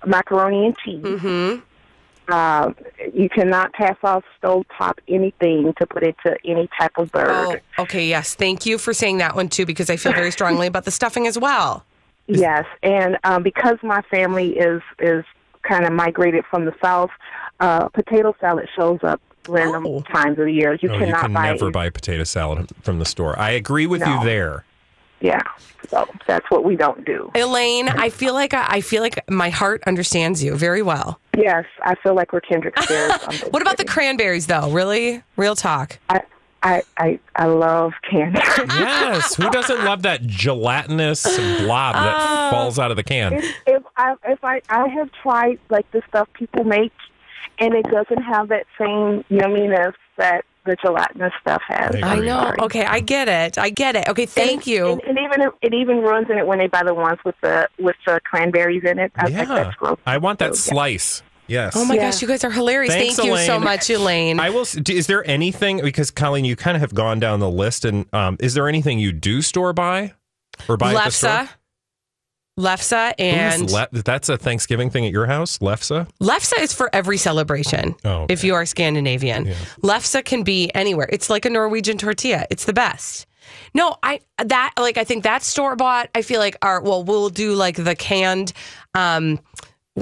macaroni 0.07 0.67
and 0.67 0.79
cheese. 0.79 1.03
Mm-hmm. 1.03 1.61
Uh, 2.29 2.73
you 3.15 3.29
cannot 3.29 3.73
pass 3.73 3.97
off 4.03 4.25
stovetop 4.43 4.95
anything 5.07 5.73
to 5.75 5.87
put 5.87 6.03
into 6.03 6.37
any 6.45 6.69
type 6.79 6.93
of 6.97 7.13
bird. 7.13 7.63
Oh, 7.79 7.83
okay. 7.85 8.05
Yes. 8.07 8.35
Thank 8.35 8.67
you 8.67 8.79
for 8.79 8.93
saying 8.93 9.19
that 9.19 9.37
one 9.37 9.49
too, 9.49 9.65
because 9.65 9.91
I 9.91 9.97
feel 9.97 10.13
very 10.13 10.33
strongly 10.33 10.67
about 10.67 10.85
the 10.85 10.91
stuffing 10.91 11.27
as 11.27 11.39
well. 11.39 11.85
Yes, 12.29 12.65
and 12.83 13.17
um, 13.23 13.45
because 13.45 13.77
my 13.85 14.03
family 14.11 14.57
is 14.59 14.83
is 14.99 15.25
kind 15.63 15.85
of 15.85 15.93
migrated 15.93 16.45
from 16.51 16.65
the 16.65 16.75
south, 16.83 17.11
uh, 17.61 17.89
potato 17.91 18.35
salad 18.41 18.69
shows 18.77 18.99
up 19.05 19.21
random 19.49 20.03
times 20.03 20.37
of 20.39 20.47
the 20.47 20.53
year. 20.53 20.77
You 20.83 20.91
Oh, 20.91 20.95
you 20.95 20.99
cannot 20.99 21.21
can 21.21 21.33
buy 21.33 21.53
never 21.53 21.71
buy 21.71 21.89
potato 21.91 22.25
salad 22.25 22.69
from 22.83 22.99
the 22.99 23.05
store. 23.05 23.39
I 23.39 23.51
agree 23.51 23.87
with 23.87 24.01
you 24.01 24.25
there. 24.25 24.65
Yeah, 25.21 25.41
so 25.89 26.07
that's 26.27 26.51
what 26.51 26.65
we 26.65 26.77
don't 26.77 27.05
do. 27.07 27.31
Elaine, 27.35 27.89
I 27.89 28.11
feel 28.11 28.35
like 28.35 28.53
I, 28.53 28.67
I 28.69 28.81
feel 28.83 29.03
like 29.03 29.19
my 29.31 29.49
heart 29.49 29.83
understands 29.87 30.43
you 30.45 30.55
very 30.57 30.83
well. 30.83 31.19
Yes, 31.37 31.65
I 31.83 31.95
feel 31.97 32.15
like 32.15 32.33
we're 32.33 32.41
kindred 32.41 32.75
spirits. 32.81 33.43
What 33.51 33.63
about 33.63 33.79
the 33.79 33.85
cranberries 33.85 34.47
though? 34.47 34.71
Really? 34.71 35.23
Real 35.37 35.57
talk. 35.57 35.99
I 36.11 36.21
I 36.63 36.83
I, 36.99 37.19
I 37.37 37.47
love 37.47 37.93
candy. 38.11 38.41
Yes. 38.69 39.37
Who 39.37 39.49
doesn't 39.51 39.85
love 39.85 40.03
that 40.03 40.27
gelatinous 40.27 41.23
blob 41.61 41.95
that 41.95 42.15
Uh, 42.17 42.51
falls 42.51 42.79
out 42.79 42.91
of 42.91 42.97
the 42.97 43.03
can? 43.05 43.35
if, 43.35 43.45
if 43.67 43.83
I 43.97 44.15
if 44.27 44.45
I 44.45 44.61
I 44.69 44.89
have 44.89 45.11
tried 45.23 45.59
like 45.71 45.91
the 45.93 46.03
stuff 46.09 46.29
people 46.35 46.65
make, 46.65 46.93
and 47.59 47.75
it 47.75 47.85
doesn't 47.91 48.23
have 48.23 48.49
that 48.49 48.67
same 48.79 49.25
yumminess 49.31 49.95
that 50.19 50.45
the 50.67 50.77
gelatinous 50.85 51.33
stuff 51.41 51.63
has. 51.67 51.97
I 52.03 52.19
know. 52.19 52.53
Okay, 52.61 52.85
I 52.85 53.01
get 53.01 53.29
it. 53.29 53.57
I 53.59 53.71
get 53.71 53.97
it. 53.97 54.09
Okay, 54.09 54.27
thank 54.27 54.67
you. 54.67 54.93
And, 54.93 55.03
and 55.03 55.19
even 55.19 55.51
it 55.63 55.75
even 55.75 55.99
runs 56.03 56.29
in 56.31 56.39
it 56.39 56.47
when 56.47 56.59
they 56.59 56.67
buy 56.67 56.83
the 56.85 56.95
ones 56.95 57.19
with 57.25 57.35
the 57.43 57.69
with 57.79 57.97
the 58.07 58.21
cranberries 58.25 58.85
in 58.85 58.99
it. 58.99 59.13
I 59.17 59.27
think 59.27 59.37
Yeah. 59.39 59.45
that's 59.47 59.77
gross. 59.77 59.99
I 60.07 60.19
want 60.19 60.39
that 60.41 60.55
So, 60.57 60.71
yeah. 60.71 60.75
slice. 60.75 61.23
Yes. 61.49 61.75
Oh 61.77 61.85
my 61.85 61.97
gosh, 61.97 62.21
you 62.21 62.27
guys 62.29 62.43
are 62.43 62.51
hilarious. 62.51 62.93
Thanks, 62.93 63.17
Thank 63.17 63.29
you 63.29 63.37
so 63.39 63.61
much, 63.61 63.89
Elaine. 63.89 64.41
I 64.41 64.51
will. 64.51 64.63
Is 64.89 65.07
there 65.07 65.25
anything 65.31 65.81
because 65.81 66.11
Colleen, 66.11 66.45
you 66.45 66.57
kind 66.57 66.77
of 66.77 66.81
have 66.81 66.93
gone 66.93 67.21
down 67.21 67.39
the 67.39 67.49
list, 67.51 67.85
and 67.85 68.13
um, 68.13 68.37
is 68.41 68.55
there 68.55 68.69
anything 68.69 68.99
you 68.99 69.13
do 69.13 69.43
store 69.43 69.73
buy 69.73 70.13
or 70.69 70.77
buy 70.77 70.93
at 70.93 71.05
the 71.05 71.11
store? 71.13 71.49
Lefse. 72.59 72.93
Lefse 72.93 73.15
and 73.19 73.71
Le- 73.71 73.89
that's 73.93 74.29
a 74.29 74.39
Thanksgiving 74.39 74.89
thing 74.91 75.05
at 75.05 75.13
your 75.13 75.27
house, 75.27 75.59
Lefse. 75.59 76.09
Lefse 76.21 76.59
is 76.61 76.73
for 76.73 76.89
every 76.95 77.19
celebration. 77.19 77.95
Oh, 78.05 78.23
okay. 78.23 78.33
If 78.33 78.45
you 78.45 78.55
are 78.55 78.65
Scandinavian, 78.65 79.47
Lefse 79.83 80.25
can 80.25 80.43
be 80.43 80.71
anywhere. 80.75 81.09
It's 81.13 81.29
like 81.29 81.45
a 81.45 81.51
Norwegian 81.51 81.99
tortilla. 81.99 82.47
It's 82.51 82.65
the 82.65 82.73
best. 82.73 83.27
No, 83.75 83.97
I 84.03 84.21
that 84.43 84.73
like 84.79 84.97
I 84.97 85.05
think 85.05 85.25
that 85.25 85.43
store 85.43 85.77
bought. 85.77 86.09
I 86.15 86.23
feel 86.23 86.41
like 86.41 86.57
our 86.63 86.81
well, 86.81 87.05
we'll 87.05 87.29
do 87.29 87.55
like 87.55 87.77
the 87.77 87.95
canned 87.95 88.53
um 88.95 89.39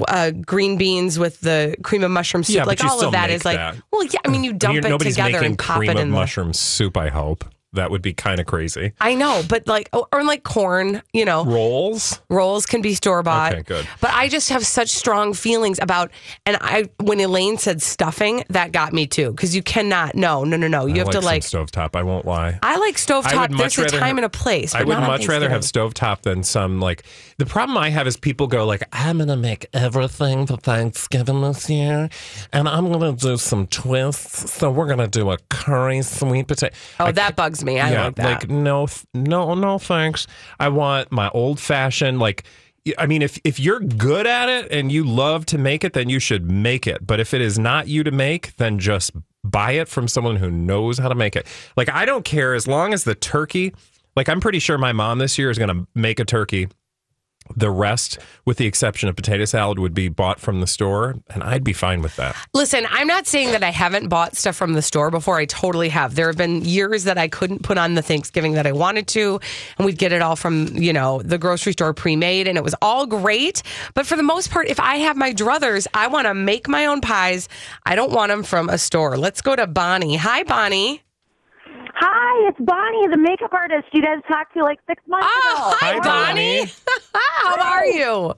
uh, 0.07 0.31
green 0.31 0.77
beans 0.77 1.17
with 1.17 1.39
the 1.41 1.75
cream 1.83 2.03
of 2.03 2.11
mushroom 2.11 2.43
soup. 2.43 2.55
Yeah, 2.55 2.63
like 2.65 2.83
all 2.83 3.03
of 3.05 3.11
that 3.13 3.29
is 3.29 3.45
like 3.45 3.57
that. 3.57 3.75
well, 3.91 4.03
yeah. 4.03 4.19
I 4.25 4.29
mean, 4.29 4.43
you 4.43 4.51
dump 4.53 4.83
it 4.83 4.99
together 4.99 5.41
and 5.43 5.57
pop 5.57 5.77
cream 5.77 5.91
it 5.91 5.95
of 5.95 6.01
in. 6.01 6.09
the- 6.09 6.15
mushroom 6.15 6.51
soup. 6.53 6.97
I 6.97 7.09
hope 7.09 7.45
that 7.75 7.91
would 7.91 8.01
be 8.01 8.13
kind 8.13 8.39
of 8.39 8.45
crazy. 8.45 8.93
I 8.99 9.15
know, 9.15 9.43
but 9.47 9.67
like 9.67 9.89
or, 9.93 10.07
or 10.11 10.23
like 10.23 10.43
corn, 10.43 11.01
you 11.13 11.25
know, 11.25 11.45
Rolls. 11.45 12.21
rolls 12.29 12.65
can 12.65 12.81
be 12.81 12.93
store 12.93 13.23
bought. 13.23 13.53
Okay, 13.53 13.63
good. 13.63 13.87
But 14.01 14.11
I 14.13 14.27
just 14.27 14.49
have 14.49 14.65
such 14.65 14.89
strong 14.89 15.33
feelings 15.33 15.79
about, 15.81 16.11
and 16.45 16.57
I 16.61 16.89
when 17.01 17.19
Elaine 17.19 17.57
said 17.57 17.81
stuffing, 17.81 18.43
that 18.49 18.71
got 18.71 18.93
me 18.93 19.07
too 19.07 19.31
because 19.31 19.55
you 19.55 19.61
cannot. 19.63 20.15
No, 20.15 20.43
no, 20.43 20.57
no, 20.57 20.67
no. 20.67 20.85
You 20.85 20.95
I 20.95 20.97
have 20.99 21.09
to 21.11 21.21
like. 21.21 21.41
stovetop. 21.43 21.95
I 21.95 22.03
won't 22.03 22.25
lie. 22.25 22.59
I 22.63 22.77
like 22.77 22.95
stovetop. 22.95 23.51
much 23.51 23.75
There's 23.75 23.91
a 23.93 23.97
time 23.97 24.07
have- 24.09 24.17
and 24.17 24.25
a 24.25 24.29
place. 24.29 24.73
I 24.73 24.83
would 24.83 24.97
much 24.97 25.27
rather 25.27 25.49
have 25.49 25.61
stovetop 25.61 26.21
than 26.21 26.43
some 26.43 26.79
like. 26.79 27.03
The 27.37 27.45
problem 27.45 27.77
I 27.77 27.89
have 27.89 28.07
is 28.07 28.15
people 28.15 28.47
go 28.47 28.65
like, 28.65 28.83
"I'm 28.93 29.17
gonna 29.17 29.35
make 29.35 29.65
everything 29.73 30.47
for 30.47 30.55
Thanksgiving 30.57 31.41
this 31.41 31.69
year, 31.69 32.09
and 32.53 32.69
I'm 32.69 32.91
gonna 32.91 33.11
do 33.13 33.35
some 33.37 33.67
twists. 33.67 34.53
So 34.53 34.71
we're 34.71 34.87
gonna 34.87 35.07
do 35.09 35.31
a 35.31 35.37
curry 35.49 36.01
sweet 36.01 36.47
potato." 36.47 36.73
Oh, 36.99 37.05
I 37.05 37.11
that 37.11 37.35
bugs 37.35 37.63
me. 37.63 37.64
I 37.73 37.91
yeah, 37.91 38.05
like 38.05 38.15
that. 38.15 38.41
Like 38.41 38.49
no, 38.49 38.87
th- 38.87 39.05
no, 39.13 39.53
no, 39.53 39.77
thanks. 39.77 40.27
I 40.59 40.69
want 40.69 41.11
my 41.11 41.29
old 41.29 41.59
fashioned. 41.59 42.19
Like, 42.19 42.43
I 42.97 43.05
mean, 43.07 43.21
if 43.21 43.39
if 43.43 43.59
you're 43.59 43.79
good 43.79 44.27
at 44.27 44.49
it 44.49 44.71
and 44.71 44.91
you 44.91 45.03
love 45.03 45.45
to 45.47 45.57
make 45.57 45.83
it, 45.83 45.93
then 45.93 46.09
you 46.09 46.19
should 46.19 46.49
make 46.49 46.87
it. 46.87 47.05
But 47.05 47.19
if 47.19 47.33
it 47.33 47.41
is 47.41 47.57
not 47.59 47.87
you 47.87 48.03
to 48.03 48.11
make, 48.11 48.55
then 48.57 48.79
just 48.79 49.11
buy 49.43 49.71
it 49.71 49.87
from 49.87 50.07
someone 50.07 50.37
who 50.37 50.49
knows 50.49 50.97
how 50.97 51.09
to 51.09 51.15
make 51.15 51.35
it. 51.35 51.47
Like, 51.77 51.89
I 51.89 52.05
don't 52.05 52.25
care 52.25 52.53
as 52.53 52.67
long 52.67 52.93
as 52.93 53.03
the 53.03 53.15
turkey. 53.15 53.73
Like, 54.15 54.29
I'm 54.29 54.39
pretty 54.39 54.59
sure 54.59 54.77
my 54.77 54.93
mom 54.93 55.19
this 55.19 55.37
year 55.37 55.49
is 55.49 55.57
going 55.57 55.75
to 55.75 55.87
make 55.93 56.19
a 56.19 56.25
turkey. 56.25 56.67
The 57.55 57.69
rest, 57.69 58.17
with 58.43 58.57
the 58.57 58.65
exception 58.65 59.07
of 59.07 59.15
potato 59.15 59.45
salad, 59.45 59.79
would 59.79 59.93
be 59.93 60.09
bought 60.09 60.39
from 60.39 60.61
the 60.61 60.67
store, 60.67 61.15
and 61.29 61.43
I'd 61.43 61.63
be 61.63 61.73
fine 61.73 62.01
with 62.01 62.15
that. 62.15 62.35
Listen, 62.53 62.87
I'm 62.89 63.07
not 63.07 63.27
saying 63.27 63.51
that 63.51 63.63
I 63.63 63.69
haven't 63.69 64.09
bought 64.09 64.35
stuff 64.35 64.55
from 64.55 64.73
the 64.73 64.81
store 64.81 65.11
before. 65.11 65.37
I 65.37 65.45
totally 65.45 65.89
have. 65.89 66.15
There 66.15 66.27
have 66.27 66.37
been 66.37 66.65
years 66.65 67.03
that 67.03 67.17
I 67.17 67.27
couldn't 67.27 67.63
put 67.63 67.77
on 67.77 67.93
the 67.93 68.01
Thanksgiving 68.01 68.53
that 68.53 68.65
I 68.65 68.71
wanted 68.71 69.07
to, 69.09 69.39
and 69.77 69.85
we'd 69.85 69.97
get 69.97 70.11
it 70.11 70.21
all 70.21 70.35
from, 70.35 70.67
you 70.75 70.91
know, 70.91 71.21
the 71.21 71.37
grocery 71.37 71.73
store 71.73 71.93
pre 71.93 72.15
made, 72.15 72.47
and 72.47 72.57
it 72.57 72.63
was 72.63 72.75
all 72.81 73.05
great. 73.05 73.61
But 73.93 74.05
for 74.05 74.15
the 74.15 74.23
most 74.23 74.49
part, 74.51 74.67
if 74.67 74.79
I 74.79 74.95
have 74.97 75.15
my 75.15 75.31
druthers, 75.31 75.87
I 75.93 76.07
want 76.07 76.25
to 76.25 76.33
make 76.33 76.67
my 76.67 76.87
own 76.87 76.99
pies. 76.99 77.47
I 77.85 77.95
don't 77.95 78.11
want 78.11 78.31
them 78.31 78.43
from 78.43 78.69
a 78.69 78.77
store. 78.77 79.17
Let's 79.17 79.41
go 79.41 79.55
to 79.55 79.67
Bonnie. 79.67 80.17
Hi, 80.17 80.43
Bonnie. 80.43 81.04
Hi, 81.97 82.49
it's 82.49 82.59
Bonnie, 82.59 83.07
the 83.07 83.17
makeup 83.17 83.53
artist 83.53 83.87
you 83.93 84.01
guys 84.01 84.19
talked 84.27 84.53
to 84.55 84.63
like 84.63 84.79
six 84.87 85.01
months 85.07 85.27
Oh, 85.29 85.67
ago. 85.69 85.77
hi, 85.79 85.99
Bonnie. 85.99 86.65
How 87.13 87.61
are 87.61 87.85
you? 87.85 88.33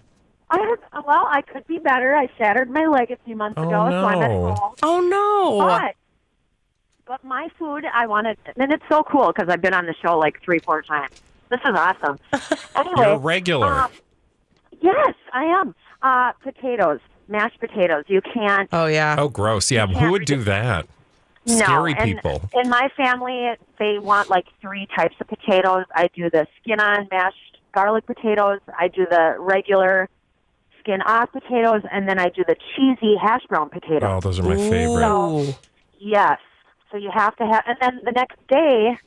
I 0.49 0.57
was, 0.57 0.79
well, 1.05 1.27
I 1.29 1.41
could 1.41 1.65
be 1.67 1.79
better. 1.79 2.15
I 2.15 2.29
shattered 2.37 2.69
my 2.69 2.85
leg 2.85 3.09
a 3.11 3.17
few 3.25 3.35
months 3.35 3.57
Oh, 3.57 3.67
ago, 3.67 3.89
so 3.89 4.05
I'm 4.05 4.21
at 4.21 4.31
home. 4.31 4.73
Oh, 4.83 5.01
no. 5.01 5.59
But, 5.59 5.95
but 7.07 7.23
my 7.23 7.49
food, 7.57 7.83
I 7.91 8.05
wanted, 8.05 8.37
and 8.55 8.71
it's 8.71 8.83
so 8.89 9.03
cool 9.03 9.27
because 9.35 9.49
I've 9.49 9.61
been 9.61 9.73
on 9.73 9.85
the 9.87 9.95
show 10.01 10.17
like 10.17 10.39
three, 10.43 10.59
four 10.59 10.83
times. 10.83 11.15
This 11.49 11.59
is 11.61 11.75
awesome. 11.75 12.19
Anyway, 12.75 12.93
You're 12.97 13.13
a 13.13 13.17
regular. 13.17 13.73
um, 13.73 13.91
yes, 14.81 15.15
I 15.33 15.45
am. 15.45 15.73
Uh, 16.03 16.31
potatoes, 16.43 16.99
mashed 17.27 17.59
potatoes. 17.59 18.03
You 18.07 18.21
can't. 18.21 18.69
Oh, 18.71 18.85
yeah. 18.85 19.15
Oh, 19.17 19.29
gross. 19.29 19.71
Yeah, 19.71 19.87
who 19.87 20.11
would 20.11 20.25
do 20.25 20.43
that? 20.43 20.85
Scary 21.47 21.93
no, 21.93 21.99
and 21.99 22.15
people. 22.15 22.49
In 22.53 22.69
my 22.69 22.89
family, 22.97 23.51
they 23.79 23.97
want 23.99 24.29
like 24.29 24.45
three 24.61 24.87
types 24.95 25.15
of 25.21 25.27
potatoes. 25.27 25.85
I 25.95 26.09
do 26.13 26.29
the 26.29 26.45
skin 26.61 26.79
on 26.79 27.07
mashed 27.11 27.57
garlic 27.73 28.05
potatoes. 28.05 28.59
I 28.77 28.87
do 28.87 29.05
the 29.09 29.35
regular 29.39 30.09
skin 30.79 31.01
off 31.03 31.31
potatoes, 31.31 31.81
and 31.91 32.07
then 32.07 32.19
I 32.19 32.29
do 32.29 32.43
the 32.47 32.55
cheesy 32.75 33.15
hash 33.21 33.43
brown 33.49 33.69
potatoes. 33.69 34.03
Oh, 34.11 34.19
those 34.19 34.39
are 34.39 34.43
my 34.43 34.55
favorite. 34.57 35.01
So, 35.01 35.55
yes. 35.99 36.39
So 36.91 36.97
you 36.97 37.11
have 37.13 37.35
to 37.37 37.45
have, 37.45 37.63
and 37.67 37.77
then 37.81 37.99
the 38.05 38.11
next 38.11 38.37
day, 38.47 38.97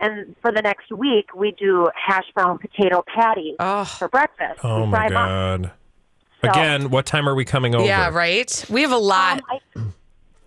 and 0.00 0.34
for 0.40 0.52
the 0.52 0.62
next 0.62 0.90
week, 0.90 1.34
we 1.34 1.52
do 1.52 1.88
hash 1.94 2.24
brown 2.34 2.58
potato 2.58 3.04
patties 3.14 3.56
for 3.98 4.08
breakfast. 4.08 4.60
Oh 4.62 4.82
We 4.82 4.86
my 4.86 4.96
fry 4.98 5.06
'em 5.06 5.16
up. 5.16 5.28
god. 5.62 5.70
Again, 6.42 6.90
what 6.90 7.06
time 7.06 7.28
are 7.28 7.34
we 7.34 7.44
coming 7.44 7.74
over? 7.74 7.84
Yeah, 7.84 8.10
right? 8.10 8.64
We 8.70 8.82
have 8.82 8.92
a 8.92 8.98
lot. 8.98 9.42
Um, 9.74 9.94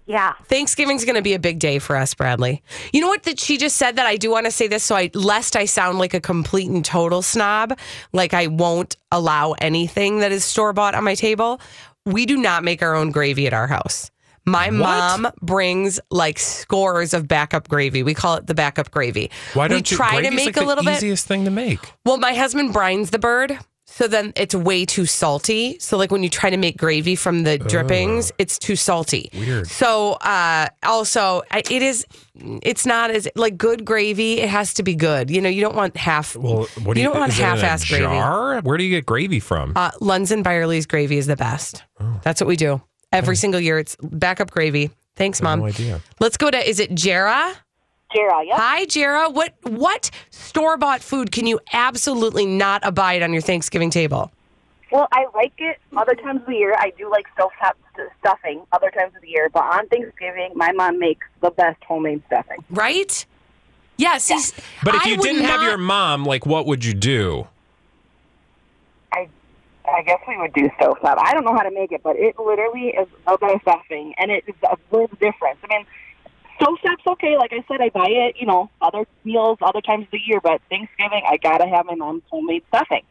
yeah. 0.09 0.33
Thanksgiving's 0.45 1.05
going 1.05 1.17
to 1.17 1.21
be 1.21 1.35
a 1.35 1.39
big 1.39 1.59
day 1.59 1.77
for 1.77 1.95
us, 1.95 2.15
Bradley. 2.15 2.63
You 2.91 2.99
know 2.99 3.09
what 3.09 3.23
that 3.23 3.39
she 3.39 3.57
just 3.57 3.75
said 3.75 3.95
that 3.97 4.07
I 4.07 4.15
do 4.15 4.31
want 4.31 4.47
to 4.47 4.51
say 4.51 4.67
this 4.67 4.83
so 4.83 4.95
I 4.95 5.11
lest 5.13 5.55
I 5.55 5.65
sound 5.65 5.99
like 5.99 6.15
a 6.15 6.19
complete 6.19 6.67
and 6.67 6.83
total 6.83 7.21
snob, 7.21 7.77
like 8.11 8.33
I 8.33 8.47
won't 8.47 8.97
allow 9.11 9.53
anything 9.59 10.19
that 10.21 10.31
is 10.31 10.43
store 10.43 10.73
bought 10.73 10.95
on 10.95 11.03
my 11.03 11.13
table. 11.13 11.61
We 12.07 12.25
do 12.25 12.37
not 12.37 12.63
make 12.63 12.81
our 12.81 12.95
own 12.95 13.11
gravy 13.11 13.45
at 13.45 13.53
our 13.53 13.67
house. 13.67 14.09
My 14.45 14.71
mom 14.71 15.27
brings 15.43 15.99
like 16.09 16.39
scores 16.39 17.13
of 17.13 17.27
backup 17.27 17.67
gravy. 17.67 18.01
We 18.01 18.15
call 18.15 18.37
it 18.37 18.47
the 18.47 18.55
backup 18.55 18.89
gravy. 18.89 19.29
Why 19.53 19.65
we 19.65 19.69
don't 19.69 19.91
you 19.91 19.95
try 19.97 20.23
to 20.23 20.31
make 20.31 20.47
like 20.47 20.57
a 20.57 20.61
the 20.61 20.65
little 20.65 20.83
bit 20.83 20.95
easiest 20.97 21.27
thing 21.27 21.45
to 21.45 21.51
make. 21.51 21.93
well, 22.03 22.17
my 22.17 22.33
husband 22.33 22.73
brines 22.73 23.11
the 23.11 23.19
bird. 23.19 23.59
So 23.91 24.07
then 24.07 24.31
it's 24.37 24.55
way 24.55 24.85
too 24.85 25.05
salty. 25.05 25.77
So 25.79 25.97
like 25.97 26.09
when 26.11 26.23
you 26.23 26.29
try 26.29 26.49
to 26.49 26.57
make 26.57 26.77
gravy 26.77 27.15
from 27.15 27.43
the 27.43 27.57
drippings, 27.57 28.31
it's 28.37 28.57
too 28.57 28.75
salty. 28.77 29.29
Weird. 29.33 29.67
So 29.67 30.13
uh, 30.13 30.67
also 30.83 31.41
I- 31.51 31.63
it 31.69 31.81
is. 31.81 32.05
It's 32.63 32.85
not 32.85 33.11
as 33.11 33.27
like 33.35 33.57
good 33.57 33.83
gravy. 33.83 34.39
It 34.39 34.47
has 34.49 34.73
to 34.75 34.83
be 34.83 34.95
good. 34.95 35.29
You 35.29 35.41
know, 35.41 35.49
you 35.49 35.59
don't 35.61 35.75
want 35.75 35.97
half. 35.97 36.35
Well, 36.37 36.67
what 36.83 36.93
do 36.93 37.01
you 37.01 37.07
you, 37.07 37.11
don't 37.13 37.19
want 37.19 37.33
is 37.33 37.39
it 37.39 37.41
in 37.41 37.47
a 37.47 37.49
half-ass 37.49 37.85
gravy. 37.89 38.03
jar? 38.05 38.61
Where 38.61 38.77
do 38.77 38.83
you 38.85 38.89
get 38.95 39.05
gravy 39.05 39.41
from? 39.41 39.73
Uh, 39.75 39.91
Lunds 39.99 40.31
and 40.31 40.43
Byerly's 40.43 40.85
gravy 40.85 41.17
is 41.17 41.27
the 41.27 41.35
best. 41.35 41.83
That's 42.23 42.39
what 42.39 42.47
we 42.47 42.55
do 42.55 42.81
every 43.11 43.35
single 43.35 43.59
year. 43.59 43.77
It's 43.79 43.97
backup 44.01 44.51
gravy. 44.51 44.91
Thanks, 45.17 45.41
mom. 45.41 45.59
no 45.59 45.65
idea. 45.65 45.99
Let's 46.21 46.37
go 46.37 46.49
to. 46.49 46.57
Is 46.69 46.79
it 46.79 46.91
Jera? 46.91 47.53
Jera, 48.15 48.45
yep. 48.45 48.57
Hi, 48.57 48.85
Jera. 48.85 49.31
What 49.33 49.53
what 49.63 50.09
store 50.31 50.77
bought 50.77 51.01
food 51.01 51.31
can 51.31 51.45
you 51.45 51.59
absolutely 51.73 52.45
not 52.45 52.81
abide 52.83 53.21
on 53.21 53.33
your 53.33 53.41
Thanksgiving 53.41 53.89
table? 53.89 54.31
Well, 54.91 55.07
I 55.11 55.27
like 55.35 55.53
it 55.59 55.77
other 55.95 56.15
times 56.15 56.41
of 56.41 56.47
the 56.47 56.55
year. 56.55 56.73
I 56.77 56.91
do 56.97 57.09
like 57.11 57.27
stovetop 57.37 57.73
st- 57.95 58.09
stuffing 58.19 58.61
other 58.71 58.89
times 58.89 59.15
of 59.15 59.21
the 59.21 59.29
year, 59.29 59.47
but 59.53 59.63
on 59.63 59.87
Thanksgiving, 59.87 60.51
my 60.55 60.71
mom 60.71 60.97
makes 60.97 61.27
the 61.41 61.51
best 61.51 61.83
homemade 61.83 62.23
stuffing. 62.25 62.57
Right? 62.71 63.23
Yes. 63.97 64.27
he's- 64.29 64.53
But 64.83 64.95
if 64.95 65.05
I 65.05 65.09
you 65.09 65.15
would 65.17 65.21
didn't 65.23 65.43
have 65.43 65.61
your 65.61 65.77
mom, 65.77 66.25
like, 66.25 66.47
what 66.47 66.65
would 66.65 66.83
you 66.83 66.95
do? 66.95 67.47
I 69.13 69.27
I 69.87 70.01
guess 70.03 70.19
we 70.27 70.37
would 70.37 70.53
do 70.53 70.69
stovetop. 70.79 71.17
I 71.19 71.33
don't 71.33 71.43
know 71.45 71.53
how 71.53 71.63
to 71.63 71.71
make 71.71 71.91
it, 71.91 72.01
but 72.03 72.15
it 72.15 72.39
literally 72.39 72.87
is 72.89 73.07
the 73.27 73.37
best 73.39 73.61
stuffing, 73.61 74.13
and 74.17 74.31
it 74.31 74.43
is 74.47 74.55
a 74.63 74.77
big 74.91 75.09
difference. 75.19 75.59
I 75.63 75.67
mean, 75.67 75.85
stovetop's 76.59 77.05
okay. 77.07 77.37
Like 77.37 77.53
I 77.53 77.63
said, 77.67 77.81
I 77.81 77.89
buy 77.89 78.07
it, 78.09 78.35
you 78.39 78.45
know, 78.45 78.69
other 78.81 79.05
meals, 79.23 79.57
other 79.61 79.81
times 79.81 80.03
of 80.05 80.11
the 80.11 80.19
year, 80.25 80.39
but 80.41 80.61
Thanksgiving, 80.69 81.21
I 81.29 81.37
gotta 81.37 81.67
have 81.67 81.85
my 81.85 81.95
mom's 81.95 82.23
homemade 82.29 82.63
stuffing. 82.69 83.03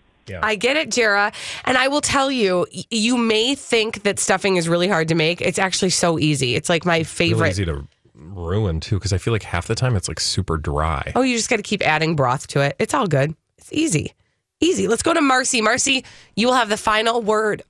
I 0.43 0.57
get 0.57 0.77
it, 0.77 0.91
Jara. 0.91 1.33
And 1.65 1.79
I 1.79 1.89
will 1.89 2.03
tell 2.03 2.31
you, 2.31 2.67
you 2.91 3.17
may 3.17 3.55
think 3.55 4.03
that 4.03 4.19
stuffing 4.19 4.57
is 4.57 4.69
really 4.69 4.87
hard 4.87 5.09
to 5.09 5.15
make. 5.15 5.41
It's 5.41 5.59
actually 5.59 5.89
so 5.89 6.19
easy. 6.19 6.55
It's 6.55 6.69
like 6.69 6.85
my 6.85 6.97
Really 6.97 7.05
favorite. 7.05 7.49
easy 7.49 7.65
to 7.65 7.87
ruin 8.15 8.79
too, 8.81 8.97
because 8.97 9.15
I 9.15 9.17
feel 9.19 9.33
like 9.33 9.43
half 9.43 9.67
the 9.67 9.75
time 9.75 9.97
it's 9.97 10.07
like 10.07 10.21
super 10.21 10.59
dry. 10.59 11.13
Oh, 11.17 11.23
you 11.23 11.35
just 11.35 11.49
got 11.49 11.57
to 11.57 11.63
keep 11.63 11.81
adding 11.87 12.15
broth 12.15 12.47
to 12.49 12.61
it. 12.61 12.77
It's 12.79 12.93
all 12.93 13.07
good. 13.07 13.35
It's 13.57 13.73
easy. 13.73 14.13
Easy. 14.61 14.87
Let's 14.87 15.03
go 15.03 15.15
to 15.15 15.21
Marcy. 15.23 15.63
Marcy, 15.63 16.05
you 16.37 16.49
will 16.49 16.55
have 16.55 16.69
the 16.69 16.77
final 16.77 17.23
word. 17.23 17.63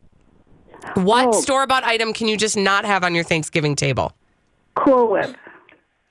What 0.95 1.29
Oh. 1.29 1.33
store 1.41 1.64
bought 1.68 1.85
item 1.85 2.12
can 2.12 2.26
you 2.26 2.37
just 2.37 2.57
not 2.57 2.85
have 2.85 3.05
on 3.05 3.14
your 3.14 3.22
Thanksgiving 3.24 3.76
table? 3.76 4.12
Cool 4.74 5.09
Whip. 5.12 5.37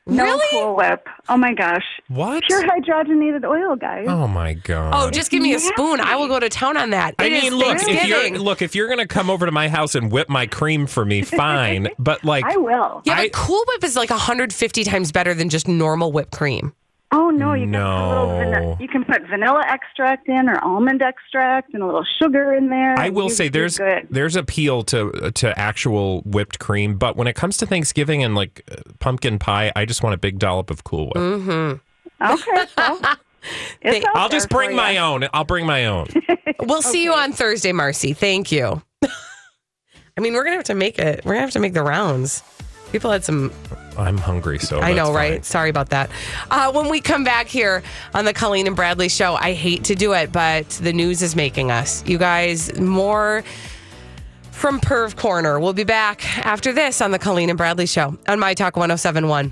No 0.07 0.23
Really? 0.23 0.45
Cool 0.51 0.75
Whip. 0.75 1.07
Oh 1.29 1.37
my 1.37 1.53
gosh. 1.53 1.83
What? 2.07 2.43
Pure 2.45 2.63
hydrogenated 2.63 3.43
oil, 3.45 3.75
guys. 3.75 4.05
Oh 4.07 4.27
my 4.27 4.53
god. 4.53 4.93
Oh, 4.95 5.11
just 5.11 5.29
give 5.31 5.41
me 5.41 5.53
a 5.53 5.59
spoon. 5.59 5.99
I 5.99 6.15
will 6.15 6.27
go 6.27 6.39
to 6.39 6.47
town 6.49 6.77
on 6.77 6.91
that. 6.91 7.15
I 7.19 7.25
It 7.25 7.33
is 7.33 7.43
mean, 7.43 7.55
look, 7.55 7.77
if 7.81 8.07
you're 8.07 8.39
look, 8.39 8.61
if 8.61 8.73
you're 8.75 8.87
gonna 8.87 9.05
come 9.07 9.29
over 9.29 9.45
to 9.45 9.51
my 9.51 9.67
house 9.67 9.95
and 9.95 10.11
whip 10.11 10.29
my 10.29 10.45
cream 10.47 10.87
for 10.87 11.03
me, 11.05 11.21
fine. 11.23 11.89
But 11.99 12.23
like, 12.23 12.45
I 12.45 12.55
will. 12.57 13.01
Yeah, 13.05 13.13
I- 13.15 13.25
but 13.25 13.33
Cool 13.33 13.63
Whip 13.67 13.83
is 13.83 13.95
like 13.95 14.09
150 14.09 14.83
times 14.85 15.11
better 15.11 15.33
than 15.33 15.49
just 15.49 15.67
normal 15.67 16.11
whipped 16.11 16.31
cream. 16.31 16.73
Oh 17.11 17.29
no, 17.29 17.53
you 17.53 17.65
can 17.67 17.73
put 17.73 17.81
a 17.81 18.09
little 18.09 18.27
vanilla, 18.37 18.77
you 18.81 18.87
can 18.89 19.05
put 19.05 19.21
vanilla 19.29 19.63
extract 19.67 20.27
in 20.27 20.49
or 20.49 20.59
almond 20.63 21.01
extract 21.01 21.73
and 21.73 21.81
a 21.81 21.85
little 21.85 22.03
sugar 22.21 22.53
in 22.53 22.67
there. 22.69 22.99
I 22.99 23.09
will 23.09 23.25
You- 23.25 23.29
say 23.29 23.47
there's 23.47 23.77
good. 23.77 24.07
there's 24.09 24.35
appeal 24.35 24.83
to 24.83 25.31
to 25.35 25.57
actual 25.57 26.21
whipped 26.25 26.59
cream, 26.59 26.97
but 26.97 27.15
when 27.15 27.27
it 27.27 27.35
comes 27.35 27.55
to 27.57 27.65
Thanksgiving 27.65 28.23
and 28.23 28.35
like 28.35 28.61
uh, 28.69 28.75
pumpkin 28.99 29.39
pie, 29.39 29.71
I 29.75 29.85
just 29.85 30.03
want 30.03 30.15
a 30.15 30.17
big 30.17 30.37
dollop 30.37 30.69
of 30.69 30.83
Cool 30.83 31.05
Whip. 31.05 31.15
Mm-hmm. 31.15 32.31
Okay. 32.33 32.65
Well, 32.77 32.99
it's 33.81 34.05
out 34.05 34.15
I'll 34.15 34.29
just 34.29 34.49
bring 34.49 34.75
my 34.75 34.91
ya. 34.91 35.13
own. 35.13 35.27
I'll 35.33 35.45
bring 35.45 35.65
my 35.65 35.85
own. 35.85 36.07
We'll 36.59 36.81
see 36.81 37.03
you 37.03 37.13
on 37.13 37.33
Thursday, 37.33 37.71
Marcy. 37.71 38.13
Thank 38.13 38.51
you. 38.51 38.81
I 39.03 40.21
mean, 40.21 40.33
we're 40.33 40.43
gonna 40.43 40.55
have 40.55 40.65
to 40.65 40.73
make 40.73 40.97
it. 40.97 41.23
We're 41.23 41.33
gonna 41.33 41.41
have 41.41 41.51
to 41.51 41.59
make 41.59 41.73
the 41.73 41.83
rounds. 41.83 42.41
People 42.91 43.11
had 43.11 43.23
some. 43.23 43.51
I'm 43.97 44.17
hungry, 44.17 44.59
so 44.59 44.79
I 44.79 44.93
know, 44.93 45.05
that's 45.07 45.15
right? 45.15 45.33
fine. 45.33 45.43
Sorry 45.43 45.69
about 45.69 45.89
that. 45.89 46.09
Uh, 46.51 46.71
when 46.71 46.89
we 46.89 47.01
come 47.01 47.23
back 47.23 47.47
here 47.47 47.83
on 48.13 48.25
the 48.25 48.33
Colleen 48.33 48.67
and 48.67 48.75
Bradley 48.75 49.09
show, 49.09 49.35
I 49.35 49.53
hate 49.53 49.85
to 49.85 49.95
do 49.95 50.13
it, 50.13 50.31
but 50.31 50.69
the 50.69 50.93
news 50.93 51.21
is 51.21 51.35
making 51.35 51.71
us. 51.71 52.05
You 52.07 52.17
guys, 52.17 52.79
more 52.79 53.43
from 54.51 54.79
Perv 54.79 55.15
Corner. 55.15 55.59
We'll 55.59 55.73
be 55.73 55.83
back 55.83 56.37
after 56.45 56.73
this 56.73 57.01
on 57.01 57.11
the 57.11 57.19
Colleen 57.19 57.49
and 57.49 57.57
Bradley 57.57 57.85
show 57.85 58.17
on 58.27 58.39
My 58.39 58.53
Talk 58.53 58.75
1071. 58.75 59.51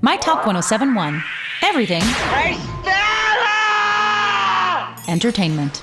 My 0.00 0.16
Talk 0.16 0.46
1071. 0.46 1.22
Everything. 1.62 2.02
Entertainment. 5.08 5.82